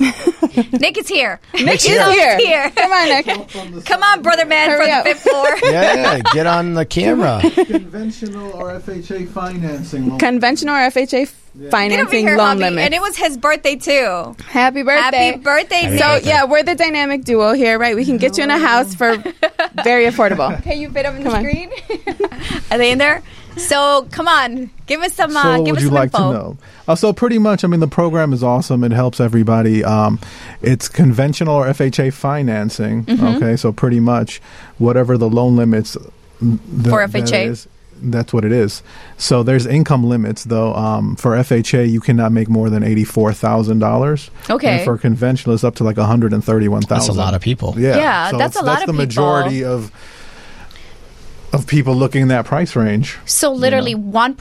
Nick 0.00 0.96
is 0.96 1.08
here. 1.08 1.38
Nick 1.52 1.74
is 1.74 1.84
here. 1.84 2.38
here. 2.38 2.70
Come 2.70 2.90
on, 2.90 3.08
Nick. 3.10 3.84
Come 3.84 4.02
on, 4.02 4.22
brother 4.22 4.46
man, 4.46 4.70
Hurry 4.70 4.86
from 4.86 4.94
up. 4.98 5.04
the 5.04 5.10
fifth 5.10 5.22
floor. 5.22 5.46
Yeah, 5.70 6.20
get 6.32 6.46
on 6.46 6.72
the 6.72 6.86
camera. 6.86 7.42
Conventional 7.66 8.50
or 8.54 8.80
FHA 8.80 9.28
financing 9.28 10.08
loan. 10.08 10.18
Conventional 10.18 10.74
or 10.74 10.78
FHA 10.90 11.10
Get 11.10 11.30
over 11.60 11.70
financing 11.70 12.26
here, 12.26 12.36
loan 12.38 12.46
hubby. 12.48 12.60
limits. 12.60 12.84
And 12.86 12.94
it 12.94 13.02
was 13.02 13.16
his 13.16 13.36
birthday 13.36 13.76
too. 13.76 14.34
Happy 14.46 14.82
birthday. 14.82 15.26
Happy 15.26 15.38
birthday, 15.38 15.74
Happy 15.82 15.90
Nick. 15.90 16.00
So 16.00 16.06
birthday. 16.14 16.28
yeah, 16.30 16.44
we're 16.44 16.62
the 16.62 16.74
dynamic 16.76 17.24
duo 17.24 17.52
here, 17.52 17.78
right? 17.78 17.94
We 17.94 18.06
can 18.06 18.16
get 18.16 18.38
you 18.38 18.44
in 18.44 18.50
a 18.50 18.58
house 18.58 18.94
for 18.94 19.16
very 19.84 20.06
affordable. 20.06 20.62
Can 20.62 20.78
you 20.78 20.88
fit 20.90 21.02
them 21.02 21.16
in 21.16 21.24
the 21.24 21.30
Come 21.30 21.38
on. 21.38 21.44
screen? 21.44 21.70
Are 22.70 22.78
they 22.78 22.90
in 22.92 22.96
there? 22.98 23.22
So 23.68 24.06
come 24.10 24.26
on, 24.28 24.70
give 24.86 25.00
us 25.02 25.14
some. 25.14 25.36
Uh, 25.36 25.42
so 25.56 25.64
give 25.64 25.72
would 25.72 25.76
us 25.78 25.82
you 25.82 25.88
some 25.88 25.94
like 25.94 26.04
info. 26.14 26.32
to 26.32 26.38
know? 26.38 26.58
Uh, 26.88 26.94
so 26.94 27.12
pretty 27.12 27.38
much, 27.38 27.62
I 27.64 27.68
mean, 27.68 27.80
the 27.80 27.86
program 27.88 28.32
is 28.32 28.42
awesome. 28.42 28.82
It 28.84 28.92
helps 28.92 29.20
everybody. 29.20 29.84
Um, 29.84 30.18
it's 30.62 30.88
conventional 30.88 31.54
or 31.54 31.66
FHA 31.66 32.12
financing. 32.12 33.04
Mm-hmm. 33.04 33.26
Okay, 33.36 33.56
so 33.56 33.72
pretty 33.72 34.00
much 34.00 34.38
whatever 34.78 35.16
the 35.16 35.28
loan 35.28 35.56
limits 35.56 35.96
mm, 36.42 36.58
For 36.84 37.06
FHA? 37.06 37.46
is, 37.46 37.68
that's 38.02 38.32
what 38.32 38.44
it 38.44 38.52
is. 38.52 38.82
So 39.18 39.42
there's 39.42 39.66
income 39.66 40.04
limits 40.04 40.44
though. 40.44 40.74
Um, 40.74 41.16
for 41.16 41.32
FHA, 41.32 41.90
you 41.90 42.00
cannot 42.00 42.32
make 42.32 42.48
more 42.48 42.70
than 42.70 42.82
eighty 42.82 43.04
four 43.04 43.32
thousand 43.32 43.78
dollars. 43.78 44.30
Okay. 44.48 44.76
And 44.78 44.84
for 44.84 44.96
conventional, 44.98 45.54
it's 45.54 45.64
up 45.64 45.74
to 45.76 45.84
like 45.84 45.98
one 45.98 46.06
hundred 46.06 46.32
and 46.32 46.42
thirty 46.42 46.66
one 46.68 46.82
thousand. 46.82 47.08
That's 47.08 47.08
a 47.08 47.12
lot 47.20 47.34
of 47.34 47.42
people. 47.42 47.74
Yeah, 47.78 47.96
Yeah, 47.96 48.30
so 48.30 48.38
that's 48.38 48.56
a 48.56 48.60
lot 48.60 48.66
that's 48.78 48.80
of 48.82 48.86
the 48.88 48.92
people. 48.94 49.06
majority 49.06 49.64
of 49.64 49.92
of 51.52 51.66
people 51.66 51.94
looking 51.94 52.22
in 52.22 52.28
that 52.28 52.44
price 52.44 52.76
range. 52.76 53.18
So 53.26 53.52
literally 53.52 53.94
one 53.94 54.36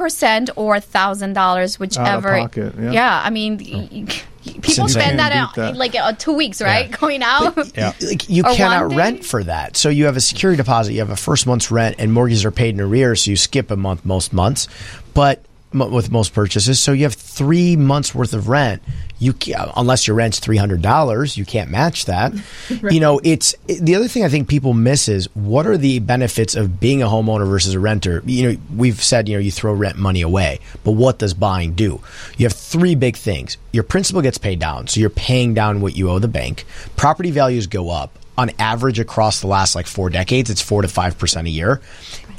or 0.56 0.80
thousand 0.80 1.34
dollars, 1.34 1.80
whichever. 1.80 2.38
pocket, 2.39 2.74
yeah. 2.80 3.22
I 3.24 3.30
mean, 3.30 3.58
y- 3.58 3.89
y- 3.91 4.06
people 4.45 4.84
insane. 4.86 4.89
spend 4.89 5.19
that, 5.19 5.32
Can't 5.32 5.50
out 5.50 5.56
that. 5.56 5.76
like 5.76 5.95
uh, 5.95 6.13
two 6.13 6.34
weeks, 6.34 6.62
right? 6.62 6.89
Going 7.00 7.24
out. 7.24 7.56
Yeah. 7.76 7.93
Like 8.02 8.30
you 8.30 8.43
cannot 8.43 8.93
rent 8.95 9.26
for 9.26 9.43
that. 9.43 9.76
So 9.78 9.89
you 9.89 10.06
have 10.06 10.17
a 10.17 10.22
security 10.22 10.58
deposit, 10.58 10.93
you 10.93 11.00
have 11.00 11.10
a 11.10 11.15
first 11.15 11.48
month's 11.48 11.72
rent, 11.72 11.95
and 12.00 12.13
mortgages 12.13 12.45
are 12.45 12.52
paid 12.52 12.76
in 12.76 12.82
arrears, 12.82 13.24
so 13.24 13.32
you 13.32 13.38
skip 13.38 13.72
a 13.72 13.76
month 13.78 14.06
most 14.06 14.32
months. 14.34 14.67
But 15.13 15.43
m- 15.74 15.91
with 15.91 16.12
most 16.12 16.34
purchases, 16.34 16.80
so 16.80 16.91
you 16.91 17.04
have 17.04 17.15
three 17.15 17.76
months 17.76 18.13
worth 18.13 18.34
of 18.34 18.48
rent. 18.50 18.82
You 19.19 19.34
unless 19.75 20.08
your 20.08 20.15
rent's 20.15 20.39
three 20.39 20.58
hundred 20.58 20.82
dollars, 20.82 21.38
you 21.38 21.45
can't 21.45 21.69
match 21.69 22.05
that. 22.05 22.34
You 22.89 22.99
know, 22.99 23.19
it's 23.23 23.53
it- 23.67 23.86
the 23.86 23.95
other 23.95 24.08
thing 24.08 24.23
I 24.23 24.29
think 24.29 24.47
people 24.47 24.73
miss 24.73 25.08
is 25.10 25.27
what 25.36 25.67
are 25.67 25.77
the 25.77 25.99
benefits 25.99 26.55
of 26.55 26.79
being 26.79 27.01
a 27.01 27.08
homeowner 27.08 27.47
versus 27.47 27.73
a 27.73 27.79
renter. 27.79 28.23
You 28.25 28.51
know, 28.53 28.58
we've 28.75 29.01
said 29.03 29.27
you 29.27 29.36
know 29.36 29.39
you 29.41 29.51
throw 29.51 29.73
rent 29.73 29.97
money 29.97 30.21
away, 30.21 30.60
but 30.84 30.91
what 30.91 31.19
does 31.19 31.34
buying 31.34 31.73
do? 31.73 32.01
You 32.38 32.45
have 32.45 32.53
three 32.53 32.95
big 32.95 33.17
things. 33.17 33.58
Your 33.71 33.84
principal 33.84 34.21
gets 34.21 34.38
paid 34.38 34.60
down, 34.60 34.88
so 34.88 34.99
you're 34.99 35.10
paying 35.10 35.53
down 35.53 35.82
what 35.82 35.95
you 35.95 36.10
owe 36.10 36.19
the 36.19 36.27
bank. 36.27 36.65
Property 36.95 37.32
values 37.32 37.67
go 37.67 37.89
up 37.89 38.17
on 38.38 38.51
average 38.58 38.99
across 38.99 39.41
the 39.41 39.47
last 39.47 39.75
like 39.75 39.86
four 39.88 40.10
decades. 40.10 40.49
It's 40.49 40.62
four 40.62 40.82
to 40.82 40.88
five 40.88 41.17
percent 41.17 41.47
a 41.47 41.51
year, 41.51 41.82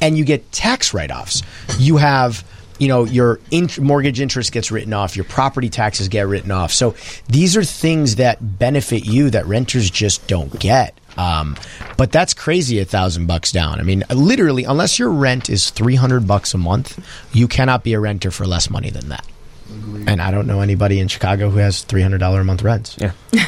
and 0.01 0.17
you 0.17 0.25
get 0.25 0.51
tax 0.53 0.95
write 0.95 1.11
offs. 1.11 1.43
You 1.79 1.99
have 1.99 2.43
you 2.81 2.89
know 2.89 3.05
your 3.05 3.39
in- 3.53 3.69
mortgage 3.79 4.21
interest 4.21 4.51
gets 4.51 4.73
written 4.73 4.93
off 4.93 5.15
your 5.15 5.27
property 5.27 5.69
taxes 5.69 6.09
get 6.09 6.27
written 6.27 6.51
off. 6.51 6.73
So 6.73 6.97
these 7.29 7.57
are 7.57 7.63
things 7.63 8.17
that 8.17 8.59
benefit 8.59 9.07
you 9.07 9.31
that 9.31 9.47
renters 9.47 9.89
just 9.91 10.27
don't 10.27 10.59
get. 10.59 10.97
Um, 11.17 11.57
but 11.97 12.13
that's 12.13 12.35
crazy 12.35 12.79
a 12.79 12.85
thousand 12.85 13.27
bucks 13.27 13.53
down. 13.53 13.79
I 13.79 13.83
mean 13.83 14.03
literally 14.11 14.65
unless 14.65 14.99
your 14.99 15.11
rent 15.11 15.49
is 15.51 15.71
300 15.71 16.27
bucks 16.27 16.55
a 16.55 16.59
month 16.59 16.99
you 17.33 17.47
cannot 17.47 17.85
be 17.85 17.93
a 17.93 18.01
renter 18.01 18.31
for 18.31 18.47
less 18.47 18.71
money 18.71 18.91
than 18.91 19.09
that 19.11 19.25
and 20.07 20.21
i 20.23 20.31
don't 20.31 20.47
know 20.47 20.61
anybody 20.61 20.99
in 20.99 21.09
chicago 21.09 21.51
who 21.51 21.59
has 21.59 21.85
$300 21.85 22.41
a 22.41 22.45
month 22.45 22.63
rents 22.63 22.97
Yeah. 22.99 23.13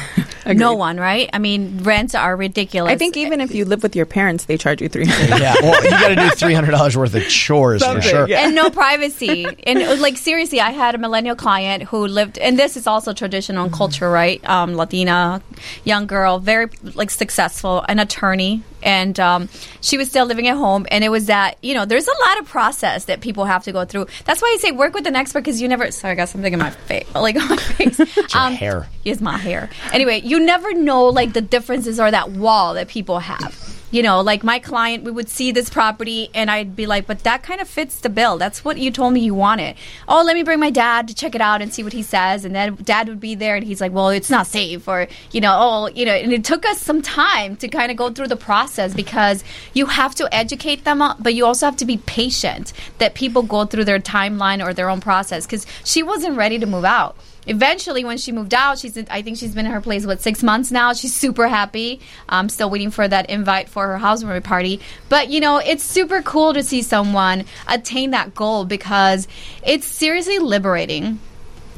No 0.45 0.73
one, 0.73 0.97
right? 0.99 1.29
I 1.31 1.39
mean, 1.39 1.83
rents 1.83 2.15
are 2.15 2.35
ridiculous. 2.35 2.91
I 2.91 2.97
think 2.97 3.15
even 3.15 3.39
if 3.39 3.55
you 3.55 3.63
live 3.63 3.81
with 3.81 3.95
your 3.95 4.05
parents, 4.05 4.43
they 4.43 4.57
charge 4.57 4.81
you 4.81 4.89
three 4.89 5.05
hundred. 5.05 5.39
yeah 5.39 5.55
well 5.61 5.81
you 5.83 5.89
got 5.89 6.09
to 6.09 6.15
do 6.15 6.21
$300 6.21 6.95
worth 6.97 7.15
of 7.15 7.23
chores 7.29 7.81
for 7.83 8.01
sure 8.01 8.27
yeah. 8.27 8.45
and 8.45 8.53
no 8.53 8.69
privacy. 8.69 9.45
And 9.65 10.01
like 10.01 10.17
seriously, 10.17 10.59
I 10.59 10.71
had 10.71 10.95
a 10.95 10.97
millennial 10.97 11.35
client 11.37 11.83
who 11.83 12.07
lived, 12.07 12.37
and 12.37 12.59
this 12.59 12.75
is 12.75 12.87
also 12.87 13.13
traditional 13.13 13.69
culture, 13.69 14.09
right? 14.09 14.43
Um, 14.47 14.75
Latina, 14.75 15.41
young 15.85 16.07
girl, 16.07 16.39
very 16.39 16.67
like 16.93 17.09
successful, 17.09 17.85
an 17.87 17.99
attorney, 17.99 18.63
and 18.81 19.17
um, 19.21 19.47
she 19.79 19.97
was 19.97 20.09
still 20.09 20.25
living 20.25 20.49
at 20.49 20.57
home. 20.57 20.85
And 20.91 21.05
it 21.05 21.09
was 21.09 21.27
that 21.27 21.57
you 21.61 21.73
know, 21.73 21.85
there's 21.85 22.07
a 22.07 22.17
lot 22.27 22.39
of 22.39 22.47
process 22.47 23.05
that 23.05 23.21
people 23.21 23.45
have 23.45 23.63
to 23.63 23.71
go 23.71 23.85
through. 23.85 24.07
That's 24.25 24.41
why 24.41 24.53
I 24.53 24.57
say 24.59 24.71
work 24.71 24.93
with 24.93 25.07
an 25.07 25.15
expert 25.15 25.39
because 25.41 25.61
you 25.61 25.69
never. 25.69 25.89
Sorry, 25.91 26.12
I 26.13 26.15
got 26.15 26.29
something 26.29 26.53
in 26.53 26.59
my 26.59 26.69
face, 26.69 27.07
like 27.15 27.35
on 27.41 27.49
my 27.49 27.57
face. 27.57 27.97
your 27.97 28.07
um, 28.35 28.53
hair. 28.53 28.87
Is 29.03 29.19
my 29.19 29.35
hair. 29.35 29.67
Anyway, 29.91 30.21
you 30.23 30.39
never 30.39 30.71
know 30.75 31.05
like 31.05 31.33
the 31.33 31.41
differences 31.41 31.99
or 31.99 32.11
that 32.11 32.29
wall 32.31 32.75
that 32.75 32.87
people 32.87 33.17
have. 33.17 33.62
You 33.93 34.01
know, 34.01 34.21
like 34.21 34.43
my 34.43 34.57
client, 34.57 35.03
we 35.03 35.11
would 35.11 35.29
see 35.29 35.51
this 35.51 35.69
property 35.69 36.31
and 36.33 36.49
I'd 36.49 36.75
be 36.75 36.87
like, 36.87 37.05
but 37.05 37.19
that 37.25 37.43
kind 37.43 37.61
of 37.61 37.67
fits 37.67 37.99
the 37.99 38.09
bill. 38.09 38.39
That's 38.39 38.65
what 38.65 38.79
you 38.79 38.89
told 38.89 39.13
me 39.13 39.19
you 39.19 39.35
wanted. 39.35 39.75
Oh, 40.07 40.23
let 40.23 40.35
me 40.35 40.41
bring 40.41 40.59
my 40.59 40.71
dad 40.71 41.07
to 41.09 41.13
check 41.13 41.35
it 41.35 41.41
out 41.41 41.61
and 41.61 41.71
see 41.71 41.83
what 41.83 41.93
he 41.93 42.01
says. 42.01 42.43
And 42.43 42.55
then 42.55 42.73
dad 42.73 43.07
would 43.07 43.19
be 43.19 43.35
there 43.35 43.55
and 43.55 43.63
he's 43.63 43.79
like, 43.79 43.91
well, 43.91 44.09
it's 44.09 44.31
not 44.31 44.47
safe. 44.47 44.87
Or, 44.87 45.07
you 45.29 45.41
know, 45.41 45.55
oh, 45.55 45.89
you 45.89 46.05
know, 46.05 46.11
and 46.11 46.33
it 46.33 46.43
took 46.43 46.65
us 46.65 46.81
some 46.81 47.03
time 47.03 47.55
to 47.57 47.67
kind 47.67 47.91
of 47.91 47.97
go 47.97 48.09
through 48.09 48.29
the 48.29 48.35
process 48.35 48.95
because 48.95 49.43
you 49.75 49.85
have 49.85 50.15
to 50.15 50.27
educate 50.33 50.85
them, 50.85 50.99
uh, 50.99 51.13
but 51.19 51.35
you 51.35 51.45
also 51.45 51.67
have 51.67 51.77
to 51.77 51.85
be 51.85 51.97
patient 51.97 52.73
that 52.97 53.13
people 53.13 53.43
go 53.43 53.63
through 53.63 53.85
their 53.85 53.99
timeline 53.99 54.65
or 54.65 54.73
their 54.73 54.89
own 54.89 55.01
process 55.01 55.45
because 55.45 55.67
she 55.83 56.01
wasn't 56.01 56.35
ready 56.35 56.57
to 56.57 56.65
move 56.65 56.83
out 56.83 57.15
eventually 57.47 58.03
when 58.05 58.17
she 58.17 58.31
moved 58.31 58.53
out 58.53 58.79
she's 58.79 58.97
i 59.09 59.21
think 59.21 59.37
she's 59.37 59.53
been 59.53 59.65
in 59.65 59.71
her 59.71 59.81
place 59.81 60.05
what 60.05 60.21
six 60.21 60.41
months 60.41 60.71
now? 60.71 60.93
She's 60.93 61.13
super 61.13 61.47
happy. 61.47 61.99
I'm 62.27 62.49
still 62.49 62.69
waiting 62.69 62.91
for 62.91 63.07
that 63.07 63.29
invite 63.29 63.69
for 63.69 63.87
her 63.87 63.97
housewarming 63.97 64.41
party. 64.41 64.79
But 65.09 65.29
you 65.29 65.39
know 65.39 65.57
it's 65.57 65.83
super 65.83 66.21
cool 66.21 66.53
to 66.53 66.63
see 66.63 66.81
someone 66.81 67.45
attain 67.67 68.11
that 68.11 68.33
goal 68.33 68.65
because 68.65 69.27
it's 69.65 69.85
seriously 69.85 70.39
liberating 70.39 71.19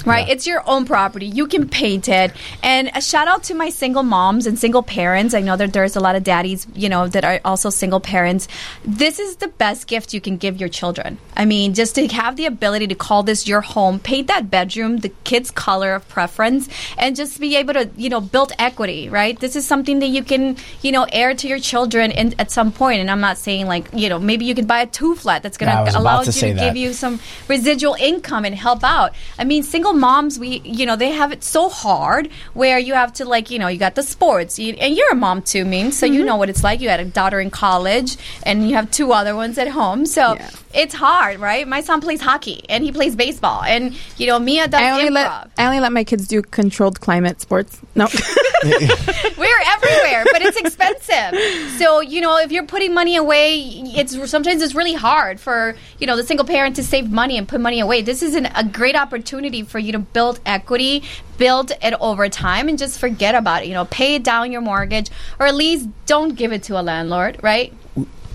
Right, 0.06 0.30
it's 0.30 0.46
your 0.46 0.62
own 0.70 0.86
property. 0.86 1.26
You 1.26 1.48
can 1.48 1.68
paint 1.68 2.08
it. 2.08 2.32
And 2.62 2.92
a 2.94 3.02
shout 3.02 3.28
out 3.28 3.44
to 3.46 3.56
my 3.56 3.70
single 3.70 4.04
moms 4.04 4.46
and 4.46 4.58
single 4.60 4.84
parents. 4.84 5.34
I 5.34 5.42
know 5.42 5.58
that 5.58 5.74
there's 5.74 5.96
a 5.96 6.00
lot 6.00 6.16
of 6.16 6.24
daddies, 6.24 6.68
you 6.76 6.90
know, 6.90 7.08
that 7.08 7.26
are 7.26 7.42
also 7.44 7.72
single 7.72 8.00
parents. 8.00 8.48
This 8.86 9.18
is 9.18 9.38
the 9.38 9.48
best 9.48 9.88
gift 9.88 10.14
you 10.14 10.22
can 10.22 10.38
give 10.38 10.60
your 10.60 10.70
children. 10.70 11.18
I 11.36 11.46
mean, 11.46 11.74
just 11.74 11.96
to 11.96 12.08
have 12.10 12.36
the 12.36 12.46
ability 12.46 12.86
to 12.88 12.96
call 12.96 13.24
this 13.24 13.48
your 13.48 13.62
home, 13.62 14.00
paint 14.00 14.28
that 14.28 14.52
bedroom 14.52 14.98
the 14.98 15.10
kid's 15.24 15.50
color 15.50 15.96
of 15.96 16.08
preference, 16.08 16.70
and 17.00 17.16
just 17.16 17.40
be 17.40 17.56
able 17.56 17.74
to, 17.74 17.90
you 17.98 18.10
know, 18.10 18.22
build 18.22 18.52
equity. 18.60 19.10
Right, 19.10 19.40
this 19.40 19.56
is 19.56 19.66
something 19.66 20.00
that 20.00 20.10
you 20.10 20.24
can, 20.24 20.58
you 20.84 20.92
know, 20.92 21.08
heir 21.12 21.34
to 21.34 21.48
your 21.48 21.60
children 21.60 22.12
in, 22.12 22.36
at 22.38 22.52
some 22.52 22.72
point. 22.72 23.02
And 23.02 23.10
I'm 23.10 23.22
not 23.22 23.40
saying 23.40 23.66
like, 23.66 23.88
you 23.92 24.10
know, 24.10 24.20
maybe 24.20 24.46
you 24.46 24.54
could 24.54 24.68
buy 24.68 24.82
a 24.82 24.88
two 24.88 25.16
flat 25.16 25.42
that's 25.42 25.58
going 25.58 25.72
Yeah, 25.72 25.86
to 25.92 25.98
allow 25.98 26.20
you 26.22 26.32
to 26.32 26.54
that. 26.54 26.60
give 26.60 26.76
you 26.76 26.94
some 26.94 27.20
residual 27.48 27.96
income 28.00 28.46
and 28.46 28.54
help 28.54 28.84
out. 28.84 29.16
I 29.40 29.46
mean, 29.46 29.64
single 29.64 29.95
moms, 29.96 30.40
we 30.40 30.62
you 30.64 30.86
know 30.86 30.96
they 30.96 31.12
have 31.12 31.32
it 31.32 31.44
so 31.44 31.70
hard 31.70 32.30
where 32.54 32.78
you 32.80 32.94
have 32.94 33.14
to 33.14 33.26
like 33.26 33.50
you 33.50 33.60
know 33.60 33.68
you 33.68 33.80
got 33.80 33.96
the 33.96 34.04
sports 34.04 34.60
you, 34.60 34.74
and 34.74 34.96
you're 34.96 35.12
a 35.12 35.16
mom 35.16 35.42
too, 35.42 35.66
Ming, 35.66 35.92
so 35.92 36.06
you 36.06 36.20
mm-hmm. 36.20 36.28
know 36.28 36.36
what 36.36 36.50
it's 36.50 36.64
like. 36.64 36.82
You 36.82 36.90
had 36.90 37.00
a 37.00 37.06
daughter 37.06 37.40
in 37.40 37.50
college 37.50 38.18
and 38.44 38.70
you 38.70 38.76
have 38.76 38.92
two 38.92 39.12
other 39.12 39.36
ones 39.36 39.58
at 39.58 39.70
home, 39.70 40.06
so 40.06 40.36
Yeah. 40.36 40.50
It's 40.76 40.94
hard, 40.94 41.40
right? 41.40 41.68
My 41.68 41.82
son 41.82 42.02
plays 42.02 42.22
hockey 42.22 42.64
and 42.70 42.84
he 42.84 42.92
plays 42.92 43.16
baseball, 43.16 43.64
and 43.64 43.96
you 44.18 44.28
know 44.28 44.40
Mia 44.40 44.68
does 44.68 44.82
I 44.82 44.92
only 44.92 45.06
improv. 45.06 45.14
let 45.14 45.50
I 45.58 45.66
only 45.66 45.80
let 45.80 45.92
my 45.92 46.04
kids 46.04 46.28
do 46.28 46.42
controlled 46.42 47.00
climate 47.00 47.42
sports. 47.42 47.80
No, 47.96 48.08
We're 48.64 49.62
everywhere, 49.68 50.26
but 50.32 50.42
it's 50.42 50.58
expensive. 50.58 51.80
So 51.80 52.02
you 52.02 52.22
know, 52.22 52.38
if 52.38 52.52
you're 52.52 52.66
putting 52.66 52.94
money 52.94 53.16
away, 53.16 53.60
it's 53.60 54.30
sometimes 54.30 54.62
it's 54.62 54.76
really 54.76 54.94
hard 54.94 55.40
for 55.40 55.76
you 56.00 56.08
know 56.08 56.18
the 56.18 56.24
single 56.24 56.46
parent 56.46 56.76
to 56.78 56.84
save 56.84 57.12
money 57.12 57.38
and 57.38 57.48
put 57.48 57.62
money 57.62 57.80
away. 57.80 58.02
This 58.02 58.22
is 58.22 58.36
an, 58.36 58.48
a 58.56 58.64
great 58.64 58.96
opportunity 58.96 59.64
for 59.64 59.80
you 59.80 59.92
to 59.94 60.00
build 60.00 60.40
equity, 60.46 61.04
build 61.38 61.72
it 61.82 61.94
over 62.00 62.28
time, 62.30 62.68
and 62.68 62.78
just 62.78 63.00
forget 63.00 63.36
about 63.36 63.64
it. 63.64 63.68
You 63.68 63.74
know, 63.74 63.86
pay 63.86 64.20
down 64.20 64.52
your 64.52 64.62
mortgage, 64.62 65.10
or 65.40 65.46
at 65.46 65.56
least 65.56 65.88
don't 66.06 66.36
give 66.36 66.52
it 66.52 66.64
to 66.64 66.80
a 66.80 66.84
landlord, 66.84 67.40
right? 67.42 67.74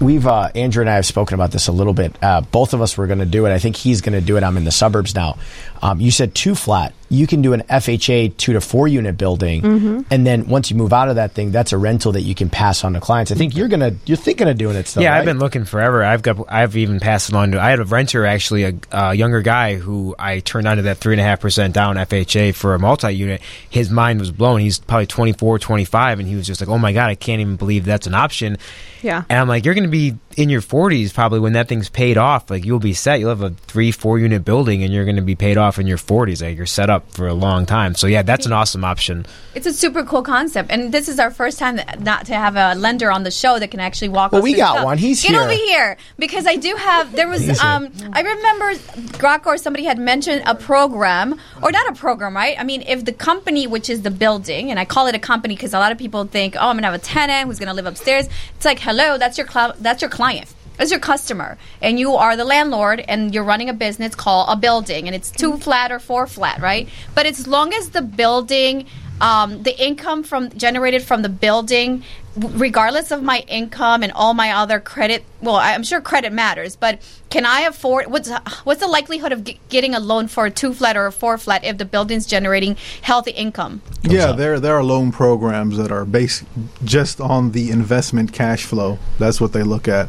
We've 0.01 0.27
uh, 0.27 0.51
Andrew 0.55 0.81
and 0.81 0.91
I 0.91 0.95
have 0.95 1.07
spoken 1.07 1.35
about 1.35 1.53
this 1.53 1.69
a 1.69 1.73
little 1.73 1.93
bit. 1.93 2.17
Uh, 2.23 2.41
both 2.41 2.75
of 2.75 2.83
us 2.83 2.97
were 2.97 3.07
going 3.07 3.19
to 3.19 3.27
do 3.27 3.47
it. 3.47 3.53
I 3.53 3.59
think 3.59 3.77
he's 3.77 4.01
going 4.01 4.19
to 4.19 4.25
do 4.25 4.37
it. 4.37 4.43
I'm 4.43 4.57
in 4.57 4.65
the 4.65 4.73
suburbs 4.73 5.15
now. 5.15 5.39
Um, 5.83 6.01
you 6.01 6.11
said 6.11 6.35
two 6.35 6.55
flat. 6.55 6.95
You 7.11 7.27
can 7.27 7.43
do 7.43 7.53
an 7.53 7.63
FHA 7.63 8.37
two 8.37 8.53
to 8.55 8.61
four 8.61 8.87
unit 8.89 9.19
building, 9.19 9.63
Mm-hmm. 9.63 10.01
and 10.11 10.25
then 10.27 10.47
once 10.47 10.71
you 10.71 10.77
move 10.77 10.93
out 10.93 11.09
of 11.09 11.17
that 11.17 11.33
thing, 11.33 11.51
that's 11.51 11.73
a 11.73 11.77
rental 11.79 12.13
that 12.13 12.23
you 12.23 12.35
can 12.37 12.49
pass 12.49 12.85
on 12.85 12.93
to 12.95 13.01
clients. 13.01 13.33
I 13.33 13.35
think 13.35 13.57
you're 13.57 13.67
gonna 13.69 13.97
you're 14.07 14.17
thinking 14.17 14.49
of 14.49 14.57
doing 14.57 14.77
it 14.77 14.87
still. 14.87 15.03
yeah, 15.03 15.11
right? 15.11 15.19
I've 15.19 15.25
been 15.25 15.41
looking 15.41 15.65
forever. 15.65 16.05
I've 16.05 16.23
got, 16.23 16.39
I've 16.49 16.77
even 16.77 17.01
passed 17.01 17.29
it 17.29 17.35
on 17.35 17.51
to. 17.51 17.61
I 17.61 17.71
had 17.71 17.81
a 17.81 17.85
renter 17.85 18.25
actually, 18.25 18.63
a, 18.65 18.75
a 18.93 19.15
younger 19.15 19.43
guy 19.43 19.75
who 19.75 20.15
I 20.19 20.39
turned 20.41 20.69
on 20.69 20.77
to 20.77 20.83
that 20.85 20.99
three 20.99 21.15
and 21.15 21.21
a 21.21 21.25
half 21.25 21.41
percent 21.41 21.75
down 21.75 21.97
FHA 21.97 22.55
for 22.55 22.75
a 22.75 22.79
multi-unit. 22.79 23.41
His 23.69 23.91
mind 23.91 24.21
was 24.21 24.31
blown. 24.31 24.61
He's 24.61 24.79
probably 24.79 25.07
24, 25.07 25.59
25, 25.59 26.21
and 26.21 26.29
he 26.29 26.37
was 26.37 26.47
just 26.47 26.61
like, 26.61 26.71
"Oh 26.71 26.79
my 26.79 26.93
god, 26.93 27.09
I 27.11 27.17
can't 27.17 27.41
even 27.41 27.57
believe 27.57 27.85
that's 27.85 28.07
an 28.07 28.15
option." 28.15 28.57
Yeah. 29.03 29.25
And 29.29 29.39
I'm 29.39 29.49
like, 29.49 29.65
"You're 29.65 29.75
going 29.75 29.83
to 29.85 29.91
be 29.91 30.17
in 30.41 30.49
your 30.49 30.63
40s 30.63 31.13
probably 31.13 31.39
when 31.39 31.53
that 31.53 31.69
thing's 31.69 31.91
paid 31.91 32.17
off. 32.17 32.51
Like 32.51 32.65
you'll 32.65 32.79
be 32.79 32.95
set. 32.95 33.21
You'll 33.21 33.29
have 33.29 33.43
a 33.43 33.51
three, 33.51 33.93
four 33.93 34.19
unit 34.19 34.43
building, 34.43 34.83
and 34.83 34.93
you're 34.93 35.05
going 35.05 35.17
to 35.17 35.23
be 35.23 35.35
paid 35.35 35.59
off 35.59 35.79
in 35.79 35.87
your 35.87 35.99
40s. 35.99 36.43
Like 36.43 36.57
you're 36.57 36.65
set 36.65 36.89
up 36.89 37.11
for 37.13 37.29
a 37.29 37.35
long 37.35 37.67
time. 37.67 37.95
So 37.95 38.07
yeah, 38.07 38.23
that's 38.23 38.47
an 38.47 38.53
awesome 38.53 38.83
option. 38.83 39.27
It's 39.55 39.67
a 39.67 39.73
super 39.73 40.03
cool 40.03 40.23
concept, 40.23 40.71
and 40.71 40.93
this 40.93 41.09
is 41.09 41.19
our 41.19 41.31
first 41.31 41.59
time 41.59 41.77
that, 41.77 42.01
not 42.01 42.25
to 42.27 42.35
have 42.35 42.57
a 42.57 42.75
lender 42.79 43.11
on 43.13 43.23
the 43.23 43.31
show 43.31 43.59
that 43.59 43.71
can 43.71 43.81
actually 43.81 44.09
walk. 44.09 44.33
Well, 44.33 44.41
us 44.41 44.45
we 44.45 44.55
got 44.55 44.73
stuff. 44.77 44.85
one. 44.85 44.97
He's 44.99 45.23
Get 45.23 45.33
here. 45.33 45.41
over 45.43 45.53
here 45.53 45.97
because 46.19 46.47
I 46.47 46.57
do 46.57 46.75
have. 46.75 47.13
There 47.13 47.29
was. 47.29 47.61
Um, 47.61 47.93
I 48.13 48.23
remember 48.23 48.73
Grok 49.19 49.45
or 49.45 49.59
somebody 49.59 49.85
had 49.85 49.99
mentioned 49.99 50.43
a 50.47 50.55
program, 50.55 51.39
or 51.63 51.71
not 51.71 51.87
a 51.91 51.93
program, 51.95 52.35
right? 52.35 52.59
I 52.59 52.65
mean, 52.65 52.83
if 52.87 53.05
the 53.05 53.13
company, 53.13 53.67
which 53.67 53.91
is 53.91 54.01
the 54.03 54.11
building, 54.11 54.71
and 54.71 54.79
I 54.81 54.87
call 54.87 55.07
it 55.07 55.15
a 55.15 55.19
company 55.19 55.55
because 55.55 55.75
a 55.75 55.79
lot 55.79 55.93
of 55.93 55.99
people 55.99 56.25
think, 56.25 56.57
oh, 56.57 56.69
I'm 56.69 56.77
gonna 56.77 56.87
have 56.87 56.95
a 56.95 56.99
tenant 57.05 57.47
who's 57.47 57.59
gonna 57.59 57.75
live 57.75 57.87
upstairs. 57.87 58.27
It's 58.57 58.65
like, 58.65 58.79
hello, 58.79 59.19
that's 59.19 59.37
your 59.37 59.47
cl- 59.47 59.75
that's 59.81 60.01
your 60.01 60.11
client. 60.11 60.30
That's 60.77 60.91
your 60.91 61.01
customer, 61.01 61.59
and 61.83 62.01
you 62.01 62.15
are 62.15 62.37
the 62.37 62.45
landlord, 62.45 63.05
and 63.07 63.35
you're 63.35 63.45
running 63.45 63.69
a 63.69 63.75
business 63.75 64.15
called 64.15 64.49
a 64.49 64.57
building, 64.57 65.07
and 65.07 65.15
it's 65.15 65.31
two 65.31 65.59
flat 65.59 65.93
or 65.93 65.99
four 65.99 66.27
flat, 66.27 66.59
right? 66.61 66.89
But 67.15 67.27
as 67.27 67.47
long 67.47 67.75
as 67.75 67.91
the 67.91 68.01
building, 68.01 68.87
um, 69.21 69.63
the 69.63 69.79
income 69.79 70.23
from 70.23 70.49
generated 70.51 71.03
from 71.03 71.21
the 71.21 71.29
building, 71.29 72.03
regardless 72.37 73.11
of 73.11 73.23
my 73.23 73.41
income 73.49 74.03
and 74.03 74.13
all 74.13 74.35
my 74.35 74.53
other 74.53 74.79
credit, 74.81 75.25
well, 75.41 75.57
I- 75.57 75.75
I'm 75.75 75.83
sure 75.83 76.01
credit 76.01 76.33
matters, 76.33 76.77
but 76.77 77.01
can 77.29 77.45
I 77.47 77.61
afford? 77.63 78.07
What's 78.11 78.31
what's 78.65 78.81
the 78.81 78.87
likelihood 78.87 79.33
of 79.33 79.45
g- 79.45 79.61
getting 79.69 79.95
a 79.95 80.01
loan 80.01 80.29
for 80.29 80.47
a 80.47 80.51
two 80.51 80.75
flat 80.75 80.97
or 80.97 81.07
a 81.07 81.13
four 81.13 81.39
flat 81.39 81.65
if 81.65 81.79
the 81.79 81.85
building's 81.85 82.27
generating 82.27 82.77
healthy 83.03 83.31
income? 83.33 83.83
Yeah, 84.03 84.33
there 84.33 84.59
there 84.61 84.77
are 84.77 84.83
loan 84.85 85.13
programs 85.13 85.77
that 85.77 85.91
are 85.93 86.05
based 86.05 86.45
just 86.85 87.21
on 87.21 87.53
the 87.53 87.71
investment 87.71 88.33
cash 88.33 88.65
flow. 88.65 88.99
That's 89.19 89.41
what 89.41 89.53
they 89.53 89.63
look 89.63 89.89
at. 89.89 90.09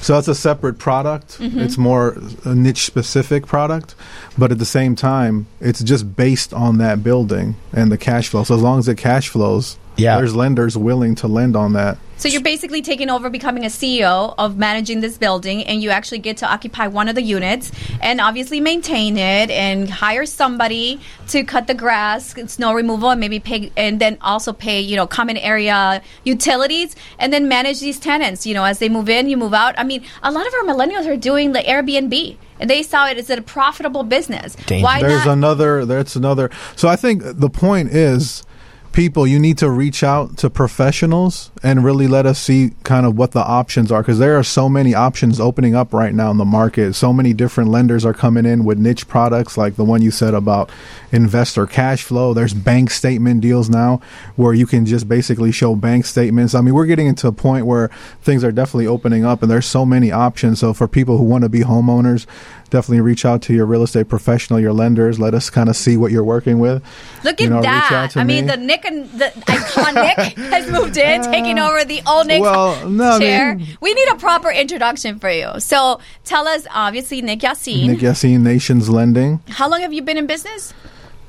So 0.00 0.14
that's 0.14 0.28
a 0.28 0.34
separate 0.34 0.78
product. 0.78 1.38
Mm-hmm. 1.38 1.60
It's 1.60 1.78
more 1.78 2.16
a 2.44 2.54
niche 2.54 2.84
specific 2.86 3.46
product, 3.46 3.94
but 4.36 4.50
at 4.50 4.58
the 4.58 4.64
same 4.64 4.96
time, 4.96 5.46
it's 5.60 5.80
just 5.82 6.16
based 6.16 6.52
on 6.52 6.78
that 6.78 7.04
building 7.04 7.54
and 7.72 7.90
the 7.92 7.98
cash 7.98 8.28
flow. 8.28 8.42
So 8.42 8.56
as 8.56 8.62
long 8.62 8.78
as 8.80 8.88
it 8.88 8.96
cash 8.96 9.28
flows, 9.28 9.78
Yeah. 9.96 10.16
there's 10.16 10.34
lenders 10.34 10.76
willing 10.76 11.14
to 11.16 11.28
lend 11.28 11.56
on 11.56 11.74
that. 11.74 11.98
So 12.22 12.28
you're 12.28 12.40
basically 12.40 12.82
taking 12.82 13.10
over, 13.10 13.28
becoming 13.30 13.64
a 13.64 13.68
CEO 13.68 14.32
of 14.38 14.56
managing 14.56 15.00
this 15.00 15.18
building, 15.18 15.64
and 15.64 15.82
you 15.82 15.90
actually 15.90 16.20
get 16.20 16.36
to 16.36 16.46
occupy 16.46 16.86
one 16.86 17.08
of 17.08 17.16
the 17.16 17.22
units 17.22 17.72
and 18.00 18.20
obviously 18.20 18.60
maintain 18.60 19.18
it 19.18 19.50
and 19.50 19.90
hire 19.90 20.24
somebody 20.24 21.00
to 21.28 21.42
cut 21.42 21.66
the 21.66 21.74
grass, 21.74 22.32
snow 22.46 22.74
removal, 22.74 23.10
and 23.10 23.18
maybe 23.18 23.40
pay, 23.40 23.72
and 23.76 24.00
then 24.00 24.18
also 24.20 24.52
pay, 24.52 24.80
you 24.80 24.94
know, 24.94 25.04
common 25.04 25.36
area 25.36 26.00
utilities, 26.22 26.94
and 27.18 27.32
then 27.32 27.48
manage 27.48 27.80
these 27.80 27.98
tenants. 27.98 28.46
You 28.46 28.54
know, 28.54 28.62
as 28.62 28.78
they 28.78 28.88
move 28.88 29.08
in, 29.08 29.28
you 29.28 29.36
move 29.36 29.52
out. 29.52 29.74
I 29.76 29.82
mean, 29.82 30.04
a 30.22 30.30
lot 30.30 30.46
of 30.46 30.54
our 30.54 30.62
millennials 30.62 31.08
are 31.08 31.16
doing 31.16 31.50
the 31.52 31.60
Airbnb, 31.60 32.36
and 32.60 32.70
they 32.70 32.84
saw 32.84 33.08
it 33.08 33.18
as 33.18 33.30
a 33.30 33.42
profitable 33.42 34.04
business. 34.04 34.54
Dangerous. 34.54 34.82
Why 34.84 35.00
there's 35.00 35.26
not? 35.26 35.32
another 35.32 35.84
that's 35.84 36.14
another 36.14 36.50
so 36.76 36.88
i 36.88 36.94
think 36.94 37.22
the 37.24 37.50
point 37.50 37.90
is 37.90 38.44
people 38.92 39.26
you 39.26 39.38
need 39.38 39.58
to 39.58 39.70
reach 39.70 40.02
out 40.02 40.36
to 40.38 40.50
professionals 40.50 41.50
and 41.62 41.82
really 41.84 42.06
let 42.06 42.26
us 42.26 42.38
see 42.38 42.72
kind 42.84 43.06
of 43.06 43.16
what 43.16 43.32
the 43.32 43.40
options 43.40 43.90
are 43.90 44.02
because 44.02 44.18
there 44.18 44.38
are 44.38 44.42
so 44.42 44.68
many 44.68 44.94
options 44.94 45.40
opening 45.40 45.74
up 45.74 45.92
right 45.92 46.14
now 46.14 46.30
in 46.30 46.36
the 46.36 46.44
market. 46.44 46.94
So 46.94 47.12
many 47.12 47.32
different 47.32 47.70
lenders 47.70 48.04
are 48.04 48.12
coming 48.12 48.44
in 48.44 48.64
with 48.64 48.78
niche 48.78 49.08
products 49.08 49.56
like 49.56 49.76
the 49.76 49.84
one 49.84 50.02
you 50.02 50.10
said 50.10 50.34
about 50.34 50.70
investor 51.10 51.66
cash 51.66 52.02
flow. 52.02 52.34
There's 52.34 52.54
bank 52.54 52.90
statement 52.90 53.40
deals 53.40 53.70
now 53.70 54.00
where 54.36 54.52
you 54.52 54.66
can 54.66 54.84
just 54.84 55.08
basically 55.08 55.52
show 55.52 55.74
bank 55.74 56.04
statements. 56.04 56.54
I 56.54 56.60
mean 56.60 56.74
we're 56.74 56.86
getting 56.86 57.06
into 57.06 57.26
a 57.28 57.32
point 57.32 57.66
where 57.66 57.88
things 58.20 58.44
are 58.44 58.52
definitely 58.52 58.86
opening 58.86 59.24
up 59.24 59.42
and 59.42 59.50
there's 59.50 59.66
so 59.66 59.86
many 59.86 60.12
options. 60.12 60.60
So 60.60 60.74
for 60.74 60.86
people 60.86 61.18
who 61.18 61.24
want 61.24 61.42
to 61.42 61.48
be 61.48 61.60
homeowners 61.60 62.26
definitely 62.72 63.00
reach 63.02 63.24
out 63.24 63.42
to 63.42 63.52
your 63.54 63.66
real 63.66 63.82
estate 63.82 64.08
professional 64.08 64.58
your 64.58 64.72
lenders 64.72 65.20
let 65.20 65.34
us 65.34 65.50
kind 65.50 65.68
of 65.68 65.76
see 65.76 65.96
what 65.96 66.10
you're 66.10 66.24
working 66.24 66.58
with 66.58 66.82
Look 67.22 67.38
you 67.38 67.46
at 67.46 67.52
know, 67.52 67.62
that! 67.62 68.16
I 68.16 68.24
mean, 68.24 68.46
me. 68.46 68.50
the 68.50 68.56
Nick 68.56 68.84
and 68.84 69.08
the 69.12 69.26
iconic 69.26 70.34
has 70.50 70.68
moved 70.70 70.96
in, 70.96 71.22
taking 71.22 71.58
over 71.58 71.84
the 71.84 72.02
old 72.06 72.26
Nick 72.26 72.40
well, 72.40 72.88
no, 72.88 73.12
I 73.12 73.18
chair. 73.20 73.54
mean- 73.54 73.76
we 73.80 73.94
need 73.94 74.08
a 74.08 74.16
proper 74.16 74.50
introduction 74.50 75.18
for 75.20 75.30
you. 75.30 75.60
So 75.60 76.00
tell 76.24 76.48
us, 76.48 76.66
obviously, 76.74 77.22
Nick 77.22 77.40
Yassin. 77.40 77.86
Nick 77.86 78.00
Yassine, 78.00 78.40
Nations 78.40 78.88
Lending. 78.90 79.40
how 79.48 79.68
long 79.68 79.82
have 79.82 79.92
you 79.92 80.02
been 80.02 80.16
in 80.16 80.26
business? 80.26 80.74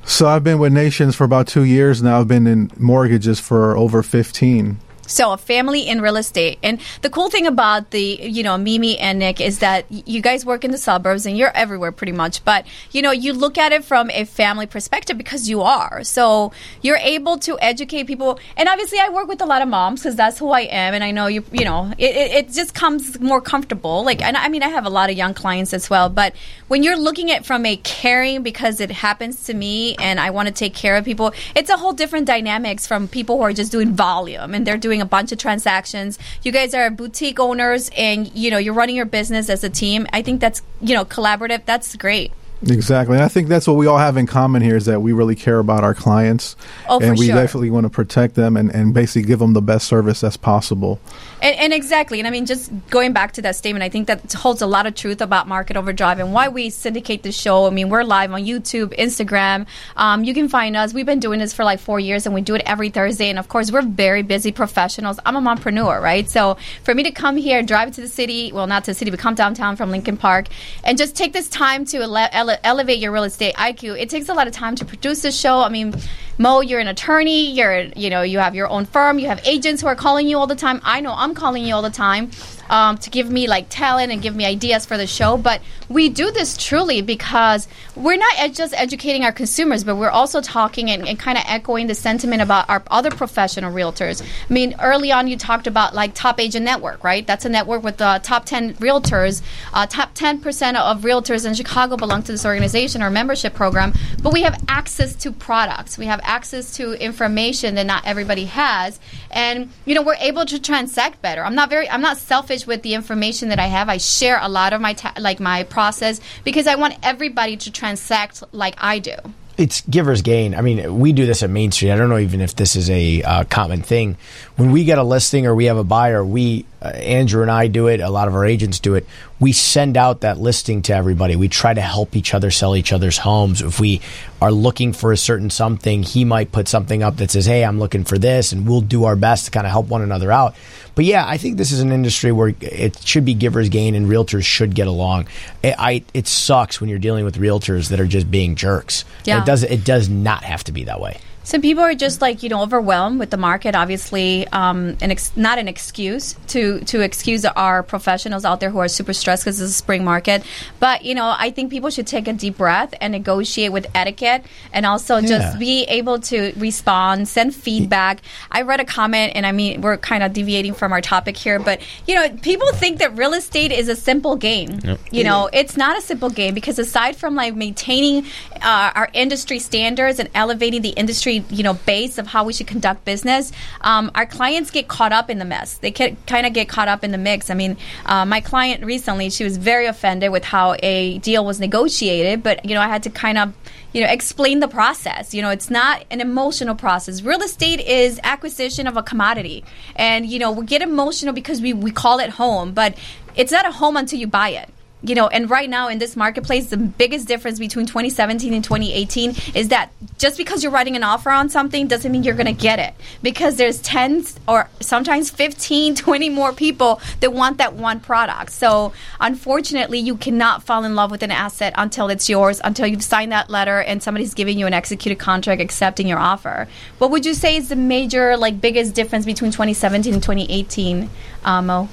So 0.04 0.26
I've 0.26 0.42
been 0.42 0.58
with 0.58 0.72
Nations 0.72 1.14
for 1.14 1.24
about 1.24 1.46
two 1.46 1.62
years 1.64 2.02
now. 2.02 2.20
I've 2.20 2.28
been 2.28 2.46
in 2.46 2.70
mortgages 2.76 3.38
for 3.38 3.76
over 3.76 4.02
15. 4.02 4.78
So 5.06 5.32
a 5.32 5.36
family 5.36 5.88
in 5.88 6.00
real 6.00 6.16
estate, 6.16 6.58
and 6.62 6.80
the 7.02 7.10
cool 7.10 7.30
thing 7.30 7.46
about 7.46 7.90
the 7.90 8.18
you 8.22 8.42
know 8.42 8.56
Mimi 8.56 8.98
and 8.98 9.18
Nick 9.18 9.40
is 9.40 9.58
that 9.60 9.86
you 9.90 10.20
guys 10.20 10.44
work 10.44 10.64
in 10.64 10.70
the 10.70 10.78
suburbs 10.78 11.26
and 11.26 11.36
you're 11.36 11.54
everywhere 11.54 11.92
pretty 11.92 12.12
much. 12.12 12.44
But 12.44 12.66
you 12.92 13.02
know 13.02 13.10
you 13.10 13.32
look 13.32 13.58
at 13.58 13.72
it 13.72 13.84
from 13.84 14.10
a 14.10 14.24
family 14.24 14.66
perspective 14.66 15.18
because 15.18 15.48
you 15.48 15.62
are. 15.62 16.04
So 16.04 16.52
you're 16.82 16.96
able 16.98 17.38
to 17.38 17.58
educate 17.60 18.04
people, 18.04 18.38
and 18.56 18.68
obviously 18.68 18.98
I 18.98 19.08
work 19.10 19.28
with 19.28 19.40
a 19.40 19.46
lot 19.46 19.62
of 19.62 19.68
moms 19.68 20.02
because 20.02 20.16
that's 20.16 20.38
who 20.38 20.50
I 20.50 20.62
am, 20.62 20.94
and 20.94 21.04
I 21.04 21.10
know 21.10 21.26
you 21.26 21.44
you 21.52 21.64
know 21.64 21.92
it, 21.98 22.16
it, 22.16 22.30
it 22.32 22.52
just 22.52 22.74
comes 22.74 23.20
more 23.20 23.40
comfortable. 23.40 24.04
Like 24.04 24.22
and 24.22 24.36
I 24.36 24.48
mean 24.48 24.62
I 24.62 24.68
have 24.68 24.86
a 24.86 24.90
lot 24.90 25.10
of 25.10 25.16
young 25.16 25.34
clients 25.34 25.72
as 25.74 25.90
well, 25.90 26.08
but 26.08 26.34
when 26.68 26.82
you're 26.82 26.98
looking 26.98 27.30
at 27.30 27.44
from 27.44 27.66
a 27.66 27.76
caring 27.76 28.42
because 28.42 28.80
it 28.80 28.90
happens 28.90 29.44
to 29.44 29.54
me 29.54 29.94
and 29.96 30.18
I 30.18 30.30
want 30.30 30.48
to 30.48 30.54
take 30.54 30.74
care 30.74 30.96
of 30.96 31.04
people, 31.04 31.32
it's 31.54 31.70
a 31.70 31.76
whole 31.76 31.92
different 31.92 32.26
dynamics 32.26 32.86
from 32.86 33.08
people 33.08 33.36
who 33.36 33.42
are 33.42 33.52
just 33.52 33.70
doing 33.70 33.92
volume 33.92 34.54
and 34.54 34.66
they're 34.66 34.78
doing 34.78 34.93
a 35.00 35.06
bunch 35.06 35.32
of 35.32 35.38
transactions. 35.38 36.18
You 36.42 36.52
guys 36.52 36.74
are 36.74 36.90
boutique 36.90 37.40
owners 37.40 37.90
and 37.96 38.32
you 38.34 38.50
know 38.50 38.58
you're 38.58 38.74
running 38.74 38.96
your 38.96 39.06
business 39.06 39.48
as 39.48 39.64
a 39.64 39.70
team. 39.70 40.06
I 40.12 40.22
think 40.22 40.40
that's 40.40 40.62
you 40.80 40.94
know 40.94 41.04
collaborative. 41.04 41.64
That's 41.64 41.96
great. 41.96 42.32
Exactly. 42.62 43.16
And 43.16 43.24
I 43.24 43.28
think 43.28 43.48
that's 43.48 43.66
what 43.66 43.76
we 43.76 43.86
all 43.86 43.98
have 43.98 44.16
in 44.16 44.26
common 44.26 44.62
here 44.62 44.76
is 44.76 44.86
that 44.86 45.02
we 45.02 45.12
really 45.12 45.34
care 45.34 45.58
about 45.58 45.84
our 45.84 45.94
clients. 45.94 46.56
Oh, 46.88 46.98
and 47.00 47.18
we 47.18 47.26
sure. 47.26 47.34
definitely 47.34 47.70
want 47.70 47.84
to 47.84 47.90
protect 47.90 48.36
them 48.36 48.56
and, 48.56 48.74
and 48.74 48.94
basically 48.94 49.26
give 49.26 49.38
them 49.38 49.52
the 49.52 49.60
best 49.60 49.86
service 49.86 50.24
as 50.24 50.36
possible. 50.36 50.98
And, 51.42 51.56
and 51.56 51.72
exactly, 51.74 52.20
and 52.20 52.26
I 52.26 52.30
mean, 52.30 52.46
just 52.46 52.72
going 52.88 53.12
back 53.12 53.32
to 53.32 53.42
that 53.42 53.56
statement, 53.56 53.82
I 53.82 53.90
think 53.90 54.06
that 54.06 54.32
holds 54.32 54.62
a 54.62 54.66
lot 54.66 54.86
of 54.86 54.94
truth 54.94 55.20
about 55.20 55.46
Market 55.46 55.76
Overdrive 55.76 56.18
and 56.18 56.32
why 56.32 56.48
we 56.48 56.70
syndicate 56.70 57.22
the 57.22 57.32
show. 57.32 57.66
I 57.66 57.70
mean, 57.70 57.90
we're 57.90 58.02
live 58.02 58.32
on 58.32 58.44
YouTube, 58.44 58.96
Instagram. 58.98 59.66
Um, 59.96 60.24
you 60.24 60.32
can 60.32 60.48
find 60.48 60.74
us. 60.74 60.94
We've 60.94 61.04
been 61.04 61.20
doing 61.20 61.40
this 61.40 61.52
for 61.52 61.64
like 61.64 61.80
four 61.80 62.00
years, 62.00 62.24
and 62.24 62.34
we 62.34 62.40
do 62.40 62.54
it 62.54 62.62
every 62.64 62.88
Thursday. 62.88 63.28
And 63.28 63.38
of 63.38 63.48
course, 63.48 63.70
we're 63.70 63.82
very 63.82 64.22
busy 64.22 64.52
professionals. 64.52 65.20
I'm 65.26 65.36
a 65.36 65.40
mompreneur, 65.42 66.00
right? 66.00 66.28
So 66.30 66.56
for 66.82 66.94
me 66.94 67.02
to 67.02 67.10
come 67.10 67.36
here, 67.36 67.62
drive 67.62 67.92
to 67.96 68.00
the 68.00 68.08
city, 68.08 68.50
well, 68.50 68.66
not 68.66 68.84
to 68.84 68.92
the 68.92 68.94
city, 68.94 69.10
but 69.10 69.20
come 69.20 69.34
downtown 69.34 69.76
from 69.76 69.90
Lincoln 69.90 70.16
Park, 70.16 70.46
and 70.82 70.96
just 70.96 71.14
take 71.14 71.34
this 71.34 71.50
time 71.50 71.84
to 71.86 71.98
ele- 71.98 72.28
ele- 72.32 72.53
elevate 72.64 72.98
your 72.98 73.12
real 73.12 73.24
estate 73.24 73.54
IQ. 73.54 73.98
It 73.98 74.10
takes 74.10 74.28
a 74.28 74.34
lot 74.34 74.46
of 74.46 74.52
time 74.52 74.76
to 74.76 74.84
produce 74.84 75.22
this 75.22 75.38
show. 75.38 75.60
I 75.60 75.68
mean, 75.68 75.94
Mo, 76.36 76.60
you're 76.60 76.80
an 76.80 76.88
attorney. 76.88 77.52
You're, 77.52 77.82
you 77.96 78.10
know, 78.10 78.22
you 78.22 78.38
have 78.38 78.54
your 78.54 78.68
own 78.68 78.86
firm. 78.86 79.18
You 79.18 79.28
have 79.28 79.40
agents 79.44 79.82
who 79.82 79.88
are 79.88 79.94
calling 79.94 80.28
you 80.28 80.38
all 80.38 80.46
the 80.46 80.56
time. 80.56 80.80
I 80.82 81.00
know 81.00 81.14
I'm 81.16 81.34
calling 81.34 81.64
you 81.64 81.74
all 81.74 81.82
the 81.82 81.90
time 81.90 82.30
um, 82.68 82.98
to 82.98 83.10
give 83.10 83.30
me 83.30 83.46
like 83.46 83.66
talent 83.68 84.12
and 84.12 84.22
give 84.22 84.34
me 84.34 84.44
ideas 84.44 84.86
for 84.86 84.96
the 84.96 85.06
show. 85.06 85.36
But 85.36 85.60
we 85.88 86.08
do 86.08 86.30
this 86.30 86.56
truly 86.56 87.02
because 87.02 87.68
we're 87.94 88.16
not 88.16 88.32
ed- 88.38 88.54
just 88.54 88.74
educating 88.74 89.24
our 89.24 89.32
consumers, 89.32 89.84
but 89.84 89.96
we're 89.96 90.10
also 90.10 90.40
talking 90.40 90.90
and, 90.90 91.06
and 91.06 91.18
kind 91.18 91.38
of 91.38 91.44
echoing 91.46 91.86
the 91.86 91.94
sentiment 91.94 92.42
about 92.42 92.68
our 92.68 92.82
other 92.90 93.10
professional 93.10 93.72
realtors. 93.72 94.22
I 94.22 94.52
mean, 94.52 94.74
early 94.80 95.12
on 95.12 95.28
you 95.28 95.36
talked 95.36 95.66
about 95.66 95.94
like 95.94 96.14
Top 96.14 96.40
Agent 96.40 96.64
Network, 96.64 97.04
right? 97.04 97.26
That's 97.26 97.44
a 97.44 97.48
network 97.48 97.82
with 97.82 97.98
the 97.98 98.20
top 98.22 98.44
10 98.44 98.74
realtors. 98.74 99.42
Uh, 99.72 99.86
top 99.86 100.14
10% 100.14 100.74
of 100.76 101.02
realtors 101.02 101.46
in 101.46 101.54
Chicago 101.54 101.96
belong 101.96 102.22
to 102.24 102.32
this 102.32 102.44
organization 102.44 103.02
or 103.02 103.10
membership 103.10 103.54
program. 103.54 103.92
But 104.22 104.32
we 104.32 104.42
have 104.42 104.62
access 104.68 105.14
to 105.16 105.32
products. 105.32 105.98
We 105.98 106.06
have 106.06 106.20
access 106.24 106.76
to 106.76 106.92
information 106.92 107.74
that 107.76 107.86
not 107.86 108.06
everybody 108.06 108.46
has. 108.46 108.98
And, 109.30 109.70
you 109.84 109.94
know, 109.94 110.02
we're 110.02 110.14
able 110.16 110.44
to 110.46 110.58
transact 110.60 111.22
better. 111.22 111.44
I'm 111.44 111.54
not 111.54 111.70
very, 111.70 111.88
I'm 111.88 112.00
not 112.02 112.18
selfish 112.18 112.66
with 112.66 112.82
the 112.82 112.94
information 112.94 113.48
that 113.50 113.58
I 113.58 113.66
have. 113.66 113.88
I 113.88 113.98
share 113.98 114.38
a 114.40 114.48
lot 114.48 114.72
of 114.72 114.80
my, 114.80 114.94
ta- 114.94 115.14
like 115.18 115.40
my 115.40 115.62
process 115.64 116.20
because 116.44 116.66
I 116.66 116.74
want 116.76 116.96
everybody 117.02 117.56
to 117.58 117.70
transact 117.70 118.42
like 118.52 118.74
I 118.78 118.98
do. 118.98 119.16
it's 119.56 119.82
giver's 119.82 120.22
gain. 120.22 120.54
I 120.54 120.60
mean, 120.62 120.98
we 120.98 121.12
do 121.12 121.26
this 121.26 121.42
at 121.42 121.50
Main 121.50 121.70
Street. 121.72 121.92
I 121.92 121.96
don't 121.96 122.08
know 122.08 122.18
even 122.18 122.40
if 122.40 122.56
this 122.56 122.74
is 122.76 122.90
a 122.90 123.22
uh, 123.22 123.44
common 123.44 123.82
thing. 123.82 124.16
When 124.56 124.70
we 124.70 124.84
get 124.84 124.98
a 124.98 125.02
listing 125.02 125.46
or 125.46 125.54
we 125.54 125.64
have 125.64 125.76
a 125.76 125.84
buyer, 125.84 126.24
we 126.24 126.64
uh, 126.80 126.88
Andrew 126.88 127.42
and 127.42 127.50
I 127.50 127.66
do 127.66 127.88
it. 127.88 128.00
A 128.00 128.08
lot 128.08 128.28
of 128.28 128.34
our 128.34 128.44
agents 128.44 128.78
do 128.78 128.94
it. 128.94 129.04
We 129.40 129.50
send 129.52 129.96
out 129.96 130.20
that 130.20 130.38
listing 130.38 130.82
to 130.82 130.94
everybody. 130.94 131.34
We 131.34 131.48
try 131.48 131.74
to 131.74 131.80
help 131.80 132.14
each 132.14 132.34
other 132.34 132.52
sell 132.52 132.76
each 132.76 132.92
other's 132.92 133.18
homes. 133.18 133.62
If 133.62 133.80
we 133.80 134.00
are 134.40 134.52
looking 134.52 134.92
for 134.92 135.10
a 135.10 135.16
certain 135.16 135.50
something, 135.50 136.04
he 136.04 136.24
might 136.24 136.52
put 136.52 136.68
something 136.68 137.02
up 137.02 137.16
that 137.16 137.32
says, 137.32 137.46
"Hey, 137.46 137.64
I'm 137.64 137.80
looking 137.80 138.04
for 138.04 138.16
this," 138.16 138.52
and 138.52 138.68
we'll 138.68 138.80
do 138.80 139.04
our 139.04 139.16
best 139.16 139.46
to 139.46 139.50
kind 139.50 139.66
of 139.66 139.72
help 139.72 139.88
one 139.88 140.02
another 140.02 140.30
out. 140.30 140.54
But 140.94 141.04
yeah, 141.04 141.24
I 141.26 141.36
think 141.36 141.56
this 141.56 141.72
is 141.72 141.80
an 141.80 141.90
industry 141.90 142.30
where 142.30 142.54
it 142.60 143.00
should 143.04 143.24
be 143.24 143.34
giver's 143.34 143.70
gain, 143.70 143.96
and 143.96 144.06
realtors 144.06 144.44
should 144.44 144.74
get 144.74 144.86
along. 144.86 145.26
I, 145.64 145.74
I 145.78 146.04
it 146.14 146.28
sucks 146.28 146.80
when 146.80 146.88
you're 146.88 147.00
dealing 147.00 147.24
with 147.24 147.38
realtors 147.38 147.88
that 147.88 147.98
are 147.98 148.06
just 148.06 148.30
being 148.30 148.54
jerks. 148.54 149.04
Yeah. 149.24 149.42
It 149.42 149.46
does 149.46 149.64
it 149.64 149.84
does 149.84 150.08
not 150.08 150.44
have 150.44 150.62
to 150.64 150.72
be 150.72 150.84
that 150.84 151.00
way. 151.00 151.18
Some 151.44 151.60
people 151.60 151.84
are 151.84 151.94
just 151.94 152.20
like 152.22 152.42
you 152.42 152.48
know 152.48 152.62
overwhelmed 152.62 153.20
with 153.20 153.30
the 153.30 153.36
market. 153.36 153.74
Obviously, 153.74 154.46
um, 154.48 154.96
an 155.02 155.10
ex- 155.10 155.36
not 155.36 155.58
an 155.58 155.68
excuse 155.68 156.34
to 156.48 156.80
to 156.80 157.00
excuse 157.00 157.44
our 157.44 157.82
professionals 157.82 158.44
out 158.44 158.60
there 158.60 158.70
who 158.70 158.78
are 158.78 158.88
super 158.88 159.12
stressed 159.12 159.44
because 159.44 159.60
it's 159.60 159.70
a 159.70 159.74
spring 159.74 160.04
market. 160.04 160.42
But 160.80 161.04
you 161.04 161.14
know, 161.14 161.34
I 161.38 161.50
think 161.50 161.70
people 161.70 161.90
should 161.90 162.06
take 162.06 162.28
a 162.28 162.32
deep 162.32 162.56
breath 162.56 162.94
and 163.00 163.12
negotiate 163.12 163.72
with 163.72 163.86
etiquette, 163.94 164.44
and 164.72 164.86
also 164.86 165.18
Yeah. 165.18 165.28
just 165.28 165.58
be 165.58 165.84
able 165.84 166.18
to 166.20 166.52
respond, 166.56 167.28
send 167.28 167.54
feedback. 167.54 168.22
I 168.50 168.62
read 168.62 168.80
a 168.80 168.84
comment, 168.86 169.32
and 169.34 169.44
I 169.46 169.52
mean 169.52 169.82
we're 169.82 169.98
kind 169.98 170.22
of 170.22 170.32
deviating 170.32 170.74
from 170.74 170.92
our 170.92 171.02
topic 171.02 171.36
here, 171.36 171.58
but 171.58 171.80
you 172.06 172.14
know, 172.14 172.28
people 172.40 172.68
think 172.72 172.98
that 173.00 173.16
real 173.16 173.34
estate 173.34 173.70
is 173.70 173.88
a 173.88 173.96
simple 173.96 174.36
game. 174.36 174.80
You 175.10 175.24
know, 175.24 175.50
it's 175.52 175.76
not 175.76 175.98
a 175.98 176.00
simple 176.00 176.30
game 176.30 176.54
because 176.54 176.78
aside 176.78 177.16
from 177.16 177.34
like 177.34 177.54
maintaining 177.54 178.24
uh, 178.62 178.92
our 178.94 179.08
industry 179.12 179.58
standards 179.58 180.18
and 180.18 180.28
elevating 180.34 180.82
the 180.82 180.90
industry, 180.90 181.44
you 181.50 181.62
know, 181.62 181.74
base 181.74 182.18
of 182.18 182.26
how 182.26 182.44
we 182.44 182.52
should 182.52 182.66
conduct 182.66 183.04
business, 183.04 183.52
um, 183.80 184.10
our 184.14 184.26
clients 184.26 184.70
get 184.70 184.88
caught 184.88 185.12
up 185.12 185.30
in 185.30 185.38
the 185.38 185.44
mess. 185.44 185.78
They 185.78 185.90
kind 185.90 186.46
of 186.46 186.52
get 186.52 186.68
caught 186.68 186.88
up 186.88 187.04
in 187.04 187.10
the 187.10 187.18
mix. 187.18 187.50
I 187.50 187.54
mean, 187.54 187.76
uh, 188.06 188.24
my 188.24 188.40
client 188.40 188.84
recently, 188.84 189.30
she 189.30 189.44
was 189.44 189.56
very 189.56 189.86
offended 189.86 190.30
with 190.32 190.44
how 190.44 190.76
a 190.82 191.18
deal 191.18 191.44
was 191.44 191.60
negotiated, 191.60 192.42
but 192.42 192.64
you 192.64 192.74
know, 192.74 192.80
I 192.80 192.88
had 192.88 193.02
to 193.04 193.10
kind 193.10 193.38
of 193.38 193.52
you 193.94 194.00
know 194.00 194.08
explain 194.10 194.58
the 194.58 194.68
process 194.68 195.32
you 195.32 195.40
know 195.40 195.50
it's 195.50 195.70
not 195.70 196.04
an 196.10 196.20
emotional 196.20 196.74
process 196.74 197.22
real 197.22 197.40
estate 197.42 197.80
is 197.80 198.20
acquisition 198.24 198.86
of 198.86 198.96
a 198.96 199.02
commodity 199.02 199.64
and 199.96 200.26
you 200.26 200.38
know 200.38 200.50
we 200.50 200.66
get 200.66 200.82
emotional 200.82 201.32
because 201.32 201.60
we, 201.60 201.72
we 201.72 201.92
call 201.92 202.18
it 202.18 202.30
home 202.30 202.72
but 202.72 202.98
it's 203.36 203.52
not 203.52 203.64
a 203.64 203.70
home 203.70 203.96
until 203.96 204.18
you 204.18 204.26
buy 204.26 204.48
it 204.48 204.68
you 205.06 205.14
know, 205.14 205.28
and 205.28 205.50
right 205.50 205.68
now 205.68 205.88
in 205.88 205.98
this 205.98 206.16
marketplace, 206.16 206.70
the 206.70 206.76
biggest 206.76 207.28
difference 207.28 207.58
between 207.58 207.86
2017 207.86 208.54
and 208.54 208.64
2018 208.64 209.34
is 209.54 209.68
that 209.68 209.90
just 210.18 210.38
because 210.38 210.62
you're 210.62 210.72
writing 210.72 210.96
an 210.96 211.04
offer 211.04 211.30
on 211.30 211.48
something 211.50 211.86
doesn't 211.86 212.10
mean 212.10 212.22
you're 212.22 212.34
going 212.34 212.46
to 212.46 212.52
get 212.52 212.78
it 212.78 212.94
because 213.22 213.56
there's 213.56 213.80
10 213.82 214.24
or 214.48 214.68
sometimes 214.80 215.30
15, 215.30 215.94
20 215.96 216.28
more 216.30 216.52
people 216.52 217.00
that 217.20 217.32
want 217.32 217.58
that 217.58 217.74
one 217.74 218.00
product. 218.00 218.52
So 218.52 218.92
unfortunately, 219.20 219.98
you 219.98 220.16
cannot 220.16 220.62
fall 220.62 220.84
in 220.84 220.94
love 220.94 221.10
with 221.10 221.22
an 221.22 221.30
asset 221.30 221.74
until 221.76 222.08
it's 222.08 222.28
yours, 222.28 222.60
until 222.64 222.86
you've 222.86 223.04
signed 223.04 223.32
that 223.32 223.50
letter 223.50 223.80
and 223.80 224.02
somebody's 224.02 224.34
giving 224.34 224.58
you 224.58 224.66
an 224.66 224.72
executed 224.72 225.18
contract 225.18 225.60
accepting 225.60 226.06
your 226.06 226.18
offer. 226.18 226.66
What 226.98 227.10
would 227.10 227.26
you 227.26 227.34
say 227.34 227.56
is 227.56 227.68
the 227.68 227.76
major, 227.76 228.36
like, 228.36 228.60
biggest 228.60 228.94
difference 228.94 229.26
between 229.26 229.50
2017 229.50 230.14
and 230.14 230.22
2018, 230.22 231.10
uh, 231.44 231.62
Mo? 231.62 231.88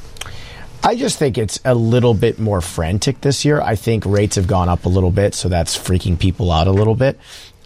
I 0.83 0.95
just 0.95 1.19
think 1.19 1.37
it's 1.37 1.59
a 1.63 1.75
little 1.75 2.15
bit 2.15 2.39
more 2.39 2.59
frantic 2.59 3.21
this 3.21 3.45
year. 3.45 3.61
I 3.61 3.75
think 3.75 4.05
rates 4.05 4.35
have 4.35 4.47
gone 4.47 4.67
up 4.67 4.85
a 4.85 4.89
little 4.89 5.11
bit, 5.11 5.35
so 5.35 5.47
that's 5.47 5.77
freaking 5.77 6.17
people 6.17 6.51
out 6.51 6.67
a 6.67 6.71
little 6.71 6.95
bit. 6.95 7.19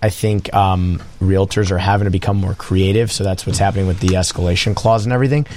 I 0.04 0.10
think 0.10 0.54
um, 0.54 1.02
realtors 1.22 1.72
are 1.72 1.78
having 1.78 2.06
to 2.06 2.12
become 2.12 2.38
more 2.38 2.54
creative, 2.54 3.12
so 3.12 3.24
that's 3.24 3.46
what's 3.48 3.58
happening 3.58 3.88
with 3.88 4.02
the 4.02 4.10
escalation 4.10 4.76
clause 4.76 5.06
and 5.06 5.14
everything. 5.14 5.48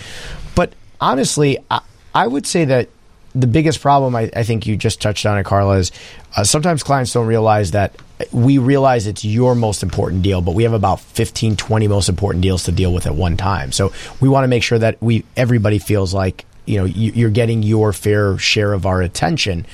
But 0.54 0.72
honestly, 1.00 1.59
I, 1.68 1.80
I 2.14 2.26
would 2.28 2.46
say 2.46 2.64
that 2.66 2.88
the 3.34 3.48
biggest 3.48 3.80
problem 3.80 4.14
I, 4.14 4.30
I, 4.34 4.42
think 4.44 4.66
you 4.66 4.76
just 4.76 5.02
touched 5.02 5.26
on 5.26 5.36
it, 5.36 5.44
Carla, 5.44 5.78
is 5.78 5.92
uh, 6.36 6.44
sometimes 6.44 6.82
clients 6.82 7.12
don't 7.12 7.26
realize 7.26 7.72
that 7.72 7.94
we 8.32 8.59
realize 8.59 9.06
it's 9.06 9.24
your 9.24 9.54
most 9.54 9.82
important 9.82 10.22
deal, 10.22 10.40
but 10.40 10.54
we 10.54 10.62
have 10.62 10.72
about 10.72 11.00
15, 11.00 11.56
20 11.56 11.88
most 11.88 12.09
important 12.09 12.42
deals 12.42 12.64
to 12.64 12.72
deal 12.72 12.92
with 12.92 13.06
at 13.06 13.14
one 13.14 13.36
time. 13.36 13.70
So 13.72 13.92
we 14.20 14.28
want 14.28 14.44
to 14.44 14.48
make 14.48 14.62
sure 14.62 14.78
that 14.78 15.00
we 15.02 15.24
everybody 15.36 15.78
feels 15.78 16.14
like 16.14 16.46
you 16.68 16.78
know 16.78 16.84
you're 16.84 17.30
getting 17.30 17.62
your 17.62 17.92
fair 17.92 18.38
share 18.38 18.72
of 18.72 18.86
our 18.86 19.02
attention. 19.02 19.66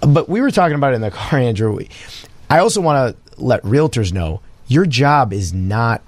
But 0.00 0.28
we 0.28 0.40
were 0.40 0.50
talking 0.50 0.76
about 0.76 0.92
it 0.92 0.96
in 0.96 1.02
the 1.02 1.10
car, 1.10 1.38
Andrew. 1.38 1.78
I 2.48 2.58
also 2.58 2.80
want 2.80 3.16
to 3.16 3.42
let 3.42 3.62
realtors 3.62 4.12
know 4.12 4.40
your 4.66 4.86
job 4.86 5.32
is 5.32 5.52
not 5.52 6.02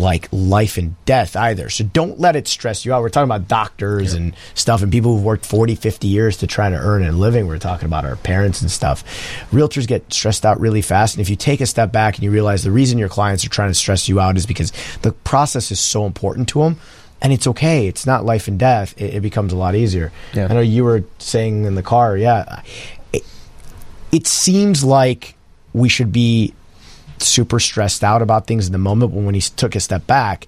like 0.00 0.28
life 0.32 0.78
and 0.78 0.96
death 1.04 1.36
either. 1.36 1.68
So 1.68 1.84
don't 1.84 2.18
let 2.18 2.34
it 2.34 2.48
stress 2.48 2.84
you 2.84 2.92
out. 2.92 3.02
We're 3.02 3.10
talking 3.10 3.30
about 3.30 3.48
doctors 3.48 4.14
yeah. 4.14 4.20
and 4.20 4.36
stuff 4.54 4.82
and 4.82 4.90
people 4.90 5.14
who've 5.14 5.24
worked 5.24 5.44
40, 5.44 5.74
50 5.74 6.08
years 6.08 6.38
to 6.38 6.46
try 6.46 6.70
to 6.70 6.76
earn 6.76 7.04
a 7.04 7.12
living. 7.12 7.46
We're 7.46 7.58
talking 7.58 7.86
about 7.86 8.04
our 8.04 8.16
parents 8.16 8.62
and 8.62 8.70
stuff. 8.70 9.04
Realtors 9.50 9.86
get 9.86 10.10
stressed 10.12 10.46
out 10.46 10.58
really 10.58 10.82
fast. 10.82 11.14
And 11.14 11.20
if 11.20 11.28
you 11.28 11.36
take 11.36 11.60
a 11.60 11.66
step 11.66 11.92
back 11.92 12.14
and 12.14 12.24
you 12.24 12.30
realize 12.30 12.64
the 12.64 12.72
reason 12.72 12.98
your 12.98 13.10
clients 13.10 13.44
are 13.44 13.50
trying 13.50 13.70
to 13.70 13.74
stress 13.74 14.08
you 14.08 14.18
out 14.18 14.36
is 14.36 14.46
because 14.46 14.72
the 15.02 15.12
process 15.12 15.70
is 15.70 15.78
so 15.78 16.06
important 16.06 16.48
to 16.48 16.62
them 16.62 16.80
and 17.22 17.32
it's 17.32 17.46
okay. 17.46 17.86
It's 17.86 18.06
not 18.06 18.24
life 18.24 18.48
and 18.48 18.58
death. 18.58 18.94
It, 19.00 19.14
it 19.14 19.20
becomes 19.20 19.52
a 19.52 19.56
lot 19.56 19.74
easier. 19.74 20.12
Yeah. 20.32 20.48
I 20.50 20.54
know 20.54 20.60
you 20.60 20.84
were 20.84 21.04
saying 21.18 21.64
in 21.64 21.74
the 21.74 21.82
car, 21.82 22.16
yeah. 22.16 22.62
It, 23.12 23.24
it 24.12 24.26
seems 24.26 24.82
like 24.82 25.34
we 25.72 25.88
should 25.88 26.12
be 26.12 26.54
super 27.18 27.60
stressed 27.60 28.02
out 28.02 28.22
about 28.22 28.46
things 28.46 28.66
in 28.66 28.72
the 28.72 28.78
moment, 28.78 29.12
but 29.12 29.22
when 29.22 29.34
he 29.34 29.40
took 29.40 29.74
a 29.74 29.80
step 29.80 30.06
back, 30.06 30.46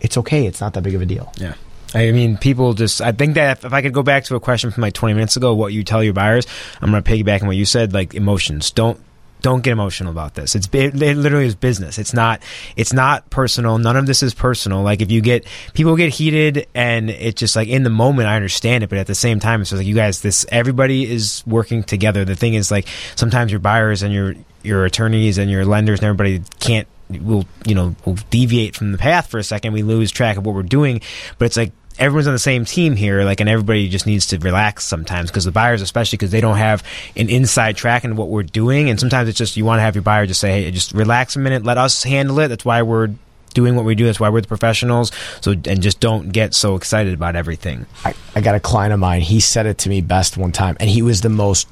it's 0.00 0.16
okay. 0.18 0.46
It's 0.46 0.60
not 0.60 0.74
that 0.74 0.82
big 0.82 0.94
of 0.94 1.02
a 1.02 1.06
deal. 1.06 1.32
Yeah. 1.36 1.54
I 1.94 2.12
mean, 2.12 2.36
people 2.36 2.74
just. 2.74 3.00
I 3.00 3.12
think 3.12 3.34
that 3.34 3.64
if 3.64 3.72
I 3.72 3.80
could 3.80 3.94
go 3.94 4.02
back 4.02 4.24
to 4.24 4.36
a 4.36 4.40
question 4.40 4.70
from 4.70 4.82
like 4.82 4.92
20 4.92 5.14
minutes 5.14 5.36
ago, 5.36 5.54
what 5.54 5.72
you 5.72 5.82
tell 5.82 6.02
your 6.02 6.12
buyers, 6.12 6.46
I'm 6.80 6.90
going 6.90 7.02
to 7.02 7.10
piggyback 7.10 7.40
on 7.40 7.46
what 7.46 7.56
you 7.56 7.64
said. 7.64 7.94
Like 7.94 8.14
emotions, 8.14 8.70
don't 8.70 9.00
don't 9.46 9.62
get 9.62 9.70
emotional 9.70 10.10
about 10.10 10.34
this. 10.34 10.56
It's 10.56 10.66
it, 10.72 11.00
it, 11.00 11.16
literally 11.16 11.46
is 11.46 11.54
business. 11.54 12.00
It's 12.00 12.12
not 12.12 12.42
it's 12.74 12.92
not 12.92 13.30
personal. 13.30 13.78
None 13.78 13.96
of 13.96 14.04
this 14.04 14.20
is 14.24 14.34
personal. 14.34 14.82
Like 14.82 15.00
if 15.00 15.12
you 15.12 15.20
get 15.20 15.46
people 15.72 15.94
get 15.94 16.12
heated 16.12 16.66
and 16.74 17.10
it's 17.10 17.38
just 17.38 17.54
like 17.54 17.68
in 17.68 17.84
the 17.84 17.90
moment 17.90 18.26
I 18.26 18.34
understand 18.34 18.82
it, 18.82 18.88
but 18.90 18.98
at 18.98 19.06
the 19.06 19.14
same 19.14 19.38
time 19.38 19.62
it's 19.62 19.70
like 19.70 19.86
you 19.86 19.94
guys 19.94 20.20
this 20.20 20.46
everybody 20.50 21.08
is 21.08 21.44
working 21.46 21.84
together. 21.84 22.24
The 22.24 22.34
thing 22.34 22.54
is 22.54 22.72
like 22.72 22.88
sometimes 23.14 23.52
your 23.52 23.60
buyers 23.60 24.02
and 24.02 24.12
your 24.12 24.34
your 24.64 24.84
attorneys 24.84 25.38
and 25.38 25.48
your 25.48 25.64
lenders 25.64 26.00
and 26.00 26.06
everybody 26.06 26.42
can't 26.58 26.88
will 27.08 27.44
you 27.64 27.76
know 27.76 27.94
will 28.04 28.18
deviate 28.30 28.74
from 28.74 28.90
the 28.90 28.98
path 28.98 29.28
for 29.28 29.38
a 29.38 29.44
second. 29.44 29.74
We 29.74 29.84
lose 29.84 30.10
track 30.10 30.38
of 30.38 30.44
what 30.44 30.56
we're 30.56 30.64
doing, 30.64 31.02
but 31.38 31.44
it's 31.44 31.56
like 31.56 31.70
everyone's 31.98 32.26
on 32.26 32.32
the 32.32 32.38
same 32.38 32.64
team 32.64 32.96
here, 32.96 33.22
like, 33.24 33.40
and 33.40 33.48
everybody 33.48 33.88
just 33.88 34.06
needs 34.06 34.26
to 34.28 34.38
relax 34.38 34.84
sometimes 34.84 35.30
because 35.30 35.44
the 35.44 35.52
buyers, 35.52 35.82
especially 35.82 36.16
because 36.16 36.30
they 36.30 36.40
don't 36.40 36.58
have 36.58 36.82
an 37.16 37.28
inside 37.28 37.76
track 37.76 38.04
in 38.04 38.16
what 38.16 38.28
we're 38.28 38.42
doing, 38.42 38.90
and 38.90 39.00
sometimes 39.00 39.28
it's 39.28 39.38
just 39.38 39.56
you 39.56 39.64
want 39.64 39.78
to 39.78 39.82
have 39.82 39.94
your 39.94 40.02
buyer 40.02 40.26
just 40.26 40.40
say, 40.40 40.62
"Hey, 40.62 40.70
just 40.70 40.92
relax 40.92 41.36
a 41.36 41.38
minute, 41.38 41.64
let 41.64 41.78
us 41.78 42.02
handle 42.02 42.38
it." 42.40 42.48
That's 42.48 42.64
why 42.64 42.82
we're 42.82 43.10
doing 43.54 43.74
what 43.74 43.84
we 43.84 43.94
do. 43.94 44.04
That's 44.04 44.20
why 44.20 44.28
we're 44.28 44.42
the 44.42 44.48
professionals. 44.48 45.12
So, 45.40 45.52
and 45.52 45.82
just 45.82 46.00
don't 46.00 46.30
get 46.30 46.54
so 46.54 46.76
excited 46.76 47.14
about 47.14 47.36
everything. 47.36 47.86
I, 48.04 48.14
I 48.34 48.40
got 48.40 48.54
a 48.54 48.60
client 48.60 48.92
of 48.92 49.00
mine. 49.00 49.22
He 49.22 49.40
said 49.40 49.66
it 49.66 49.78
to 49.78 49.88
me 49.88 50.00
best 50.00 50.36
one 50.36 50.52
time, 50.52 50.76
and 50.78 50.90
he 50.90 51.02
was 51.02 51.22
the 51.22 51.30
most 51.30 51.68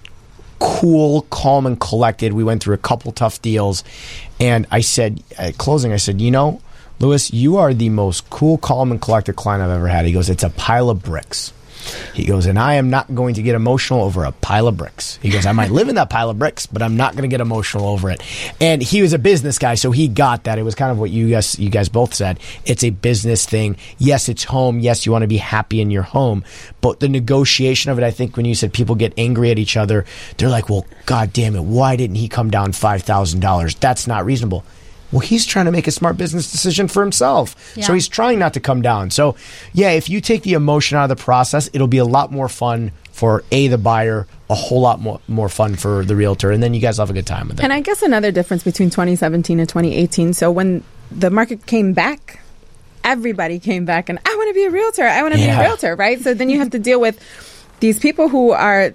cool, 0.59 1.23
calm, 1.31 1.67
and 1.67 1.79
collected. 1.79 2.33
We 2.33 2.45
went 2.45 2.63
through 2.63 2.75
a 2.75 2.79
couple 2.79 3.13
tough 3.13 3.43
deals, 3.43 3.85
and 4.41 4.67
I 4.71 4.81
said 4.81 5.23
at 5.37 5.59
closing, 5.59 5.93
I 5.93 5.97
said, 5.97 6.21
you 6.21 6.31
know 6.31 6.61
Lewis, 7.01 7.33
you 7.33 7.57
are 7.57 7.75
the 7.75 7.89
most 7.89 8.29
cool, 8.31 8.59
calm, 8.59 8.91
and 8.91 9.01
collected 9.01 9.37
client 9.37 9.63
I've 9.63 9.71
ever 9.71 9.89
had. 9.89 10.07
He 10.07 10.13
goes, 10.13 10.31
It's 10.31 10.45
a 10.45 10.51
pile 10.51 10.91
of 10.91 11.03
bricks. 11.03 11.53
He 12.15 12.25
goes, 12.25 12.47
and 12.47 12.59
I 12.59 12.75
am 12.75 12.91
not 12.91 13.15
going 13.15 13.35
to 13.35 13.43
get 13.43 13.55
emotional 13.55 14.03
over 14.03 14.25
a 14.25 14.33
pile 14.33 14.69
of 14.69 14.77
bricks. 14.77 15.19
He 15.21 15.31
goes, 15.31 15.47
I 15.47 15.53
might 15.53 15.71
live 15.71 15.89
in 15.89 15.97
that 15.97 16.11
pile 16.11 16.31
of 16.31 16.39
bricks, 16.39 16.67
but 16.67 16.83
I'm 16.83 16.97
not 16.97 17.13
going 17.13 17.23
to 17.23 17.29
get 17.29 17.41
emotional 17.41 17.87
over 17.87 18.11
it. 18.11 18.23
And 18.61 18.83
he 18.83 19.03
was 19.03 19.13
a 19.13 19.19
business 19.19 19.59
guy, 19.59 19.75
so 19.75 19.91
he 19.91 20.09
got 20.09 20.45
that. 20.45 20.59
It 20.59 20.63
was 20.63 20.75
kind 20.75 20.91
of 20.91 20.99
what 20.99 21.11
you 21.11 21.29
guys, 21.29 21.59
you 21.59 21.71
guys 21.71 21.89
both 21.89 22.15
said. 22.15 22.41
It's 22.65 22.85
a 22.85 22.91
business 22.91 23.47
thing. 23.47 23.77
Yes, 23.99 24.29
it's 24.29 24.45
home. 24.45 24.81
Yes, 24.81 25.05
you 25.05 25.13
want 25.13 25.23
to 25.23 25.29
be 25.29 25.37
happy 25.37 25.81
in 25.81 25.91
your 25.91 26.03
home, 26.03 26.45
but 26.81 27.01
the 27.01 27.09
negotiation 27.09 27.91
of 27.91 27.99
it, 27.99 28.05
I 28.05 28.11
think 28.11 28.37
when 28.37 28.47
you 28.47 28.55
said 28.55 28.73
people 28.73 28.95
get 28.95 29.15
angry 29.19 29.51
at 29.51 29.59
each 29.59 29.77
other, 29.77 30.05
they're 30.37 30.49
like, 30.49 30.69
well, 30.69 30.87
God 31.07 31.33
damn 31.33 31.57
it, 31.57 31.63
why 31.63 31.97
didn't 31.97 32.17
he 32.17 32.29
come 32.29 32.51
down 32.51 32.73
$5,000? 32.73 33.79
That's 33.79 34.07
not 34.07 34.25
reasonable. 34.25 34.65
Well, 35.15 35.21
he's 35.21 35.47
trying 35.47 35.67
to 35.67 35.71
make 35.71 35.87
a 35.87 35.93
smart 35.93 36.17
business 36.17 36.51
decision 36.51 36.89
for 36.89 37.01
himself. 37.01 37.73
Yeah. 37.77 37.85
So 37.85 37.95
he's 37.95 38.09
trying 38.09 38.41
not 38.41 38.55
to 38.55 38.61
come 38.61 38.83
down. 38.83 39.11
So, 39.11 39.37
yeah, 39.73 39.91
if 39.91 40.11
you 40.11 40.21
take 40.21 40.43
the 40.43 40.55
emotion 40.55 40.99
out 40.99 41.05
of 41.05 41.17
the 41.17 41.23
process, 41.23 41.71
it'll 41.73 41.87
be 41.87 41.99
a 41.99 42.05
lot 42.05 42.33
more 42.33 42.49
fun 42.49 42.91
for 43.13 43.45
A, 43.53 43.69
the 43.69 43.79
buyer, 43.79 44.27
a 44.51 44.57
whole 44.57 44.81
lot 44.81 45.01
more, 45.01 45.21
more 45.29 45.49
fun 45.49 45.77
for 45.77 46.05
the 46.05 46.17
realtor. 46.17 46.51
And 46.51 46.61
then 46.61 46.75
you 46.75 46.81
guys 46.81 46.99
have 46.99 47.11
a 47.11 47.13
good 47.13 47.29
time 47.29 47.47
with 47.47 47.61
it. 47.61 47.63
And 47.63 47.73
I 47.73 47.81
guess 47.81 48.03
another 48.03 48.33
difference 48.33 48.65
between 48.65 48.91
2017 48.91 49.61
and 49.61 49.69
2018. 49.69 50.33
So 50.35 50.51
when 50.51 50.83
the 51.13 51.31
market 51.31 51.65
came 51.65 51.93
back, 51.93 52.41
everybody 53.05 53.61
came 53.61 53.85
back 53.85 54.09
and 54.09 54.19
I 54.27 54.35
want 54.35 54.49
to 54.49 54.55
be 54.55 54.65
a 54.65 54.71
realtor. 54.71 55.05
I 55.05 55.23
want 55.23 55.35
to 55.35 55.41
yeah. 55.41 55.55
be 55.55 55.61
a 55.61 55.61
realtor, 55.61 55.95
right? 55.95 56.21
So 56.21 56.35
then 56.35 56.51
you 56.51 56.59
have 56.59 56.71
to 56.71 56.81
deal 56.81 56.99
with 56.99 57.21
these 57.79 58.01
people 58.01 58.29
who 58.29 58.51
are 58.51 58.93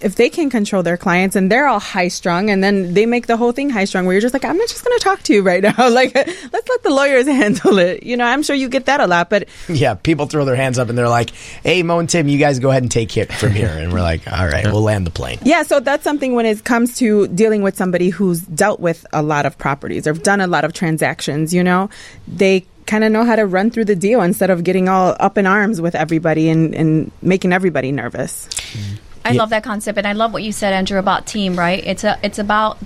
if 0.00 0.16
they 0.16 0.28
can 0.28 0.50
control 0.50 0.82
their 0.82 0.96
clients 0.96 1.36
and 1.36 1.50
they're 1.50 1.66
all 1.66 1.80
high 1.80 2.08
strung 2.08 2.50
and 2.50 2.62
then 2.62 2.94
they 2.94 3.06
make 3.06 3.26
the 3.26 3.36
whole 3.36 3.52
thing 3.52 3.70
high 3.70 3.84
strung 3.84 4.06
where 4.06 4.14
you're 4.14 4.20
just 4.20 4.34
like 4.34 4.44
i'm 4.44 4.56
not 4.56 4.68
just 4.68 4.84
going 4.84 4.96
to 4.98 5.02
talk 5.02 5.22
to 5.22 5.34
you 5.34 5.42
right 5.42 5.62
now. 5.62 5.74
Like 5.90 6.14
let's 6.14 6.68
let 6.68 6.82
the 6.82 6.90
lawyers 6.90 7.26
handle 7.40 7.78
it. 7.78 8.04
You 8.04 8.16
know 8.16 8.24
i'm 8.24 8.42
sure 8.42 8.54
you 8.54 8.68
get 8.68 8.86
that 8.86 9.00
a 9.00 9.06
lot 9.06 9.28
but 9.28 9.48
yeah 9.68 9.94
people 9.94 10.26
throw 10.26 10.44
their 10.44 10.56
hands 10.56 10.78
up 10.78 10.88
and 10.88 10.96
they're 10.96 11.08
like 11.08 11.30
hey 11.62 11.82
mo 11.82 11.98
and 11.98 12.08
tim 12.08 12.28
you 12.28 12.38
guys 12.38 12.58
go 12.58 12.70
ahead 12.70 12.82
and 12.82 12.90
take 12.90 13.16
it 13.16 13.32
from 13.32 13.50
here. 13.50 13.68
And 13.68 13.92
we're 13.92 14.02
like 14.02 14.30
all 14.30 14.46
right 14.46 14.64
we'll 14.64 14.82
land 14.82 15.06
the 15.06 15.10
plane. 15.10 15.38
Yeah 15.42 15.62
so 15.62 15.80
that's 15.80 16.04
something 16.04 16.34
when 16.34 16.46
it 16.46 16.64
comes 16.64 16.96
to 16.98 17.26
dealing 17.28 17.62
with 17.62 17.76
somebody 17.76 18.10
who's 18.10 18.42
dealt 18.42 18.80
with 18.80 19.06
a 19.12 19.22
lot 19.22 19.46
of 19.46 19.58
properties 19.58 20.06
or 20.06 20.12
done 20.12 20.40
a 20.40 20.46
lot 20.46 20.64
of 20.64 20.72
transactions 20.72 21.52
you 21.52 21.64
know 21.64 21.90
they 22.28 22.64
kind 22.86 23.04
of 23.04 23.12
know 23.12 23.24
how 23.24 23.36
to 23.36 23.46
run 23.46 23.70
through 23.70 23.84
the 23.84 23.96
deal 23.96 24.20
instead 24.20 24.50
of 24.50 24.64
getting 24.64 24.88
all 24.88 25.16
up 25.20 25.38
in 25.38 25.46
arms 25.46 25.80
with 25.80 25.94
everybody 25.94 26.48
and, 26.48 26.74
and 26.74 27.12
making 27.22 27.52
everybody 27.52 27.92
nervous. 27.92 28.48
Mm-hmm. 28.48 29.09
I 29.24 29.32
yeah. 29.32 29.38
love 29.38 29.50
that 29.50 29.62
concept, 29.62 29.98
and 29.98 30.06
I 30.06 30.12
love 30.12 30.32
what 30.32 30.42
you 30.42 30.52
said, 30.52 30.72
Andrew, 30.72 30.98
about 30.98 31.26
team. 31.26 31.58
Right? 31.58 31.84
It's 31.86 32.04
a 32.04 32.18
it's 32.22 32.38
about 32.38 32.78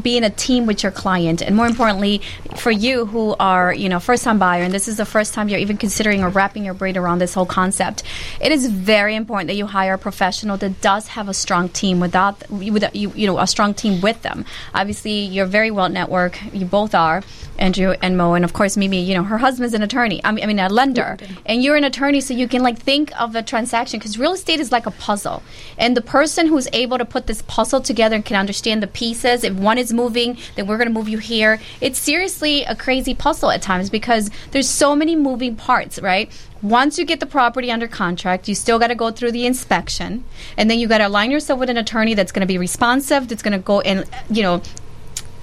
being 0.00 0.24
a 0.24 0.30
team 0.30 0.66
with 0.66 0.82
your 0.82 0.92
client 0.92 1.42
and 1.42 1.56
more 1.56 1.66
importantly 1.66 2.20
for 2.56 2.70
you 2.70 3.06
who 3.06 3.34
are 3.40 3.72
you 3.72 3.88
know 3.88 3.98
first 3.98 4.24
time 4.24 4.38
buyer 4.38 4.62
and 4.62 4.72
this 4.72 4.88
is 4.88 4.96
the 4.96 5.04
first 5.04 5.34
time 5.34 5.48
you're 5.48 5.58
even 5.58 5.76
considering 5.76 6.22
or 6.22 6.28
wrapping 6.28 6.64
your 6.64 6.74
brain 6.74 6.96
around 6.96 7.18
this 7.18 7.34
whole 7.34 7.46
concept 7.46 8.02
it 8.40 8.52
is 8.52 8.66
very 8.66 9.16
important 9.16 9.48
that 9.48 9.56
you 9.56 9.66
hire 9.66 9.94
a 9.94 9.98
professional 9.98 10.56
that 10.56 10.80
does 10.80 11.08
have 11.08 11.28
a 11.28 11.34
strong 11.34 11.68
team 11.68 12.00
without 12.00 12.48
without 12.50 12.94
you 12.94 13.12
you 13.14 13.26
know 13.26 13.38
a 13.38 13.46
strong 13.46 13.74
team 13.74 14.00
with 14.00 14.22
them 14.22 14.44
obviously 14.74 15.12
you're 15.12 15.46
very 15.46 15.70
well 15.70 15.88
network 15.88 16.38
you 16.52 16.64
both 16.64 16.94
are 16.94 17.22
Andrew 17.58 17.94
and 18.02 18.16
Mo, 18.16 18.34
and 18.34 18.44
of 18.44 18.52
course 18.52 18.76
Mimi. 18.76 19.02
You 19.02 19.14
know, 19.14 19.22
her 19.22 19.38
husband's 19.38 19.74
an 19.74 19.82
attorney. 19.82 20.20
I 20.24 20.32
mean, 20.32 20.42
I 20.42 20.46
mean 20.46 20.58
a 20.58 20.68
lender, 20.68 21.16
and 21.46 21.62
you're 21.62 21.76
an 21.76 21.84
attorney, 21.84 22.20
so 22.20 22.34
you 22.34 22.48
can 22.48 22.62
like 22.62 22.78
think 22.78 23.12
of 23.20 23.36
a 23.36 23.42
transaction 23.42 23.98
because 23.98 24.18
real 24.18 24.32
estate 24.32 24.60
is 24.60 24.72
like 24.72 24.86
a 24.86 24.90
puzzle, 24.90 25.42
and 25.78 25.96
the 25.96 26.02
person 26.02 26.46
who's 26.46 26.68
able 26.72 26.98
to 26.98 27.04
put 27.04 27.26
this 27.26 27.42
puzzle 27.42 27.80
together 27.80 28.16
and 28.16 28.24
can 28.24 28.36
understand 28.36 28.82
the 28.82 28.86
pieces. 28.86 29.44
If 29.44 29.54
one 29.54 29.71
is 29.78 29.92
moving, 29.92 30.38
then 30.56 30.66
we're 30.66 30.78
going 30.78 30.88
to 30.88 30.94
move 30.94 31.08
you 31.08 31.18
here. 31.18 31.60
It's 31.80 31.98
seriously 31.98 32.64
a 32.64 32.74
crazy 32.74 33.14
puzzle 33.14 33.50
at 33.50 33.62
times 33.62 33.90
because 33.90 34.30
there's 34.50 34.68
so 34.68 34.94
many 34.96 35.16
moving 35.16 35.56
parts, 35.56 36.00
right? 36.00 36.30
once 36.62 36.96
you 36.96 37.04
get 37.04 37.18
the 37.20 37.26
property 37.26 37.70
under 37.70 37.88
contract, 37.88 38.48
you 38.48 38.54
still 38.54 38.78
got 38.78 38.86
to 38.86 38.94
go 38.94 39.10
through 39.10 39.32
the 39.32 39.44
inspection, 39.46 40.24
and 40.56 40.70
then 40.70 40.78
you 40.78 40.86
got 40.86 40.98
to 40.98 41.08
align 41.08 41.30
yourself 41.30 41.58
with 41.58 41.68
an 41.68 41.76
attorney 41.76 42.14
that's 42.14 42.32
going 42.32 42.40
to 42.40 42.46
be 42.46 42.56
responsive, 42.56 43.28
that's 43.28 43.42
going 43.42 43.52
to 43.52 43.58
go 43.58 43.80
and 43.80 44.08
you 44.30 44.42
know 44.42 44.62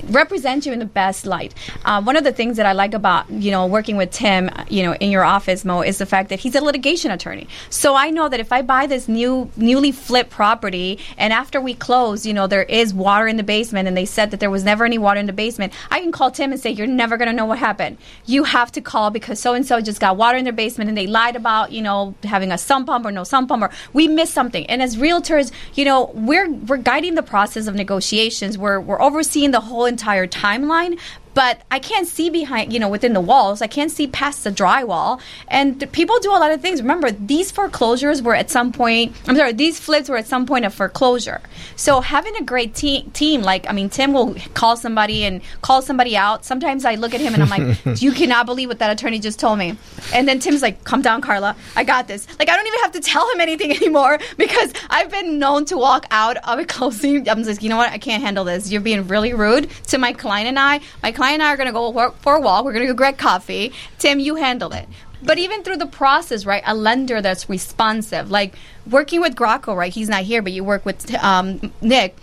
represent 0.06 0.66
you 0.66 0.74
in 0.74 0.80
the 0.80 0.86
best 0.86 1.26
light. 1.26 1.54
Uh, 1.86 2.02
one 2.02 2.16
of 2.16 2.24
the 2.24 2.32
things 2.32 2.58
that 2.58 2.66
I 2.66 2.74
like 2.74 2.94
about 2.94 3.30
you 3.30 3.52
know 3.52 3.66
working 3.66 3.98
with 3.98 4.12
Tim, 4.12 4.50
you 4.70 4.84
know, 4.84 4.94
in 4.96 5.12
your 5.12 5.24
office, 5.24 5.66
Mo, 5.66 5.82
is 5.82 5.98
the 5.98 6.06
fact 6.06 6.30
that 6.30 6.40
he's 6.40 6.56
a 6.56 6.62
litigation 6.62 7.12
attorney. 7.12 7.48
So 7.70 7.96
I 7.96 8.10
know 8.10 8.30
that 8.30 8.40
if 8.40 8.52
I 8.52 8.62
buy 8.62 8.88
this 8.88 9.08
new 9.08 9.50
newly 9.56 9.92
flipped 9.92 10.30
property, 10.30 11.00
and 11.18 11.34
after 11.34 11.62
we 11.62 11.74
close, 11.74 12.26
you 12.26 12.34
know, 12.34 12.48
there 12.48 12.64
is 12.64 12.94
water 12.94 13.28
in 13.28 13.38
the 13.38 13.44
basement, 13.44 13.88
and 13.88 13.96
they 13.96 14.06
said 14.06 14.32
that 14.32 14.40
there 14.40 14.50
was 14.50 14.64
never 14.64 14.86
any 14.86 14.98
water 14.98 15.20
in 15.20 15.26
the 15.26 15.34
basement, 15.34 15.74
I 15.92 16.00
can 16.02 16.12
call 16.12 16.32
Tim 16.32 16.52
and 16.52 16.60
say, 16.60 16.72
"You're 16.72 16.88
never 16.88 17.18
going 17.18 17.28
to 17.28 17.34
know 17.34 17.46
what 17.46 17.60
happened. 17.60 17.98
You 18.26 18.44
have 18.44 18.72
to 18.74 18.82
call 18.82 19.12
because 19.12 19.40
so 19.40 19.54
and 19.54 19.66
so 19.66 19.82
just 19.82 20.00
got 20.00 20.18
water 20.18 20.38
in 20.38 20.44
their 20.44 20.54
basement, 20.54 20.90
and 20.90 20.98
they 20.98 21.08
lied 21.08 21.36
about 21.36 21.72
you 21.72 21.82
know 21.82 22.16
having 22.24 22.52
a 22.52 22.58
sump 22.58 22.88
pump 22.88 23.06
or 23.06 23.12
no 23.12 23.24
sump 23.24 23.50
pump, 23.50 23.64
or 23.64 23.72
we 23.94 24.08
missed 24.08 24.34
something." 24.34 24.66
And 24.68 24.82
as 24.82 24.96
realtors, 24.96 25.52
you 25.76 25.86
know, 25.86 26.12
we're 26.14 26.50
we're 26.50 26.78
guiding 26.78 27.16
the 27.16 27.24
process 27.24 27.68
of 27.68 27.76
negotiations. 27.76 28.58
We're 28.58 28.80
we're 28.80 29.02
overseeing 29.02 29.52
the 29.52 29.62
whole 29.62 29.86
entire 29.90 30.28
timeline 30.28 30.98
but 31.40 31.62
I 31.72 31.80
can't 31.80 32.06
see 32.06 32.30
behind, 32.30 32.74
you 32.74 32.82
know, 32.82 32.90
within 32.90 33.14
the 33.14 33.22
walls. 33.22 33.62
I 33.62 33.68
can't 33.68 33.90
see 33.90 34.08
past 34.08 34.44
the 34.44 34.52
drywall. 34.52 35.22
And 35.48 35.80
th- 35.80 35.90
people 35.94 36.20
do 36.20 36.32
a 36.32 36.36
lot 36.36 36.52
of 36.52 36.62
things. 36.62 36.82
Remember, 36.82 37.12
these 37.12 37.50
foreclosures 37.50 38.22
were 38.22 38.36
at 38.36 38.50
some 38.50 38.74
point, 38.74 39.16
I'm 39.26 39.38
sorry, 39.38 39.54
these 39.54 39.80
flips 39.80 40.10
were 40.10 40.18
at 40.18 40.28
some 40.28 40.46
point 40.46 40.66
of 40.66 40.74
foreclosure. 40.74 41.40
So 41.78 42.02
having 42.02 42.36
a 42.36 42.44
great 42.44 42.76
te- 42.76 43.04
team, 43.14 43.42
like, 43.42 43.70
I 43.70 43.72
mean, 43.72 43.90
Tim 43.90 44.12
will 44.12 44.36
call 44.54 44.76
somebody 44.76 45.24
and 45.24 45.40
call 45.62 45.82
somebody 45.82 46.18
out. 46.18 46.44
Sometimes 46.44 46.84
I 46.84 46.96
look 46.96 47.14
at 47.14 47.22
him 47.22 47.34
and 47.34 47.42
I'm 47.42 47.50
like, 47.50 47.78
you 48.02 48.12
cannot 48.12 48.46
believe 48.46 48.68
what 48.68 48.80
that 48.80 48.92
attorney 48.92 49.20
just 49.20 49.40
told 49.40 49.60
me. 49.60 49.78
And 50.14 50.28
then 50.28 50.40
Tim's 50.40 50.62
like, 50.62 50.84
calm 50.84 51.02
down, 51.02 51.22
Carla. 51.22 51.56
I 51.74 51.86
got 51.86 52.10
this. 52.10 52.28
Like, 52.38 52.50
I 52.50 52.58
don't 52.58 52.68
even 52.68 52.82
have 52.82 52.92
to 52.92 53.00
tell 53.00 53.32
him 53.32 53.40
anything 53.40 53.72
anymore 53.78 54.20
because 54.36 54.74
I've 54.90 55.10
been 55.10 55.40
known 55.40 55.64
to 55.68 55.78
walk 55.78 56.06
out 56.12 56.36
of 56.46 56.60
a 56.60 56.66
closing. 56.66 57.30
I'm 57.30 57.46
just, 57.46 57.64
you 57.64 57.70
know 57.70 57.78
what? 57.78 57.94
I 57.94 57.98
can't 57.98 58.22
handle 58.22 58.44
this. 58.44 58.70
You're 58.70 58.82
being 58.82 59.08
really 59.08 59.34
rude 59.34 59.70
to 59.88 59.98
my 59.98 60.12
client 60.12 60.50
and 60.50 60.60
I. 60.60 60.82
My 61.02 61.14
client 61.14 61.29
and 61.34 61.44
I 61.44 61.54
are 61.54 61.58
going 61.58 61.68
to 61.68 61.74
go 61.74 62.12
for 62.22 62.36
a 62.36 62.40
walk. 62.40 62.66
We're 62.66 62.74
going 62.74 62.88
to 62.88 62.94
go 62.94 62.98
grab 62.98 63.18
coffee. 63.18 63.74
Tim, 63.98 64.20
you 64.20 64.36
handle 64.36 64.72
it. 64.74 64.88
But 65.22 65.38
even 65.38 65.64
through 65.64 65.78
the 65.78 65.86
process, 65.86 66.46
right, 66.46 66.64
a 66.66 66.74
lender 66.74 67.22
that's 67.22 67.50
responsive, 67.50 68.32
like 68.32 68.56
working 68.90 69.20
with 69.20 69.36
Graco, 69.36 69.76
right? 69.76 69.92
He's 69.92 70.08
not 70.10 70.24
here, 70.24 70.42
but 70.42 70.54
you 70.54 70.64
work 70.64 70.86
with 70.86 71.14
um, 71.16 71.74
Nick. 71.82 72.16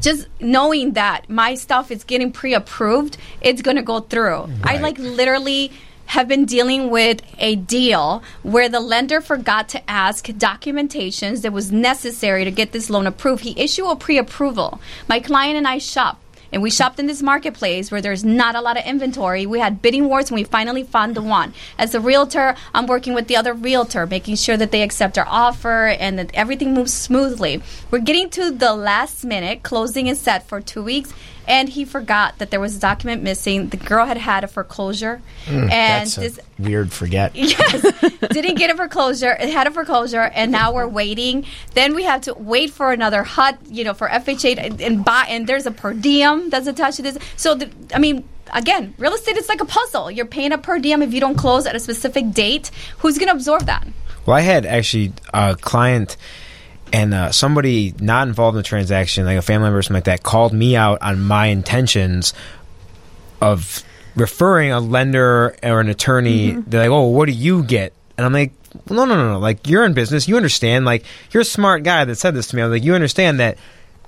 Just 0.00 0.28
knowing 0.38 0.92
that 0.92 1.28
my 1.28 1.56
stuff 1.56 1.90
is 1.90 2.04
getting 2.04 2.30
pre-approved, 2.30 3.16
it's 3.40 3.60
going 3.60 3.76
to 3.76 3.82
go 3.82 3.98
through. 3.98 4.48
I 4.62 4.76
like 4.76 4.96
literally 4.98 5.72
have 6.06 6.28
been 6.28 6.44
dealing 6.44 6.90
with 6.90 7.22
a 7.38 7.56
deal 7.56 8.22
where 8.42 8.68
the 8.68 8.80
lender 8.80 9.20
forgot 9.20 9.68
to 9.68 9.90
ask 9.90 10.26
documentations 10.26 11.42
that 11.42 11.52
was 11.52 11.72
necessary 11.72 12.44
to 12.44 12.52
get 12.52 12.70
this 12.70 12.90
loan 12.90 13.06
approved. 13.06 13.42
He 13.42 13.60
issued 13.60 13.88
a 13.88 13.96
pre-approval. 13.96 14.80
My 15.08 15.18
client 15.18 15.56
and 15.56 15.66
I 15.66 15.78
shop. 15.78 16.19
And 16.52 16.62
we 16.62 16.70
shopped 16.70 16.98
in 16.98 17.06
this 17.06 17.22
marketplace 17.22 17.90
where 17.90 18.00
there's 18.00 18.24
not 18.24 18.54
a 18.54 18.60
lot 18.60 18.76
of 18.76 18.84
inventory. 18.84 19.46
We 19.46 19.60
had 19.60 19.82
bidding 19.82 20.06
wars 20.08 20.30
and 20.30 20.36
we 20.36 20.44
finally 20.44 20.82
found 20.82 21.14
the 21.14 21.22
one. 21.22 21.54
As 21.78 21.94
a 21.94 22.00
realtor, 22.00 22.56
I'm 22.74 22.86
working 22.86 23.14
with 23.14 23.28
the 23.28 23.36
other 23.36 23.54
realtor, 23.54 24.06
making 24.06 24.36
sure 24.36 24.56
that 24.56 24.70
they 24.70 24.82
accept 24.82 25.18
our 25.18 25.26
offer 25.28 25.86
and 25.86 26.18
that 26.18 26.30
everything 26.34 26.74
moves 26.74 26.92
smoothly. 26.92 27.62
We're 27.90 28.00
getting 28.00 28.30
to 28.30 28.50
the 28.50 28.74
last 28.74 29.24
minute. 29.24 29.62
Closing 29.62 30.06
is 30.06 30.20
set 30.20 30.46
for 30.48 30.60
two 30.60 30.82
weeks. 30.82 31.12
And 31.50 31.68
he 31.68 31.84
forgot 31.84 32.38
that 32.38 32.52
there 32.52 32.60
was 32.60 32.76
a 32.76 32.80
document 32.80 33.24
missing. 33.24 33.70
The 33.70 33.76
girl 33.76 34.06
had 34.06 34.16
had 34.16 34.44
a 34.44 34.48
foreclosure. 34.48 35.20
Hmm, 35.46 35.64
and 35.64 35.70
That's 35.70 36.16
a 36.16 36.20
this 36.20 36.40
weird 36.60 36.92
forget. 36.92 37.34
yes, 37.34 37.82
didn't 38.30 38.54
get 38.54 38.70
a 38.70 38.76
foreclosure. 38.76 39.32
It 39.32 39.50
had 39.50 39.66
a 39.66 39.72
foreclosure, 39.72 40.20
and 40.22 40.52
now 40.52 40.72
we're 40.72 40.86
waiting. 40.86 41.44
Then 41.74 41.96
we 41.96 42.04
have 42.04 42.20
to 42.22 42.34
wait 42.34 42.70
for 42.70 42.92
another 42.92 43.24
hut, 43.24 43.58
you 43.68 43.82
know, 43.82 43.94
for 43.94 44.06
FHA 44.06 44.58
and, 44.58 44.80
and 44.80 45.04
buy. 45.04 45.26
And 45.28 45.46
there's 45.46 45.66
a 45.66 45.72
per 45.72 45.92
diem 45.92 46.50
that's 46.50 46.68
attached 46.68 46.98
to 46.98 47.02
this. 47.02 47.18
So, 47.36 47.54
the, 47.56 47.70
I 47.94 47.98
mean. 47.98 48.24
Again, 48.52 48.94
real 48.98 49.14
estate 49.14 49.36
is 49.36 49.48
like 49.48 49.60
a 49.60 49.64
puzzle. 49.64 50.10
You're 50.10 50.26
paying 50.26 50.50
a 50.50 50.58
per 50.58 50.80
diem 50.80 51.02
if 51.02 51.14
you 51.14 51.20
don't 51.20 51.36
close 51.36 51.66
at 51.66 51.76
a 51.76 51.78
specific 51.78 52.32
date. 52.32 52.72
Who's 52.98 53.16
going 53.16 53.28
to 53.28 53.34
absorb 53.34 53.62
that? 53.66 53.86
Well, 54.26 54.36
I 54.36 54.40
had 54.40 54.66
actually 54.66 55.12
a 55.32 55.54
client 55.54 56.16
and 56.92 57.14
uh, 57.14 57.32
somebody 57.32 57.94
not 58.00 58.26
involved 58.28 58.56
in 58.56 58.58
the 58.58 58.68
transaction, 58.68 59.24
like 59.24 59.38
a 59.38 59.42
family 59.42 59.66
member 59.66 59.78
or 59.78 59.82
something 59.82 59.96
like 59.96 60.04
that, 60.04 60.22
called 60.22 60.52
me 60.52 60.76
out 60.76 61.00
on 61.02 61.20
my 61.20 61.46
intentions 61.46 62.34
of 63.40 63.82
referring 64.16 64.72
a 64.72 64.80
lender 64.80 65.56
or 65.62 65.80
an 65.80 65.88
attorney. 65.88 66.52
They're 66.52 66.82
like, 66.82 66.90
"Oh, 66.90 67.06
what 67.08 67.26
do 67.26 67.32
you 67.32 67.62
get?" 67.62 67.92
And 68.16 68.26
I'm 68.26 68.32
like, 68.32 68.52
"No, 68.88 69.04
no, 69.04 69.16
no, 69.16 69.32
no. 69.32 69.38
Like 69.38 69.68
you're 69.68 69.84
in 69.84 69.94
business, 69.94 70.28
you 70.28 70.36
understand. 70.36 70.84
Like 70.84 71.04
you're 71.30 71.42
a 71.42 71.44
smart 71.44 71.84
guy 71.84 72.04
that 72.04 72.16
said 72.16 72.34
this 72.34 72.48
to 72.48 72.56
me. 72.56 72.62
I 72.62 72.66
was 72.66 72.72
like, 72.72 72.84
you 72.84 72.94
understand 72.94 73.40
that." 73.40 73.58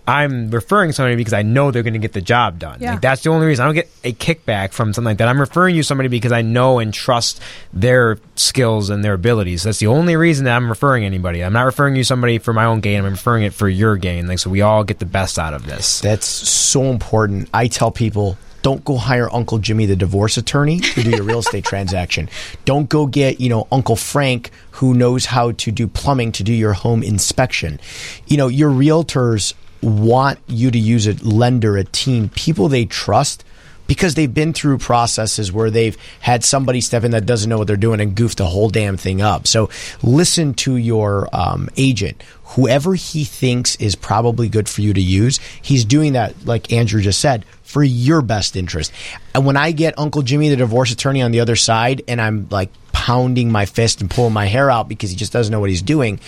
I'm 0.06 0.50
referring 0.50 0.90
somebody 0.92 1.14
because 1.14 1.32
I 1.32 1.42
know 1.42 1.70
they're 1.70 1.84
going 1.84 1.92
to 1.92 2.00
get 2.00 2.12
the 2.12 2.20
job 2.20 2.58
done. 2.58 2.78
Yeah. 2.80 2.92
Like 2.92 3.02
that's 3.02 3.22
the 3.22 3.30
only 3.30 3.46
reason 3.46 3.62
I 3.62 3.66
don't 3.66 3.74
get 3.76 3.90
a 4.02 4.12
kickback 4.12 4.72
from 4.72 4.92
something 4.92 5.10
like 5.10 5.18
that. 5.18 5.28
I'm 5.28 5.40
referring 5.40 5.76
you 5.76 5.84
somebody 5.84 6.08
because 6.08 6.32
I 6.32 6.42
know 6.42 6.80
and 6.80 6.92
trust 6.92 7.40
their 7.72 8.18
skills 8.34 8.90
and 8.90 9.04
their 9.04 9.14
abilities. 9.14 9.62
That's 9.62 9.78
the 9.78 9.86
only 9.86 10.16
reason 10.16 10.44
that 10.46 10.56
I'm 10.56 10.68
referring 10.68 11.04
anybody. 11.04 11.44
I'm 11.44 11.52
not 11.52 11.66
referring 11.66 11.94
you 11.94 12.02
somebody 12.02 12.38
for 12.38 12.52
my 12.52 12.64
own 12.64 12.80
gain. 12.80 13.04
I'm 13.04 13.12
referring 13.12 13.44
it 13.44 13.54
for 13.54 13.68
your 13.68 13.96
gain. 13.96 14.26
Like 14.26 14.40
so, 14.40 14.50
we 14.50 14.60
all 14.60 14.82
get 14.82 14.98
the 14.98 15.06
best 15.06 15.38
out 15.38 15.54
of 15.54 15.66
this. 15.66 16.00
That's 16.00 16.26
so 16.26 16.84
important. 16.84 17.48
I 17.54 17.68
tell 17.68 17.92
people 17.92 18.36
don't 18.62 18.84
go 18.84 18.96
hire 18.96 19.32
Uncle 19.32 19.58
Jimmy, 19.58 19.86
the 19.86 19.96
divorce 19.96 20.36
attorney, 20.36 20.80
to 20.80 21.02
do 21.02 21.10
your 21.10 21.24
real 21.24 21.40
estate 21.40 21.64
transaction. 21.72 22.28
Don't 22.64 22.88
go 22.88 23.06
get, 23.06 23.40
you 23.40 23.48
know, 23.48 23.66
Uncle 23.70 23.96
Frank, 23.96 24.50
who 24.72 24.94
knows 24.94 25.26
how 25.26 25.52
to 25.52 25.70
do 25.70 25.86
plumbing, 25.86 26.32
to 26.32 26.44
do 26.44 26.52
your 26.52 26.72
home 26.72 27.02
inspection. 27.02 27.80
You 28.26 28.36
know, 28.36 28.48
your 28.48 28.70
realtors 28.70 29.54
want 29.82 30.38
you 30.46 30.70
to 30.70 30.78
use 30.78 31.06
a 31.06 31.14
lender, 31.24 31.76
a 31.76 31.84
team, 31.84 32.28
people 32.30 32.68
they 32.68 32.84
trust 32.84 33.44
because 33.86 34.14
they've 34.14 34.32
been 34.32 34.52
through 34.52 34.78
processes 34.78 35.52
where 35.52 35.70
they've 35.70 35.96
had 36.20 36.44
somebody 36.44 36.80
step 36.80 37.04
in 37.04 37.10
that 37.10 37.26
doesn't 37.26 37.50
know 37.50 37.58
what 37.58 37.66
they're 37.66 37.76
doing 37.76 38.00
and 38.00 38.14
goof 38.14 38.36
the 38.36 38.46
whole 38.46 38.70
damn 38.70 38.96
thing 38.96 39.20
up. 39.20 39.46
So 39.46 39.68
listen 40.02 40.54
to 40.54 40.76
your 40.76 41.28
um, 41.32 41.68
agent. 41.76 42.22
Whoever 42.44 42.94
he 42.94 43.24
thinks 43.24 43.76
is 43.76 43.94
probably 43.94 44.48
good 44.48 44.68
for 44.68 44.82
you 44.82 44.94
to 44.94 45.00
use, 45.00 45.38
he's 45.60 45.84
doing 45.84 46.12
that, 46.14 46.46
like 46.46 46.72
Andrew 46.72 47.00
just 47.00 47.20
said, 47.20 47.44
for 47.64 47.82
your 47.82 48.22
best 48.22 48.56
interest. 48.56 48.92
And 49.34 49.44
when 49.44 49.56
I 49.56 49.72
get 49.72 49.98
Uncle 49.98 50.22
Jimmy, 50.22 50.48
the 50.48 50.56
divorce 50.56 50.92
attorney, 50.92 51.22
on 51.22 51.32
the 51.32 51.40
other 51.40 51.56
side, 51.56 52.02
and 52.08 52.20
I'm 52.20 52.46
like 52.50 52.70
pounding 52.92 53.50
my 53.50 53.66
fist 53.66 54.00
and 54.00 54.10
pulling 54.10 54.32
my 54.32 54.46
hair 54.46 54.70
out 54.70 54.88
because 54.88 55.10
he 55.10 55.16
just 55.16 55.32
doesn't 55.32 55.50
know 55.50 55.60
what 55.60 55.70
he's 55.70 55.82
doing, 55.82 56.20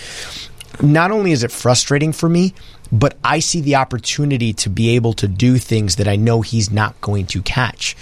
not 0.82 1.10
only 1.10 1.32
is 1.32 1.44
it 1.44 1.52
frustrating 1.52 2.12
for 2.12 2.28
me, 2.28 2.54
but 2.92 3.16
I 3.24 3.40
see 3.40 3.60
the 3.60 3.76
opportunity 3.76 4.52
to 4.54 4.70
be 4.70 4.90
able 4.90 5.12
to 5.14 5.28
do 5.28 5.58
things 5.58 5.96
that 5.96 6.08
I 6.08 6.16
know 6.16 6.42
he's 6.42 6.70
not 6.70 7.00
going 7.00 7.26
to 7.26 7.42
catch. 7.42 7.96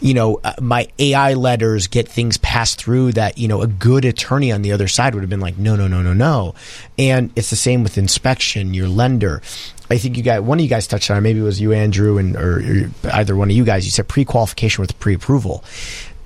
You 0.00 0.14
know, 0.14 0.40
uh, 0.44 0.54
my 0.60 0.88
AI 0.98 1.34
letters 1.34 1.86
get 1.86 2.08
things 2.08 2.36
passed 2.38 2.78
through 2.78 3.12
that, 3.12 3.38
you 3.38 3.48
know, 3.48 3.62
a 3.62 3.66
good 3.66 4.04
attorney 4.04 4.52
on 4.52 4.62
the 4.62 4.72
other 4.72 4.88
side 4.88 5.14
would 5.14 5.22
have 5.22 5.30
been 5.30 5.40
like, 5.40 5.58
no, 5.58 5.76
no, 5.76 5.86
no, 5.86 6.02
no, 6.02 6.12
no. 6.12 6.54
And 6.98 7.32
it's 7.36 7.50
the 7.50 7.56
same 7.56 7.82
with 7.82 7.96
inspection, 7.98 8.74
your 8.74 8.88
lender. 8.88 9.42
I 9.90 9.98
think 9.98 10.16
you 10.16 10.22
guys, 10.22 10.40
one 10.40 10.58
of 10.58 10.62
you 10.62 10.70
guys 10.70 10.86
touched 10.86 11.10
on 11.10 11.18
it, 11.18 11.20
maybe 11.20 11.40
it 11.40 11.44
was 11.44 11.60
you, 11.60 11.72
Andrew, 11.72 12.18
and 12.18 12.36
or, 12.36 12.58
or 12.58 12.90
either 13.12 13.36
one 13.36 13.50
of 13.50 13.56
you 13.56 13.64
guys, 13.64 13.84
you 13.84 13.90
said 13.90 14.08
pre 14.08 14.24
qualification 14.24 14.82
with 14.82 14.98
pre 14.98 15.14
approval 15.14 15.64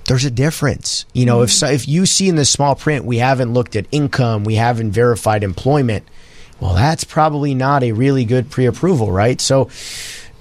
there's 0.09 0.25
a 0.25 0.31
difference. 0.31 1.05
You 1.13 1.27
know, 1.27 1.43
if 1.43 1.51
so, 1.51 1.67
if 1.67 1.87
you 1.87 2.07
see 2.07 2.27
in 2.29 2.35
the 2.35 2.43
small 2.43 2.73
print 2.73 3.05
we 3.05 3.19
haven't 3.19 3.53
looked 3.53 3.75
at 3.75 3.85
income, 3.91 4.43
we 4.43 4.55
haven't 4.55 4.89
verified 4.91 5.43
employment, 5.43 6.03
well, 6.59 6.73
that's 6.73 7.03
probably 7.03 7.53
not 7.53 7.83
a 7.83 7.91
really 7.91 8.25
good 8.25 8.49
pre-approval, 8.49 9.11
right? 9.11 9.39
So 9.39 9.69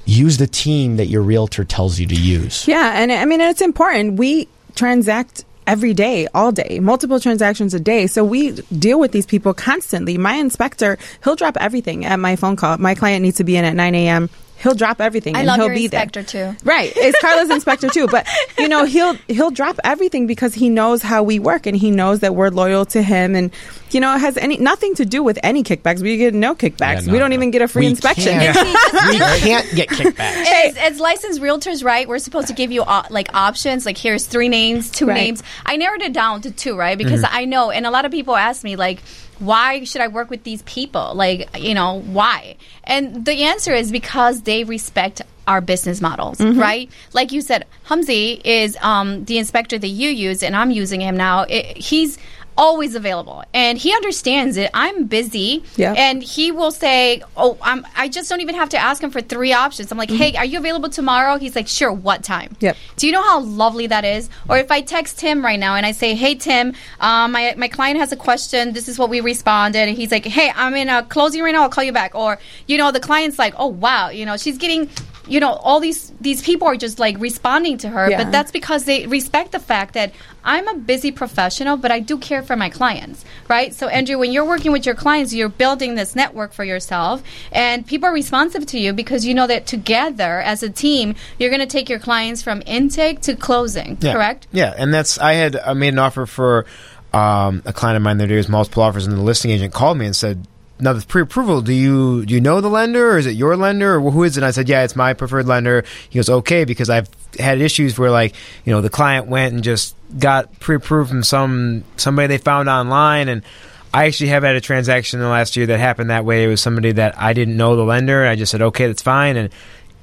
use 0.05 0.39
the 0.39 0.47
team 0.47 0.97
that 0.97 1.07
your 1.07 1.23
realtor 1.23 1.65
tells 1.65 1.99
you 1.99 2.07
to 2.07 2.15
use. 2.15 2.67
Yeah, 2.67 2.93
and 2.95 3.13
I 3.13 3.25
mean 3.25 3.41
it's 3.41 3.61
important. 3.61 4.19
We 4.19 4.49
transact 4.75 5.45
every 5.67 5.93
day, 5.93 6.27
all 6.35 6.51
day, 6.51 6.81
multiple 6.81 7.21
transactions 7.21 7.75
a 7.75 7.81
day. 7.81 8.07
So 8.07 8.25
we 8.25 8.53
deal 8.53 8.99
with 8.99 9.13
these 9.13 9.27
people 9.27 9.53
constantly. 9.53 10.17
My 10.17 10.35
inspector, 10.35 10.97
he'll 11.23 11.37
drop 11.37 11.59
everything 11.61 12.07
at 12.07 12.19
my 12.19 12.37
phone 12.37 12.57
call. 12.57 12.79
My 12.79 12.95
client 12.95 13.23
needs 13.23 13.37
to 13.37 13.45
be 13.45 13.57
in 13.57 13.67
at 13.67 13.75
9 13.75 13.95
a.m. 13.95 14.31
He'll 14.63 14.75
drop 14.75 15.01
everything. 15.01 15.37
I 15.37 15.41
and 15.41 15.47
love 15.47 15.57
he'll 15.59 15.67
your 15.67 15.75
be 15.75 15.85
inspector 15.85 16.23
there. 16.23 16.53
too. 16.55 16.59
Right. 16.65 16.93
It's 16.97 17.19
Carla's 17.23 17.51
inspector 17.51 17.89
too. 17.89 18.09
But 18.09 18.27
you 18.59 18.69
know, 18.69 18.85
he'll 18.85 19.15
he'll 19.29 19.51
drop 19.51 19.79
everything 19.85 20.27
because 20.27 20.53
he 20.55 20.69
knows 20.69 21.01
how 21.03 21.23
we 21.23 21.39
work 21.39 21.67
and 21.67 21.77
he 21.77 21.91
knows 21.91 22.21
that 22.21 22.35
we're 22.35 22.51
loyal 22.51 22.85
to 22.87 23.03
him 23.03 23.35
and 23.37 23.53
you 23.91 24.01
know, 24.01 24.15
it 24.15 24.19
has 24.19 24.37
any 24.37 24.59
nothing 24.59 24.95
to 24.97 25.07
do 25.07 25.23
with 25.23 25.39
any 25.43 25.63
kickbacks. 25.63 26.03
We 26.03 26.17
get 26.19 26.35
no 26.35 26.55
kickbacks. 26.55 27.01
Yeah, 27.03 27.07
no, 27.07 27.13
we 27.13 27.19
don't 27.19 27.31
no. 27.31 27.35
even 27.37 27.51
get 27.51 27.63
a 27.63 27.69
free 27.69 27.83
We 27.85 27.91
inspection. 27.91 28.33
can't. 28.39 28.57
we 29.11 29.19
can't 29.19 29.75
get 29.75 29.89
kickbacks. 29.89 30.19
As, 30.21 30.77
as 30.77 31.01
licensed 31.01 31.41
realtors, 31.41 31.83
right, 31.85 32.07
we're 32.09 32.19
supposed 32.19 32.49
to 32.49 32.53
give 32.55 32.71
you 32.73 32.83
uh, 32.83 33.05
like 33.11 33.35
options. 33.35 33.87
Like 33.87 33.97
here's 33.97 34.27
three 34.27 34.49
names, 34.49 34.91
two 34.91 35.07
Right. 35.07 35.15
names. 35.15 35.43
I 35.65 35.77
narrowed 35.77 36.03
it 36.03 36.13
down 36.13 36.43
to 36.43 36.51
two, 36.51 36.77
right? 36.77 36.99
Because 36.99 37.25
I 37.27 37.45
know, 37.47 37.71
and 37.71 37.87
a 37.87 37.91
lot 37.91 38.05
of 38.05 38.11
people 38.13 38.37
ask 38.37 38.63
me 38.65 38.77
like, 38.77 38.99
why 39.39 39.85
should 39.85 40.01
I 40.01 40.09
work 40.09 40.31
with 40.31 40.45
these 40.45 40.63
people? 40.63 41.15
Like, 41.15 41.49
you 41.59 41.75
know, 41.75 42.01
why? 42.01 42.57
And 42.85 43.25
the 43.25 43.45
answer 43.45 43.73
is 43.73 43.93
because 43.93 44.43
they 44.43 44.65
respect 44.65 45.23
our 45.47 45.61
business 45.61 46.01
models, 46.01 46.41
right? 46.41 46.91
Like 47.15 47.33
you 47.33 47.41
said, 47.41 47.65
Humzy 47.87 48.41
is 48.45 48.77
um, 48.83 49.25
the 49.25 49.39
inspector 49.39 49.79
that 49.79 49.89
you 49.89 50.11
use, 50.11 50.43
and 50.43 50.55
I'm 50.55 50.71
using 50.71 51.01
him 51.01 51.17
now. 51.17 51.43
It, 51.43 51.77
he's 51.77 52.19
always 52.59 52.97
available. 52.97 53.45
And 53.55 53.79
he 53.79 53.95
understands 53.95 54.57
it. 54.57 54.71
I'm 54.75 55.05
busy. 55.07 55.63
Yeah. 55.77 55.95
and 55.97 56.23
he 56.23 56.51
will 56.51 56.73
say 56.73 57.23
oh 57.37 57.57
I'm, 57.63 57.87
i 57.97 58.09
just 58.09 58.29
don't 58.29 58.41
even 58.41 58.57
have 58.57 58.69
to 58.71 58.79
ask 58.79 59.03
him 59.03 59.11
for 59.11 59.21
three 59.21 59.53
options. 59.53 59.93
I'm 59.93 59.97
like 59.97 60.11
hey 60.11 60.35
are 60.37 60.45
you 60.45 60.59
available 60.59 60.91
tomorrow? 60.91 61.39
He's 61.39 61.55
like 61.55 61.69
sure 61.69 61.93
what 61.93 62.25
time? 62.25 62.57
Yep. 62.61 62.77
do 62.97 63.07
you 63.07 63.13
know 63.13 63.23
how 63.23 63.41
lovely 63.41 63.87
that 63.87 64.05
is? 64.05 64.29
Or 64.49 64.59
if 64.59 64.71
i 64.71 64.81
text 64.81 65.19
tim 65.21 65.45
right 65.45 65.59
now 65.59 65.77
and 65.77 65.87
i 65.87 65.93
say 65.93 66.15
hey 66.15 66.35
tim 66.35 66.75
um, 67.01 67.33
my, 67.33 67.55
my 67.57 67.69
client 67.69 67.99
has 68.01 68.11
a 68.13 68.17
question. 68.17 68.73
This 68.73 68.89
is 68.89 68.99
what 68.99 69.09
we 69.09 69.21
responded. 69.21 69.89
And 69.89 69.97
he's 69.97 70.11
like 70.11 70.27
hey 70.27 70.53
i'm 70.55 70.75
in 70.75 70.89
a 70.89 71.05
closing 71.05 71.43
right 71.43 71.53
now. 71.53 71.63
I'll 71.63 71.69
call 71.71 71.85
you 71.85 71.93
back. 71.93 72.15
Or 72.17 72.39
you 72.67 72.77
know 72.77 72.91
the 72.91 73.01
client's 73.01 73.39
like 73.39 73.55
oh 73.57 73.69
wow. 73.69 74.09
You 74.09 74.27
know 74.27 74.37
she's 74.37 74.59
getting 74.59 74.91
you 75.29 75.41
know 75.41 75.53
all 75.53 75.79
these 75.79 76.13
these 76.21 76.43
people 76.43 76.67
are 76.67 76.77
just 76.77 76.99
like 76.99 77.19
responding 77.21 77.79
to 77.79 77.89
her. 77.89 78.11
Yeah. 78.11 78.25
but 78.25 78.33
that's 78.33 78.51
because 78.51 78.85
they 78.85 79.07
respect 79.07 79.53
the 79.53 79.61
fact 79.61 79.95
that 79.95 80.13
i'm 80.49 80.67
a 80.69 80.75
busy 80.75 81.13
professional 81.13 81.77
but 81.77 81.91
i 81.93 82.01
do 82.01 82.17
care 82.19 82.43
for 82.43 82.57
my 82.57 82.69
clients 82.69 83.25
right 83.49 83.75
so 83.75 83.87
andrew 83.89 84.19
when 84.19 84.33
you're 84.33 84.45
working 84.45 84.73
with 84.73 84.85
your 84.87 84.95
clients 84.95 85.33
you're 85.33 85.49
building 85.49 85.95
this 85.95 86.17
network 86.17 86.53
for 86.53 86.65
yourself 86.65 87.23
and 87.53 87.87
people 87.87 88.09
are 88.09 88.13
responsive 88.13 88.65
to 88.67 88.79
you 88.79 88.93
because 88.93 89.25
you 89.25 89.35
know 89.35 89.47
that 89.47 89.67
together 89.67 90.41
as 90.41 90.63
a 90.63 90.71
team 90.71 91.15
you're 91.39 91.51
going 91.51 91.61
to 91.61 91.67
take 91.67 91.89
your 91.89 91.99
clients 91.99 92.43
from 92.43 92.63
intake 92.67 93.21
to 93.21 93.37
closing 93.37 93.97
Yeah. 94.01 94.15
correct 94.15 94.47
Yeah, 94.53 94.75
and 94.77 94.93
that's 94.93 95.19
I 95.19 95.35
had 95.35 95.57
I 95.57 95.75
made 95.75 95.93
an 95.93 95.99
offer 95.99 96.27
for 96.27 96.65
um, 97.13 97.63
a 97.65 97.73
client 97.73 97.97
of 97.97 98.03
mine 98.03 98.19
that 98.19 98.31
was 98.31 98.49
multiple 98.49 98.83
offers, 98.83 99.07
and 99.07 99.17
the 99.17 99.23
listing 99.23 99.51
agent 99.51 99.73
called 99.73 99.97
me 99.97 100.07
and 100.07 100.15
said, 100.15 100.47
"Now 100.81 100.93
the 100.93 101.05
pre-approval, 101.05 101.63
do 101.63 101.73
you 101.73 102.25
do 102.27 102.35
you 102.35 102.41
know 102.41 102.61
the 102.61 102.69
lender, 102.69 103.13
or 103.13 103.19
is 103.19 103.27
it 103.27 103.37
your 103.37 103.57
lender, 103.57 103.97
or 103.97 104.11
who 104.11 104.23
is 104.25 104.37
it?" 104.37 104.41
And 104.41 104.47
I 104.47 104.51
said, 104.51 104.69
"Yeah, 104.69 104.83
it's 104.85 104.97
my 104.97 105.13
preferred 105.15 105.47
lender." 105.47 105.85
He 106.09 106.19
goes, 106.19 106.29
"Okay," 106.29 106.65
because 106.65 106.91
I've 106.91 107.09
had 107.39 107.61
issues 107.61 107.99
where 107.99 108.11
like 108.11 108.35
you 108.65 108.73
know 108.73 108.81
the 108.81 108.91
client 108.91 109.27
went 109.27 109.55
and 109.55 109.63
just 109.63 109.95
got 110.19 110.59
pre-approved 110.61 111.11
from 111.11 111.23
some 111.23 111.85
somebody 111.97 112.29
they 112.29 112.39
found 112.39 112.69
online 112.69 113.29
and. 113.29 113.43
I 113.91 114.05
actually 114.05 114.29
have 114.29 114.43
had 114.43 114.55
a 114.55 114.61
transaction 114.61 115.19
in 115.19 115.25
the 115.25 115.31
last 115.31 115.57
year 115.57 115.65
that 115.65 115.81
happened 115.81 116.11
that 116.11 116.27
way. 116.27 116.45
It 116.45 116.49
was 116.49 116.61
somebody 116.61 116.93
that 116.93 117.19
I 117.19 117.33
didn't 117.33 117.57
know 117.57 117.75
the 117.75 117.85
lender. 117.85 118.27
I 118.27 118.37
just 118.37 118.53
said, 118.53 118.61
"Okay, 118.61 118.87
that's 118.87 119.01
fine," 119.01 119.39
and 119.39 119.49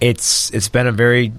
it's 0.02 0.50
it's 0.50 0.70
been 0.70 0.88
a 0.88 0.92
very 0.92 1.34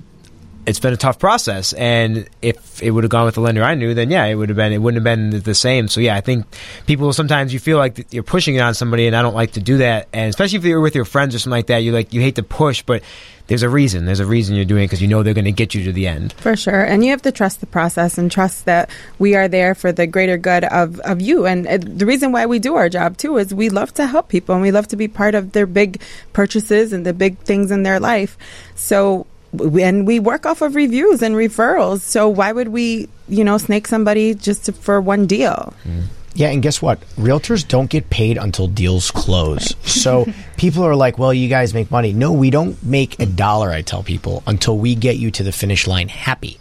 it's 0.66 0.80
been 0.80 0.92
a 0.92 0.96
tough 0.96 1.18
process. 1.18 1.72
And 1.72 2.28
if 2.42 2.82
it 2.82 2.90
would 2.90 3.04
have 3.04 3.10
gone 3.10 3.24
with 3.24 3.36
the 3.36 3.40
lender 3.40 3.62
I 3.62 3.74
knew, 3.74 3.94
then 3.94 4.10
yeah, 4.10 4.24
it 4.24 4.34
would 4.34 4.48
have 4.48 4.56
been. 4.56 4.72
It 4.72 4.78
wouldn't 4.78 5.04
have 5.04 5.04
been 5.04 5.40
the 5.40 5.54
same. 5.54 5.88
So 5.88 6.00
yeah, 6.00 6.16
I 6.16 6.20
think 6.20 6.44
people 6.86 7.12
sometimes 7.12 7.52
you 7.52 7.60
feel 7.60 7.78
like 7.78 8.12
you're 8.12 8.22
pushing 8.22 8.56
it 8.56 8.60
on 8.60 8.74
somebody, 8.74 9.06
and 9.06 9.16
I 9.16 9.22
don't 9.22 9.34
like 9.34 9.52
to 9.52 9.60
do 9.60 9.78
that. 9.78 10.08
And 10.12 10.28
especially 10.28 10.58
if 10.58 10.64
you're 10.64 10.80
with 10.80 10.94
your 10.94 11.04
friends 11.04 11.34
or 11.34 11.38
something 11.38 11.56
like 11.56 11.68
that, 11.68 11.78
you 11.78 11.92
like 11.92 12.12
you 12.12 12.20
hate 12.20 12.34
to 12.36 12.42
push, 12.42 12.82
but 12.82 13.02
there's 13.46 13.62
a 13.62 13.68
reason. 13.68 14.06
There's 14.06 14.20
a 14.20 14.26
reason 14.26 14.56
you're 14.56 14.64
doing 14.64 14.84
it 14.84 14.86
because 14.86 15.00
you 15.00 15.08
know 15.08 15.22
they're 15.22 15.34
going 15.34 15.44
to 15.44 15.52
get 15.52 15.74
you 15.74 15.84
to 15.84 15.92
the 15.92 16.08
end. 16.08 16.32
For 16.32 16.56
sure. 16.56 16.82
And 16.82 17.04
you 17.04 17.10
have 17.10 17.22
to 17.22 17.32
trust 17.32 17.60
the 17.60 17.66
process 17.66 18.18
and 18.18 18.30
trust 18.30 18.64
that 18.64 18.90
we 19.18 19.36
are 19.36 19.46
there 19.46 19.74
for 19.74 19.92
the 19.92 20.06
greater 20.06 20.36
good 20.36 20.64
of, 20.64 20.98
of 21.00 21.20
you. 21.20 21.46
And 21.46 21.66
uh, 21.66 21.78
the 21.80 22.06
reason 22.06 22.32
why 22.32 22.46
we 22.46 22.58
do 22.58 22.74
our 22.74 22.88
job 22.88 23.16
too 23.16 23.36
is 23.36 23.54
we 23.54 23.68
love 23.68 23.94
to 23.94 24.06
help 24.06 24.28
people 24.28 24.54
and 24.54 24.62
we 24.62 24.72
love 24.72 24.88
to 24.88 24.96
be 24.96 25.06
part 25.06 25.34
of 25.34 25.52
their 25.52 25.66
big 25.66 26.02
purchases 26.32 26.92
and 26.92 27.06
the 27.06 27.12
big 27.12 27.38
things 27.38 27.70
in 27.70 27.84
their 27.84 28.00
life. 28.00 28.36
So, 28.74 29.26
and 29.52 30.06
we 30.06 30.20
work 30.20 30.46
off 30.46 30.62
of 30.62 30.74
reviews 30.74 31.22
and 31.22 31.34
referrals. 31.34 32.00
So 32.00 32.28
why 32.28 32.52
would 32.52 32.68
we, 32.68 33.08
you 33.28 33.44
know, 33.44 33.58
snake 33.58 33.86
somebody 33.86 34.34
just 34.34 34.66
to, 34.66 34.72
for 34.72 35.00
one 35.00 35.26
deal? 35.26 35.74
Mm-hmm. 35.84 36.02
Yeah, 36.36 36.50
and 36.50 36.62
guess 36.62 36.82
what? 36.82 37.00
Realtors 37.16 37.66
don't 37.66 37.88
get 37.88 38.10
paid 38.10 38.36
until 38.36 38.66
deals 38.66 39.10
close. 39.10 39.74
So 39.90 40.26
people 40.58 40.84
are 40.84 40.94
like, 40.94 41.18
well, 41.18 41.32
you 41.32 41.48
guys 41.48 41.72
make 41.72 41.90
money. 41.90 42.12
No, 42.12 42.30
we 42.30 42.50
don't 42.50 42.80
make 42.84 43.18
a 43.18 43.24
dollar, 43.24 43.70
I 43.70 43.80
tell 43.80 44.02
people, 44.02 44.42
until 44.46 44.76
we 44.76 44.94
get 44.94 45.16
you 45.16 45.30
to 45.30 45.42
the 45.42 45.52
finish 45.52 45.86
line 45.86 46.08
happy. 46.08 46.58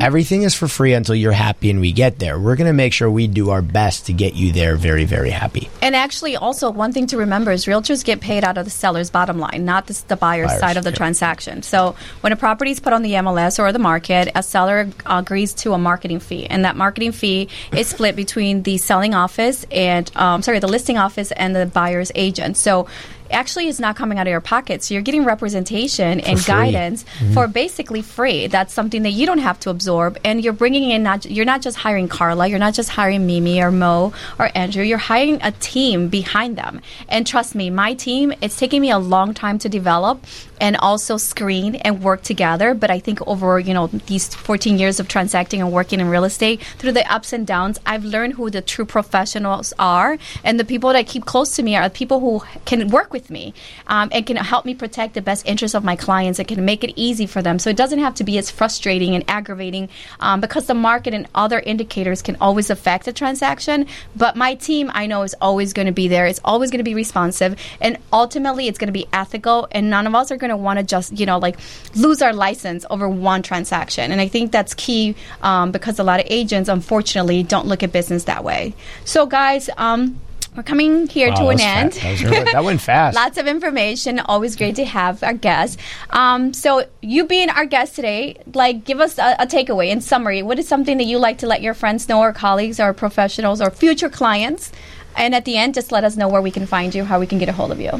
Everything 0.00 0.42
is 0.42 0.54
for 0.54 0.68
free 0.68 0.94
until 0.94 1.14
you're 1.14 1.32
happy 1.32 1.70
and 1.70 1.80
we 1.80 1.92
get 1.92 2.18
there. 2.18 2.38
We're 2.38 2.56
going 2.56 2.66
to 2.66 2.72
make 2.72 2.92
sure 2.92 3.10
we 3.10 3.26
do 3.26 3.50
our 3.50 3.62
best 3.62 4.06
to 4.06 4.12
get 4.12 4.34
you 4.34 4.52
there 4.52 4.76
very, 4.76 5.04
very 5.04 5.30
happy. 5.30 5.70
And 5.82 5.94
actually, 5.94 6.36
also 6.36 6.70
one 6.70 6.92
thing 6.92 7.06
to 7.08 7.18
remember 7.18 7.50
is 7.50 7.66
realtors 7.66 8.04
get 8.04 8.20
paid 8.20 8.44
out 8.44 8.58
of 8.58 8.64
the 8.64 8.70
seller's 8.70 9.10
bottom 9.10 9.38
line, 9.38 9.64
not 9.64 9.86
the, 9.86 10.02
the 10.08 10.16
buyer's, 10.16 10.48
Buyer's, 10.48 10.60
side 10.60 10.76
of 10.76 10.84
the 10.84 10.90
yeah. 10.90 10.96
transaction. 10.96 11.62
So 11.62 11.94
when 12.20 12.32
a 12.32 12.36
property 12.36 12.70
is 12.70 12.80
put 12.80 12.92
on 12.92 13.02
the 13.02 13.12
MLS 13.14 13.58
or 13.58 13.72
the 13.72 13.78
market, 13.78 14.30
a 14.34 14.42
seller 14.42 14.88
agrees 15.06 15.54
to 15.54 15.72
a 15.72 15.78
marketing 15.78 16.20
fee, 16.20 16.46
and 16.46 16.64
that 16.64 16.76
marketing 16.76 17.12
fee 17.12 17.48
is 17.72 17.88
split 17.88 18.16
between 18.16 18.62
the 18.62 18.78
selling 18.78 19.14
office 19.14 19.64
and 19.70 20.10
um, 20.16 20.42
sorry, 20.42 20.58
the 20.58 20.68
listing 20.68 20.98
office 20.98 21.32
and 21.32 21.54
the 21.54 21.66
buyer's 21.66 22.12
agent. 22.14 22.56
So 22.56 22.86
actually 23.30 23.68
it's 23.68 23.80
not 23.80 23.96
coming 23.96 24.18
out 24.18 24.26
of 24.26 24.30
your 24.30 24.40
pocket. 24.40 24.82
So 24.82 24.94
you're 24.94 25.02
getting 25.02 25.24
representation 25.24 26.20
and 26.20 26.38
free. 26.38 26.46
guidance 26.46 27.04
mm-hmm. 27.04 27.34
for 27.34 27.46
basically 27.48 28.02
free. 28.02 28.46
That's 28.46 28.72
something 28.72 29.02
that 29.02 29.10
you 29.10 29.26
don't 29.26 29.38
have 29.38 29.58
to 29.60 29.70
absorb. 29.70 30.18
And 30.24 30.42
you're 30.42 30.52
bringing 30.52 30.90
in 30.90 31.02
not 31.02 31.26
you're 31.26 31.44
not 31.44 31.62
just 31.62 31.76
hiring 31.78 32.08
carla. 32.08 32.46
You're 32.46 32.58
not 32.58 32.74
just 32.74 32.90
hiring 32.90 33.26
mimi 33.26 33.62
or 33.62 33.70
mo 33.70 34.12
or 34.38 34.50
andrew. 34.54 34.82
You're 34.82 34.98
hiring 34.98 35.40
a 35.42 35.52
team 35.52 36.08
behind 36.08 36.56
them. 36.56 36.80
And 37.08 37.26
trust 37.26 37.54
me 37.54 37.70
my 37.70 37.94
team 37.94 38.32
it's 38.40 38.58
taking 38.58 38.80
me 38.80 38.90
a 38.90 38.98
long 38.98 39.34
time 39.34 39.58
to 39.60 39.68
develop 39.68 40.24
and 40.60 40.76
also 40.76 41.16
screen 41.16 41.76
and 41.76 42.02
work 42.02 42.22
together. 42.22 42.74
But 42.74 42.90
i 42.90 42.98
think 42.98 43.26
over 43.26 43.58
you 43.58 43.74
know 43.74 43.86
these 43.86 44.34
14 44.34 44.78
years 44.78 45.00
of 45.00 45.08
transacting 45.08 45.60
and 45.60 45.72
working 45.72 46.00
in 46.00 46.08
real 46.08 46.24
estate 46.24 46.62
through 46.78 46.92
the 46.92 47.12
ups 47.12 47.32
and 47.32 47.46
downs 47.46 47.78
i've 47.86 48.04
learned 48.04 48.34
who 48.34 48.50
the 48.50 48.62
true 48.62 48.84
professionals 48.84 49.72
are. 49.78 50.18
And 50.44 50.58
the 50.58 50.64
people 50.64 50.92
that 50.92 51.06
keep 51.06 51.24
close 51.24 51.56
to 51.56 51.62
me 51.62 51.76
are 51.76 51.88
people 51.90 52.20
who 52.20 52.42
can 52.64 52.88
work 52.88 53.12
with 53.12 53.17
me 53.30 53.52
um, 53.86 54.08
and 54.12 54.26
can 54.26 54.36
help 54.36 54.64
me 54.64 54.74
protect 54.74 55.14
the 55.14 55.22
best 55.22 55.46
interests 55.46 55.74
of 55.74 55.84
my 55.84 55.96
clients 55.96 56.38
and 56.38 56.46
can 56.46 56.64
make 56.64 56.84
it 56.84 56.92
easy 56.96 57.26
for 57.26 57.42
them. 57.42 57.58
So 57.58 57.70
it 57.70 57.76
doesn't 57.76 57.98
have 57.98 58.14
to 58.16 58.24
be 58.24 58.38
as 58.38 58.50
frustrating 58.50 59.14
and 59.14 59.24
aggravating 59.28 59.88
um, 60.20 60.40
because 60.40 60.66
the 60.66 60.74
market 60.74 61.14
and 61.14 61.26
other 61.34 61.60
indicators 61.60 62.22
can 62.22 62.36
always 62.40 62.70
affect 62.70 63.06
a 63.08 63.12
transaction. 63.12 63.86
But 64.16 64.36
my 64.36 64.54
team 64.54 64.90
i 64.94 65.06
know 65.06 65.22
is 65.22 65.34
always 65.40 65.72
going 65.72 65.86
to 65.86 65.92
be 65.92 66.08
there. 66.08 66.26
It's 66.26 66.40
always 66.44 66.70
going 66.70 66.78
to 66.78 66.84
be 66.84 66.94
responsive. 66.94 67.56
And 67.80 67.98
ultimately 68.12 68.68
it's 68.68 68.78
going 68.78 68.88
to 68.88 68.92
be 68.92 69.06
ethical 69.12 69.68
and 69.72 69.90
none 69.90 70.06
of 70.06 70.14
us 70.14 70.30
are 70.30 70.36
going 70.36 70.50
to 70.50 70.56
want 70.56 70.78
to 70.78 70.84
just 70.84 71.18
you 71.18 71.26
know 71.26 71.38
like 71.38 71.58
lose 71.94 72.22
our 72.22 72.32
license 72.32 72.84
over 72.90 73.08
one 73.08 73.42
transaction. 73.42 74.12
And 74.12 74.20
i 74.20 74.28
think 74.28 74.52
that's 74.52 74.74
key 74.74 75.14
um, 75.42 75.72
because 75.72 75.98
a 75.98 76.04
lot 76.04 76.20
of 76.20 76.26
agents 76.30 76.68
unfortunately 76.68 77.42
don't 77.42 77.66
look 77.66 77.82
at 77.82 77.92
business 77.92 78.24
that 78.24 78.44
way. 78.44 78.74
So 79.04 79.26
guys 79.26 79.70
um, 79.76 80.20
we're 80.58 80.64
coming 80.64 81.06
here 81.06 81.28
Wow, 81.30 81.36
to 81.36 81.46
an 81.50 81.60
end. 81.60 81.94
fa- 81.94 82.00
That, 82.00 82.10
was 82.10 82.24
really- 82.24 82.52
that 82.52 82.64
went 82.64 82.80
fast. 82.90 83.14
Lots 83.14 83.38
of 83.38 83.46
information. 83.46 84.18
Always 84.18 84.56
great 84.56 84.74
to 84.76 84.84
have 84.84 85.22
our 85.22 85.32
guests. 85.32 85.76
Um, 86.10 86.52
so, 86.52 86.84
you 87.00 87.24
being 87.26 87.48
our 87.48 87.64
guest 87.64 87.94
today, 87.94 88.42
like, 88.54 88.84
give 88.84 88.98
us 89.00 89.18
a, 89.18 89.36
a 89.38 89.46
takeaway 89.46 89.88
in 89.90 90.00
summary. 90.00 90.42
What 90.42 90.58
is 90.58 90.66
something 90.66 90.98
that 90.98 91.04
you 91.04 91.18
like 91.18 91.38
to 91.38 91.46
let 91.46 91.62
your 91.62 91.74
friends 91.74 92.08
know, 92.08 92.18
or 92.20 92.32
colleagues, 92.32 92.80
or 92.80 92.92
professionals, 92.92 93.60
or 93.60 93.70
future 93.70 94.08
clients? 94.08 94.72
And 95.16 95.32
at 95.32 95.44
the 95.44 95.56
end, 95.56 95.74
just 95.74 95.92
let 95.92 96.02
us 96.02 96.16
know 96.16 96.28
where 96.28 96.42
we 96.42 96.50
can 96.50 96.66
find 96.66 96.92
you, 96.92 97.04
how 97.04 97.20
we 97.20 97.26
can 97.28 97.38
get 97.38 97.48
a 97.48 97.52
hold 97.52 97.70
of 97.70 97.80
you. 97.80 97.92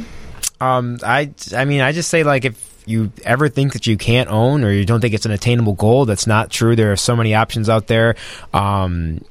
Um, 0.61 0.99
I, 1.05 1.31
I 1.55 1.65
mean, 1.65 1.81
I 1.81 1.93
just 1.93 2.09
say 2.11 2.25
like 2.25 2.45
if 2.45 2.83
you 2.87 3.13
ever 3.25 3.49
think 3.49 3.75
that 3.75 3.87
you 3.87 3.97
can't 3.97 4.29
own 4.31 4.65
or 4.65 4.73
you 4.73 4.85
don't 4.85 5.01
think 5.01 5.15
it's 5.15 5.27
an 5.27 5.31
attainable 5.33 5.75
goal, 5.75 6.05
that's 6.07 6.27
not 6.27 6.51
true. 6.51 6.75
There 6.75 6.91
are 6.91 6.97
so 6.97 7.15
many 7.15 7.35
options 7.37 7.69
out 7.69 7.87
there. 7.87 8.17
Um, 8.53 9.25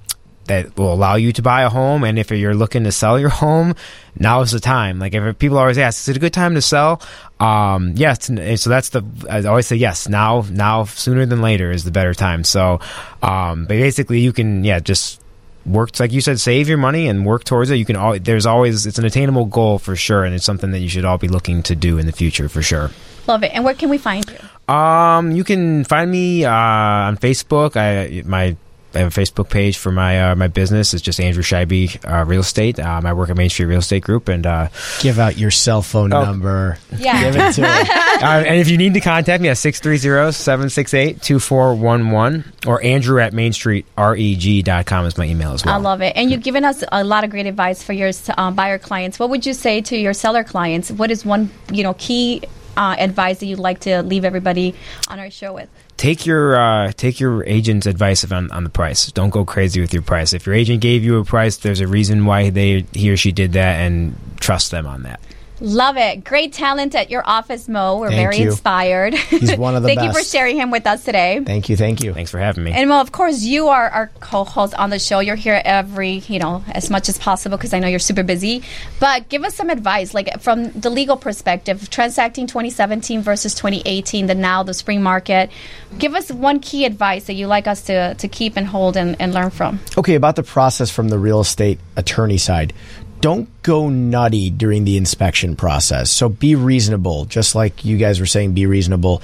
that 0.47 0.75
will 0.77 0.93
allow 0.93 1.15
you 1.15 1.31
to 1.33 1.41
buy 1.41 1.61
a 1.63 1.69
home, 1.69 2.03
and 2.03 2.17
if 2.17 2.31
you're 2.31 2.55
looking 2.55 2.83
to 2.85 2.91
sell 2.91 3.19
your 3.19 3.29
home, 3.43 3.75
now 4.19 4.41
is 4.41 4.51
the 4.51 4.59
time. 4.59 4.99
Like 4.99 5.13
if 5.13 5.39
people 5.39 5.57
always 5.57 5.77
ask, 5.77 6.01
"Is 6.01 6.09
it 6.09 6.17
a 6.17 6.19
good 6.19 6.33
time 6.33 6.55
to 6.55 6.61
sell?" 6.61 7.01
Um, 7.39 7.93
yes, 7.95 8.29
and 8.29 8.59
so 8.59 8.69
that's 8.69 8.89
the. 8.89 9.03
I 9.29 9.43
always 9.43 9.67
say 9.67 9.75
yes. 9.75 10.09
Now, 10.09 10.43
now, 10.49 10.85
sooner 10.85 11.25
than 11.25 11.41
later 11.41 11.71
is 11.71 11.83
the 11.83 11.91
better 11.91 12.13
time. 12.13 12.43
So, 12.43 12.79
um, 13.21 13.65
but 13.65 13.77
basically, 13.77 14.19
you 14.19 14.33
can, 14.33 14.63
yeah, 14.63 14.79
just 14.79 15.21
work 15.65 15.99
like 15.99 16.13
you 16.13 16.21
said 16.21 16.39
save 16.39 16.69
your 16.69 16.77
money 16.77 17.09
and 17.09 17.25
work 17.25 17.43
towards 17.43 17.69
it 17.69 17.75
you 17.75 17.83
can 17.83 17.97
all 17.97 18.17
there's 18.19 18.45
always 18.45 18.85
it's 18.87 18.97
an 18.99 19.03
attainable 19.03 19.43
goal 19.43 19.77
for 19.77 19.97
sure 19.97 20.23
and 20.23 20.33
it's 20.33 20.45
something 20.45 20.71
that 20.71 20.79
you 20.79 20.87
should 20.87 21.03
all 21.03 21.17
be 21.17 21.27
looking 21.27 21.61
to 21.61 21.75
do 21.75 21.97
in 21.97 22.05
the 22.05 22.13
future 22.13 22.47
for 22.47 22.61
sure 22.61 22.89
Love 23.27 23.43
it. 23.43 23.51
And 23.53 23.65
where 23.65 23.73
can 23.73 23.89
we 23.89 23.97
find 23.97 24.23
you? 24.29 24.73
um 24.73 25.31
you 25.33 25.43
can 25.43 25.83
find 25.83 26.09
me 26.09 26.45
uh, 26.45 26.49
on 26.53 27.17
facebook 27.17 27.75
i 27.75 28.21
my 28.25 28.55
I 28.95 28.99
have 28.99 29.15
a 29.15 29.21
Facebook 29.21 29.49
page 29.49 29.77
for 29.77 29.91
my 29.91 30.31
uh, 30.31 30.35
my 30.35 30.47
business. 30.47 30.93
It's 30.93 31.03
just 31.03 31.19
Andrew 31.19 31.43
Scheibe 31.43 31.99
uh, 32.09 32.23
Real 32.25 32.39
Estate. 32.41 32.79
Um, 32.79 33.05
I 33.05 33.13
work 33.13 33.29
at 33.29 33.35
Main 33.37 33.49
Street 33.49 33.65
Real 33.65 33.79
Estate 33.79 34.03
Group, 34.03 34.27
and 34.29 34.45
uh, 34.45 34.69
Give 35.01 35.19
out 35.19 35.37
your 35.37 35.51
cell 35.51 35.81
phone 35.81 36.13
Oh. 36.13 36.23
number. 36.23 36.77
Yeah. 36.97 37.21
Give 37.23 37.35
it 37.35 37.53
to 37.55 37.61
him. 37.61 37.65
uh, 38.23 38.43
and 38.47 38.59
if 38.59 38.69
you 38.69 38.77
need 38.77 38.93
to 38.95 38.99
contact 39.01 39.41
me 39.43 39.49
at 39.49 39.57
630-768-2411 39.57 42.43
or 42.67 42.81
Andrew 42.83 43.19
at 43.19 43.33
mainstreetreg.com 43.33 45.05
is 45.05 45.17
my 45.17 45.25
email 45.25 45.53
as 45.53 45.65
well. 45.65 45.75
I 45.75 45.77
love 45.77 46.01
it. 46.01 46.13
And 46.15 46.31
you've 46.31 46.43
given 46.43 46.65
us 46.65 46.83
a 46.91 47.03
lot 47.03 47.23
of 47.23 47.29
great 47.29 47.45
advice 47.45 47.83
for 47.83 47.93
your 47.93 48.11
um, 48.37 48.55
buyer 48.55 48.77
clients. 48.79 49.19
What 49.19 49.29
would 49.29 49.45
you 49.45 49.53
say 49.53 49.81
to 49.81 49.97
your 49.97 50.13
seller 50.13 50.43
clients? 50.43 50.91
What 50.91 51.11
is 51.11 51.25
one, 51.25 51.49
you 51.71 51.83
know, 51.83 51.93
key 51.95 52.41
uh, 52.77 52.95
advice 52.97 53.39
that 53.39 53.47
you'd 53.47 53.59
like 53.59 53.81
to 53.81 54.03
leave 54.03 54.23
everybody 54.23 54.75
on 55.09 55.19
our 55.19 55.29
show 55.29 55.53
with? 55.53 55.69
take 55.97 56.25
your 56.25 56.55
uh, 56.55 56.91
take 56.93 57.19
your 57.19 57.43
agent's 57.45 57.85
advice 57.85 58.23
on, 58.31 58.51
on 58.51 58.63
the 58.63 58.69
price. 58.69 59.11
Don't 59.11 59.31
go 59.31 59.43
crazy 59.43 59.81
with 59.81 59.93
your 59.93 60.03
price. 60.03 60.33
If 60.33 60.45
your 60.45 60.55
agent 60.55 60.81
gave 60.81 61.03
you 61.03 61.17
a 61.17 61.25
price, 61.25 61.57
there's 61.57 61.81
a 61.81 61.87
reason 61.87 62.25
why 62.25 62.49
they 62.49 62.85
he 62.93 63.11
or 63.11 63.17
she 63.17 63.31
did 63.31 63.53
that, 63.53 63.79
and 63.81 64.15
trust 64.39 64.71
them 64.71 64.85
on 64.87 65.03
that. 65.03 65.19
Love 65.59 65.97
it. 65.97 66.23
Great 66.23 66.53
talent 66.53 66.93
at 66.93 67.09
your 67.09 67.27
office, 67.27 67.67
Mo. 67.67 67.97
We're 67.97 68.09
Thank 68.09 68.21
very 68.21 68.37
you. 68.37 68.51
inspired. 68.51 69.15
He's 69.15 69.57
one 69.57 69.75
of 69.75 69.81
the 69.81 69.87
Thank 69.95 70.01
you 70.01 70.13
for 70.13 70.23
sharing 70.23 70.55
him 70.55 70.69
with 70.69 70.85
us 70.85 71.03
today. 71.03 71.41
Thank 71.43 71.69
you, 71.69 71.75
thank 71.75 72.03
you. 72.03 72.13
Thanks 72.13 72.29
for 72.29 72.37
having 72.37 72.63
me. 72.63 72.71
And 72.71 72.89
Mo, 72.89 73.01
of 73.01 73.11
course, 73.11 73.41
you 73.41 73.69
are 73.69 73.89
our 73.89 74.11
co-host 74.19 74.75
on 74.75 74.91
the 74.91 74.99
show. 74.99 75.19
You're 75.19 75.35
here 75.35 75.59
every, 75.65 76.23
you 76.27 76.37
know, 76.37 76.63
as 76.69 76.91
much 76.91 77.09
as 77.09 77.17
possible 77.17 77.57
because 77.57 77.73
I 77.73 77.79
know 77.79 77.87
you're 77.87 77.97
super 77.97 78.23
busy. 78.23 78.61
But 78.99 79.29
give 79.29 79.43
us 79.43 79.55
some 79.55 79.69
advice, 79.69 80.13
like 80.13 80.41
from 80.41 80.71
the 80.73 80.91
legal 80.91 81.17
perspective, 81.17 81.89
transacting 81.89 82.45
2017 82.45 83.21
versus 83.21 83.55
2018, 83.55 84.27
the 84.27 84.35
now, 84.35 84.61
the 84.61 84.75
spring 84.75 85.01
market. 85.01 85.49
Give 85.97 86.13
us 86.13 86.31
one 86.31 86.59
key 86.59 86.85
advice 86.85 87.25
that 87.25 87.33
you 87.33 87.47
like 87.47 87.65
us 87.65 87.81
to, 87.83 88.13
to 88.15 88.27
keep 88.27 88.57
and 88.57 88.67
hold 88.67 88.95
and, 88.95 89.19
and 89.19 89.33
learn 89.33 89.49
from. 89.49 89.79
Okay, 89.97 90.15
about 90.15 90.35
the 90.35 90.43
process 90.43 90.91
from 90.91 91.09
the 91.09 91.17
real 91.17 91.39
estate 91.39 91.79
attorney 91.95 92.37
side. 92.37 92.73
Don't 93.19 93.49
go 93.63 93.89
nutty 93.89 94.49
during 94.49 94.85
the 94.85 94.95
inspection 94.95 95.55
process. 95.55 96.11
So 96.11 96.29
be 96.29 96.55
reasonable, 96.55 97.25
just 97.25 97.55
like 97.55 97.83
you 97.83 97.97
guys 97.97 98.19
were 98.19 98.25
saying, 98.25 98.53
be 98.53 98.65
reasonable. 98.65 99.21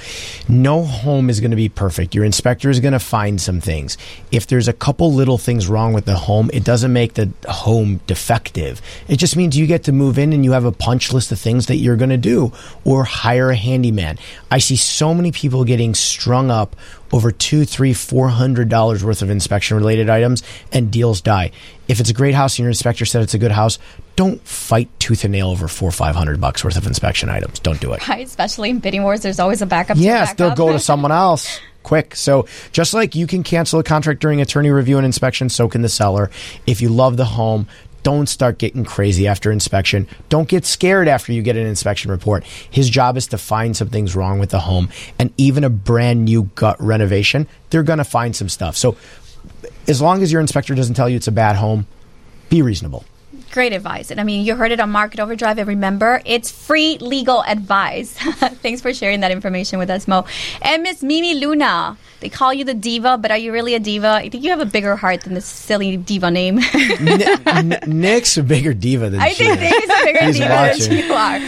No 0.50 0.84
home 0.84 1.30
is 1.30 1.40
going 1.40 1.52
to 1.52 1.58
be 1.58 1.70
perfect. 1.70 2.16
Your 2.16 2.26
inspector 2.26 2.70
is 2.70 2.80
going 2.80 2.94
to 2.94 3.00
find 3.00 3.40
some 3.40 3.62
things. 3.62 3.98
If 4.32 4.48
there's 4.48 4.68
a 4.68 4.74
couple 4.74 5.14
little 5.14 5.38
things 5.38 5.68
wrong 5.68 5.94
with 5.94 6.06
the 6.06 6.16
home, 6.16 6.50
it 6.54 6.64
doesn't 6.64 6.92
make 6.92 7.14
the 7.14 7.32
home 7.48 8.02
defective. 8.08 8.82
It 9.08 9.18
just 9.18 9.38
means 9.38 9.58
you 9.58 9.68
get 9.68 9.84
to 9.84 9.92
move 9.92 10.18
in 10.18 10.34
and 10.34 10.44
you 10.44 10.54
have 10.54 10.66
a 10.66 10.72
punch 10.72 11.14
list 11.14 11.32
of 11.32 11.40
things 11.40 11.68
that 11.68 11.78
you're 11.78 11.96
going 11.96 12.10
to 12.10 12.18
do 12.18 12.52
or 12.84 13.04
hire 13.04 13.52
a 13.52 13.56
handyman. 13.56 14.18
I 14.50 14.58
see 14.58 14.76
so 14.76 15.14
many 15.14 15.32
people 15.32 15.64
getting 15.64 15.94
strung 15.94 16.50
up 16.50 16.76
over 17.14 17.32
two, 17.32 17.64
three, 17.64 17.94
four 17.94 18.28
hundred 18.28 18.68
dollars 18.68 19.04
worth 19.06 19.22
of 19.22 19.30
inspection 19.30 19.78
related 19.78 20.10
items 20.10 20.44
and 20.74 20.92
deals 20.92 21.22
die. 21.22 21.52
If 21.88 22.00
it's 22.00 22.10
a 22.10 22.14
great 22.14 22.34
house 22.34 22.58
and 22.58 22.64
your 22.64 22.70
inspector 22.70 23.06
said 23.06 23.22
it's 23.22 23.36
a 23.36 23.38
good 23.40 23.52
house, 23.52 23.80
don't 24.16 24.42
fight 24.46 24.90
tooth 25.00 25.24
and 25.24 25.32
nail 25.32 25.50
over 25.50 25.68
four, 25.68 25.92
five 25.92 26.16
hundred 26.16 26.42
bucks 26.42 26.64
worth 26.64 26.76
of 26.76 26.88
inspection 26.88 27.30
items. 27.30 27.60
Don't 27.60 27.80
do 27.80 27.94
it. 27.94 28.02
Right? 28.14 28.28
Especially 28.28 28.70
in 28.70 28.80
bidding 28.80 29.04
wars, 29.04 29.22
there's 29.22 29.40
always 29.40 29.62
a 29.62 29.66
backup. 29.66 29.98
to 29.98 30.04
Yes, 30.04 30.34
they'll 30.34 30.56
go 30.56 30.74
to 30.74 30.80
someone 30.92 31.12
else 31.12 31.60
quick. 31.84 32.16
So 32.16 32.48
just 32.72 32.94
like 32.94 33.16
you 33.16 33.28
can 33.28 33.44
cancel 33.44 33.80
a 33.80 33.84
contract 33.84 34.20
during 34.20 34.42
attorney 34.42 34.72
review 34.72 34.98
and 34.98 35.06
inspection, 35.06 35.50
so 35.50 35.68
can 35.70 35.82
the 35.82 35.90
seller. 35.90 36.32
If 36.66 36.82
you 36.82 36.90
love 36.90 37.18
the 37.18 37.26
home, 37.26 37.68
don't 38.04 38.28
start 38.28 38.58
getting 38.58 38.84
crazy 38.84 39.28
after 39.28 39.52
inspection. 39.52 40.08
Don't 40.30 40.48
get 40.48 40.66
scared 40.66 41.08
after 41.08 41.34
you 41.34 41.42
get 41.42 41.58
an 41.58 41.66
inspection 41.66 42.12
report. 42.12 42.44
His 42.44 42.90
job 42.90 43.18
is 43.18 43.28
to 43.28 43.38
find 43.38 43.76
some 43.76 43.90
things 43.90 44.16
wrong 44.16 44.40
with 44.40 44.52
the 44.52 44.60
home. 44.60 44.90
And 45.18 45.34
even 45.38 45.64
a 45.64 45.70
brand 45.70 46.26
new 46.26 46.44
gut 46.56 46.76
renovation, 46.80 47.48
they're 47.70 47.84
going 47.84 47.98
to 47.98 48.04
find 48.04 48.36
some 48.36 48.50
stuff. 48.50 48.78
So 48.78 48.96
as 49.88 50.02
long 50.02 50.22
as 50.22 50.32
your 50.32 50.42
inspector 50.42 50.76
doesn't 50.76 50.96
tell 50.96 51.10
you 51.10 51.16
it's 51.16 51.28
a 51.28 51.32
bad 51.32 51.56
home, 51.56 51.88
be 52.50 52.62
reasonable. 52.62 53.06
Great 53.54 53.72
advice. 53.72 54.10
And 54.10 54.20
I 54.20 54.24
mean, 54.24 54.44
you 54.44 54.56
heard 54.56 54.72
it 54.72 54.80
on 54.80 54.90
Market 54.90 55.20
Overdrive. 55.20 55.60
And 55.60 55.68
remember, 55.68 56.22
it's 56.26 56.50
free 56.52 56.98
legal 56.98 57.44
advice. 57.44 58.12
Thanks 58.64 58.82
for 58.82 58.92
sharing 58.96 59.20
that 59.20 59.30
information 59.30 59.78
with 59.78 59.92
us, 59.92 60.08
Mo. 60.08 60.26
And 60.64 60.82
Miss 60.82 61.04
Mimi 61.04 61.36
Luna, 61.36 61.96
they 62.20 62.30
call 62.30 62.52
you 62.52 62.66
the 62.66 62.74
diva, 62.74 63.16
but 63.20 63.30
are 63.30 63.38
you 63.38 63.52
really 63.54 63.76
a 63.76 63.80
diva? 63.80 64.08
I 64.10 64.30
think 64.30 64.44
you 64.44 64.50
have 64.50 64.60
a 64.60 64.66
bigger 64.66 64.96
heart 64.96 65.22
than 65.22 65.36
this 65.36 65.46
silly 65.46 65.98
diva 65.98 66.32
name. 66.32 66.60
N- 66.74 67.22
N- 67.46 67.80
Nick's 67.86 68.38
a 68.38 68.44
bigger 68.44 68.74
diva 68.74 69.12
than 69.12 69.20
I 69.22 69.30
she 69.30 69.44
think 69.46 69.62
is. 69.62 69.72
Nick 69.72 69.84
is 69.84 69.90
a 69.90 70.04
bigger 70.04 70.32
diva 70.32 70.50
watching. 70.50 70.90
than 70.90 71.06
you 71.06 71.14
are. 71.14 71.40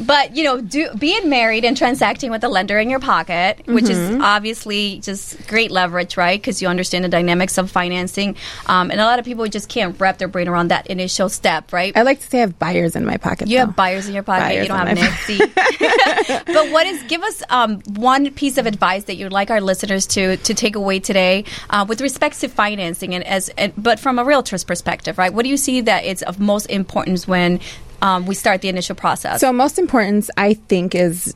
But 0.00 0.36
you 0.36 0.44
know, 0.44 0.60
do, 0.60 0.88
being 0.98 1.28
married 1.28 1.64
and 1.64 1.76
transacting 1.76 2.30
with 2.30 2.42
a 2.44 2.48
lender 2.48 2.78
in 2.78 2.90
your 2.90 3.00
pocket, 3.00 3.60
which 3.66 3.88
is 3.88 4.18
obviously 4.20 5.00
just 5.00 5.46
great 5.46 5.70
leverage, 5.70 6.16
right? 6.16 6.40
Because 6.40 6.60
you 6.60 6.68
understand 6.68 7.04
the 7.04 7.08
dynamics 7.08 7.58
of 7.58 7.70
financing, 7.70 8.36
um, 8.66 8.90
and 8.90 9.00
a 9.00 9.04
lot 9.04 9.18
of 9.18 9.24
people 9.24 9.46
just 9.46 9.68
can't 9.68 9.98
wrap 10.00 10.18
their 10.18 10.28
brain 10.28 10.48
around 10.48 10.68
that 10.68 10.88
initial 10.88 11.28
step, 11.28 11.72
right? 11.72 11.96
I 11.96 12.02
like 12.02 12.20
to 12.20 12.26
say 12.26 12.38
I 12.38 12.40
have 12.42 12.58
buyers 12.58 12.96
in 12.96 13.04
my 13.04 13.16
pocket. 13.16 13.48
You 13.48 13.58
though. 13.58 13.66
have 13.66 13.76
buyers 13.76 14.08
in 14.08 14.14
your 14.14 14.22
pocket. 14.22 14.44
Buyers 14.44 14.62
you 14.62 14.68
don't 14.68 14.86
have 14.86 14.96
Nancy. 14.96 15.38
but 16.52 16.70
what 16.70 16.86
is? 16.86 17.02
Give 17.04 17.22
us 17.22 17.42
um, 17.50 17.80
one 17.94 18.32
piece 18.32 18.58
of 18.58 18.66
advice 18.66 19.04
that 19.04 19.16
you'd 19.16 19.32
like 19.32 19.50
our 19.50 19.60
listeners 19.60 20.06
to 20.08 20.36
to 20.38 20.54
take 20.54 20.74
away 20.74 20.98
today 20.98 21.44
uh, 21.70 21.84
with 21.88 22.00
respect 22.00 22.40
to 22.40 22.48
financing, 22.48 23.14
and 23.14 23.24
as 23.24 23.48
and, 23.50 23.72
but 23.76 24.00
from 24.00 24.18
a 24.18 24.24
realtor's 24.24 24.64
perspective, 24.64 25.18
right? 25.18 25.32
What 25.32 25.44
do 25.44 25.48
you 25.48 25.56
see 25.56 25.80
that 25.82 26.04
it's 26.04 26.22
of 26.22 26.40
most 26.40 26.66
importance 26.66 27.28
when 27.28 27.60
um, 28.02 28.26
we 28.26 28.34
start 28.34 28.60
the 28.60 28.68
initial 28.68 28.96
process? 28.96 29.40
So, 29.40 29.52
most 29.52 29.78
important, 29.78 30.28
I 30.36 30.54
think, 30.54 30.94
is 30.94 31.34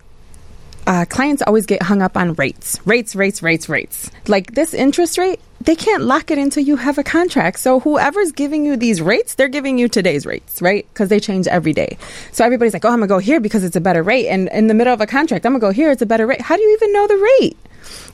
uh, 0.89 1.05
clients 1.05 1.43
always 1.43 1.67
get 1.67 1.83
hung 1.83 2.01
up 2.01 2.17
on 2.17 2.33
rates, 2.35 2.81
rates, 2.87 3.15
rates, 3.15 3.43
rates, 3.43 3.69
rates. 3.69 4.11
Like 4.27 4.55
this 4.55 4.73
interest 4.73 5.19
rate, 5.19 5.39
they 5.61 5.77
can't 5.77 6.03
lock 6.03 6.31
it 6.31 6.39
until 6.39 6.63
you 6.63 6.77
have 6.77 6.97
a 6.97 7.05
contract. 7.05 7.59
So, 7.59 7.79
whoever's 7.81 8.33
giving 8.33 8.65
you 8.65 8.77
these 8.77 9.03
rates, 9.03 9.35
they're 9.35 9.49
giving 9.49 9.79
you 9.79 9.89
today's 9.89 10.25
rates, 10.25 10.63
right? 10.63 10.87
Because 10.93 11.11
they 11.11 11.21
change 11.21 11.47
every 11.47 11.75
day. 11.75 11.99
So, 12.33 12.43
everybody's 12.45 12.73
like, 12.73 12.87
oh, 12.87 12.91
I'm 12.91 13.03
to 13.03 13.07
go 13.07 13.19
here 13.19 13.39
because 13.39 13.65
it's 13.65 13.77
a 13.77 13.83
better 13.83 14.03
rate. 14.03 14.29
And 14.29 14.49
in 14.49 14.67
the 14.67 14.75
middle 14.75 14.95
of 14.95 15.03
a 15.03 15.07
contract, 15.07 15.45
I'm 15.45 15.53
to 15.53 15.59
go 15.59 15.71
here, 15.71 15.91
it's 15.91 16.03
a 16.03 16.07
better 16.07 16.27
rate. 16.27 16.41
How 16.41 16.57
do 16.57 16.63
you 16.63 16.73
even 16.73 16.93
know 16.95 17.07
the 17.07 17.29
rate? 17.41 17.57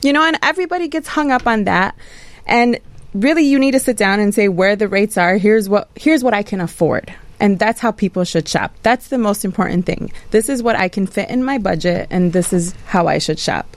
You 0.01 0.11
know, 0.11 0.23
and 0.23 0.37
everybody 0.41 0.89
gets 0.89 1.07
hung 1.07 1.31
up 1.31 1.47
on 1.47 1.63
that. 1.63 1.95
And 2.45 2.79
really, 3.13 3.43
you 3.45 3.57
need 3.57 3.71
to 3.71 3.79
sit 3.79 3.95
down 3.95 4.19
and 4.19 4.35
say 4.35 4.49
where 4.49 4.75
the 4.75 4.89
rates 4.89 5.17
are. 5.17 5.37
Here's 5.37 5.69
what 5.69 5.89
here's 5.95 6.25
what 6.25 6.33
I 6.33 6.43
can 6.43 6.59
afford. 6.59 7.13
And 7.39 7.59
that's 7.59 7.79
how 7.79 7.91
people 7.91 8.23
should 8.23 8.47
shop. 8.47 8.73
That's 8.81 9.09
the 9.09 9.17
most 9.17 9.43
important 9.43 9.85
thing. 9.85 10.11
This 10.31 10.49
is 10.49 10.63
what 10.63 10.75
I 10.75 10.87
can 10.87 11.05
fit 11.05 11.29
in 11.29 11.43
my 11.43 11.57
budget, 11.57 12.07
and 12.09 12.33
this 12.33 12.53
is 12.53 12.73
how 12.85 13.07
I 13.07 13.17
should 13.17 13.39
shop. 13.39 13.75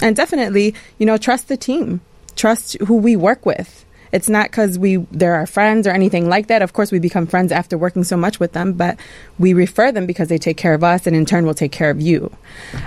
And 0.00 0.14
definitely, 0.14 0.74
you 0.98 1.06
know, 1.06 1.16
trust 1.16 1.48
the 1.48 1.56
team, 1.56 2.00
trust 2.36 2.76
who 2.86 2.96
we 2.96 3.16
work 3.16 3.44
with. 3.44 3.84
It's 4.12 4.28
not 4.28 4.50
because 4.50 4.78
we 4.78 4.96
they're 5.10 5.34
our 5.34 5.46
friends 5.46 5.86
or 5.86 5.90
anything 5.90 6.28
like 6.28 6.48
that. 6.48 6.62
Of 6.62 6.72
course, 6.72 6.92
we 6.92 6.98
become 6.98 7.26
friends 7.26 7.50
after 7.50 7.76
working 7.78 8.04
so 8.04 8.16
much 8.16 8.38
with 8.38 8.52
them, 8.52 8.74
but 8.74 8.98
we 9.38 9.54
refer 9.54 9.90
them 9.90 10.06
because 10.06 10.28
they 10.28 10.38
take 10.38 10.56
care 10.56 10.74
of 10.74 10.84
us, 10.84 11.06
and 11.06 11.16
in 11.16 11.24
turn, 11.24 11.44
we'll 11.44 11.54
take 11.54 11.72
care 11.72 11.90
of 11.90 12.00
you. 12.00 12.30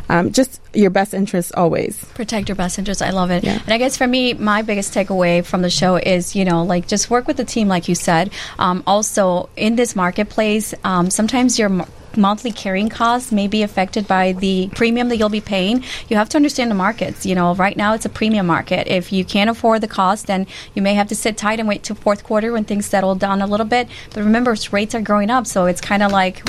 Um, 0.09 0.31
just 0.31 0.61
your 0.73 0.89
best 0.89 1.13
interests 1.13 1.51
always. 1.55 2.03
protect 2.13 2.49
your 2.49 2.55
best 2.55 2.77
interests. 2.77 3.01
I 3.01 3.09
love 3.09 3.31
it. 3.31 3.43
Yeah. 3.43 3.59
And 3.63 3.73
I 3.73 3.77
guess 3.77 3.97
for 3.97 4.07
me, 4.07 4.33
my 4.33 4.61
biggest 4.61 4.93
takeaway 4.93 5.43
from 5.43 5.61
the 5.61 5.69
show 5.69 5.95
is, 5.95 6.35
you 6.35 6.45
know, 6.45 6.63
like 6.63 6.87
just 6.87 7.09
work 7.09 7.27
with 7.27 7.37
the 7.37 7.45
team, 7.45 7.67
like 7.67 7.87
you 7.87 7.95
said. 7.95 8.31
Um, 8.59 8.83
also, 8.85 9.49
in 9.55 9.75
this 9.75 9.95
marketplace, 9.95 10.73
um, 10.83 11.09
sometimes 11.09 11.57
your 11.57 11.85
monthly 12.17 12.51
carrying 12.51 12.89
costs 12.89 13.31
may 13.31 13.47
be 13.47 13.61
affected 13.63 14.07
by 14.07 14.33
the 14.33 14.69
premium 14.75 15.09
that 15.09 15.17
you'll 15.17 15.29
be 15.29 15.41
paying. 15.41 15.83
You 16.09 16.17
have 16.17 16.29
to 16.29 16.37
understand 16.37 16.71
the 16.71 16.75
markets. 16.75 17.25
You 17.25 17.35
know, 17.35 17.55
right 17.55 17.77
now 17.77 17.93
it's 17.93 18.05
a 18.05 18.09
premium 18.09 18.47
market. 18.47 18.87
If 18.87 19.11
you 19.11 19.25
can't 19.25 19.49
afford 19.49 19.81
the 19.81 19.87
cost, 19.87 20.27
then 20.27 20.47
you 20.73 20.81
may 20.81 20.93
have 20.93 21.07
to 21.07 21.15
sit 21.15 21.37
tight 21.37 21.59
and 21.59 21.67
wait 21.67 21.83
till 21.83 21.95
fourth 21.95 22.23
quarter 22.23 22.51
when 22.51 22.63
things 22.63 22.85
settle 22.85 23.15
down 23.15 23.41
a 23.41 23.47
little 23.47 23.65
bit. 23.65 23.87
But 24.13 24.23
remember, 24.23 24.55
rates 24.71 24.95
are 24.95 25.01
growing 25.01 25.29
up, 25.29 25.47
so 25.47 25.65
it's 25.65 25.81
kind 25.81 26.03
of 26.03 26.11
like 26.11 26.43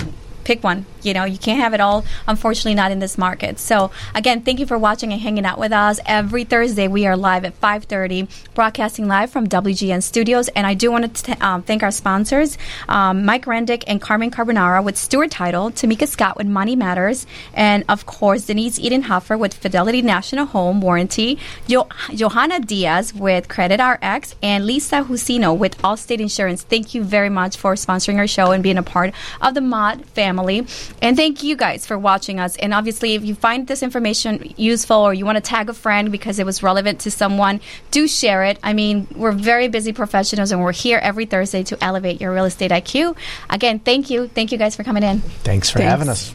pick 0.47 0.63
one. 0.63 0.87
You 1.03 1.13
know, 1.13 1.25
you 1.25 1.39
can't 1.39 1.61
have 1.61 1.75
it 1.75 1.81
all, 1.81 2.05
unfortunately, 2.27 2.75
not 2.75 2.93
in 2.93 3.01
this 3.01 3.19
market. 3.19 3.59
So, 3.59 3.91
again, 4.15 4.43
thank 4.43 4.61
you 4.61 4.67
for 4.67 4.79
watching 4.79 5.13
and 5.13 5.21
hanging 5.21 5.45
out 5.45 5.59
with 5.59 5.73
us. 5.73 5.99
Every 6.07 6.45
Thursday, 6.45 6.87
we 6.87 7.05
are 7.07 7.17
live 7.17 7.45
at 7.45 7.61
5.30, 7.61 8.29
broadcasting 8.55 9.09
live 9.09 9.31
from 9.31 9.49
WGN 9.49 10.03
Studios. 10.03 10.49
And 10.49 10.67
I 10.67 10.75
do 10.75 10.91
want 10.91 11.13
to 11.15 11.23
t- 11.23 11.41
um, 11.41 11.63
thank 11.63 11.83
our 11.83 11.91
sponsors, 11.91 12.57
um, 12.89 13.25
Mike 13.25 13.47
Rendick 13.47 13.83
and 13.89 14.01
Carmen 14.01 14.31
Carbonara 14.31 14.83
with 14.85 14.97
Stewart 14.97 15.31
Title, 15.33 15.71
Tamika 15.73 16.07
Scott 16.07 16.37
with 16.37 16.47
Money 16.47 16.77
Matters, 16.77 17.27
and, 17.53 17.85
of 17.89 18.07
course, 18.07 18.47
Denise 18.47 18.79
Edenhofer 18.79 19.37
with 19.37 19.53
Fidelity 19.53 20.01
National 20.01 20.47
Home 20.47 20.81
Warranty, 20.81 21.39
jo- 21.67 21.89
Johanna 22.15 22.61
Diaz 22.61 23.13
with 23.13 23.49
Credit 23.49 23.81
RX, 23.83 24.37
and 24.43 24.65
Lisa 24.65 25.03
Husino 25.03 25.57
with 25.57 25.77
Allstate 25.79 26.21
Insurance. 26.21 26.63
Thank 26.63 26.95
you 26.95 27.03
very 27.03 27.31
much 27.31 27.57
for 27.57 27.75
sponsoring 27.75 28.19
our 28.19 28.29
show 28.29 28.53
and 28.53 28.63
being 28.63 28.79
a 28.79 28.83
part 28.85 29.13
of 29.41 29.55
the 29.55 29.61
Mod 29.61 30.05
family. 30.37 30.67
And 31.03 31.17
thank 31.17 31.43
you 31.43 31.57
guys 31.57 31.87
for 31.87 31.99
watching 31.99 32.39
us. 32.41 32.57
And 32.57 32.75
obviously, 32.75 33.15
if 33.15 33.25
you 33.25 33.35
find 33.35 33.67
this 33.67 33.83
information 33.83 34.55
useful 34.57 34.97
or 34.97 35.15
you 35.15 35.25
want 35.25 35.37
to 35.37 35.43
tag 35.43 35.69
a 35.69 35.75
friend 35.75 36.13
because 36.13 36.39
it 36.39 36.47
was 36.47 36.63
relevant 36.63 37.01
to 37.01 37.11
someone, 37.11 37.61
do 37.91 38.07
share 38.07 38.45
it. 38.45 38.59
I 38.63 38.73
mean, 38.73 39.07
we're 39.15 39.33
very 39.33 39.69
busy 39.69 39.93
professionals 39.93 40.53
and 40.53 40.63
we're 40.63 40.73
here 40.73 40.99
every 40.99 41.27
Thursday 41.27 41.63
to 41.65 41.83
elevate 41.83 42.21
your 42.21 42.33
real 42.33 42.45
estate 42.45 42.71
IQ. 42.71 43.17
Again, 43.51 43.79
thank 43.79 44.11
you. 44.11 44.29
Thank 44.29 44.53
you 44.53 44.59
guys 44.59 44.77
for 44.77 44.85
coming 44.85 45.03
in. 45.03 45.21
Thanks 45.21 45.71
for 45.71 45.79
Thanks. 45.79 45.91
having 45.91 46.09
us. 46.09 46.35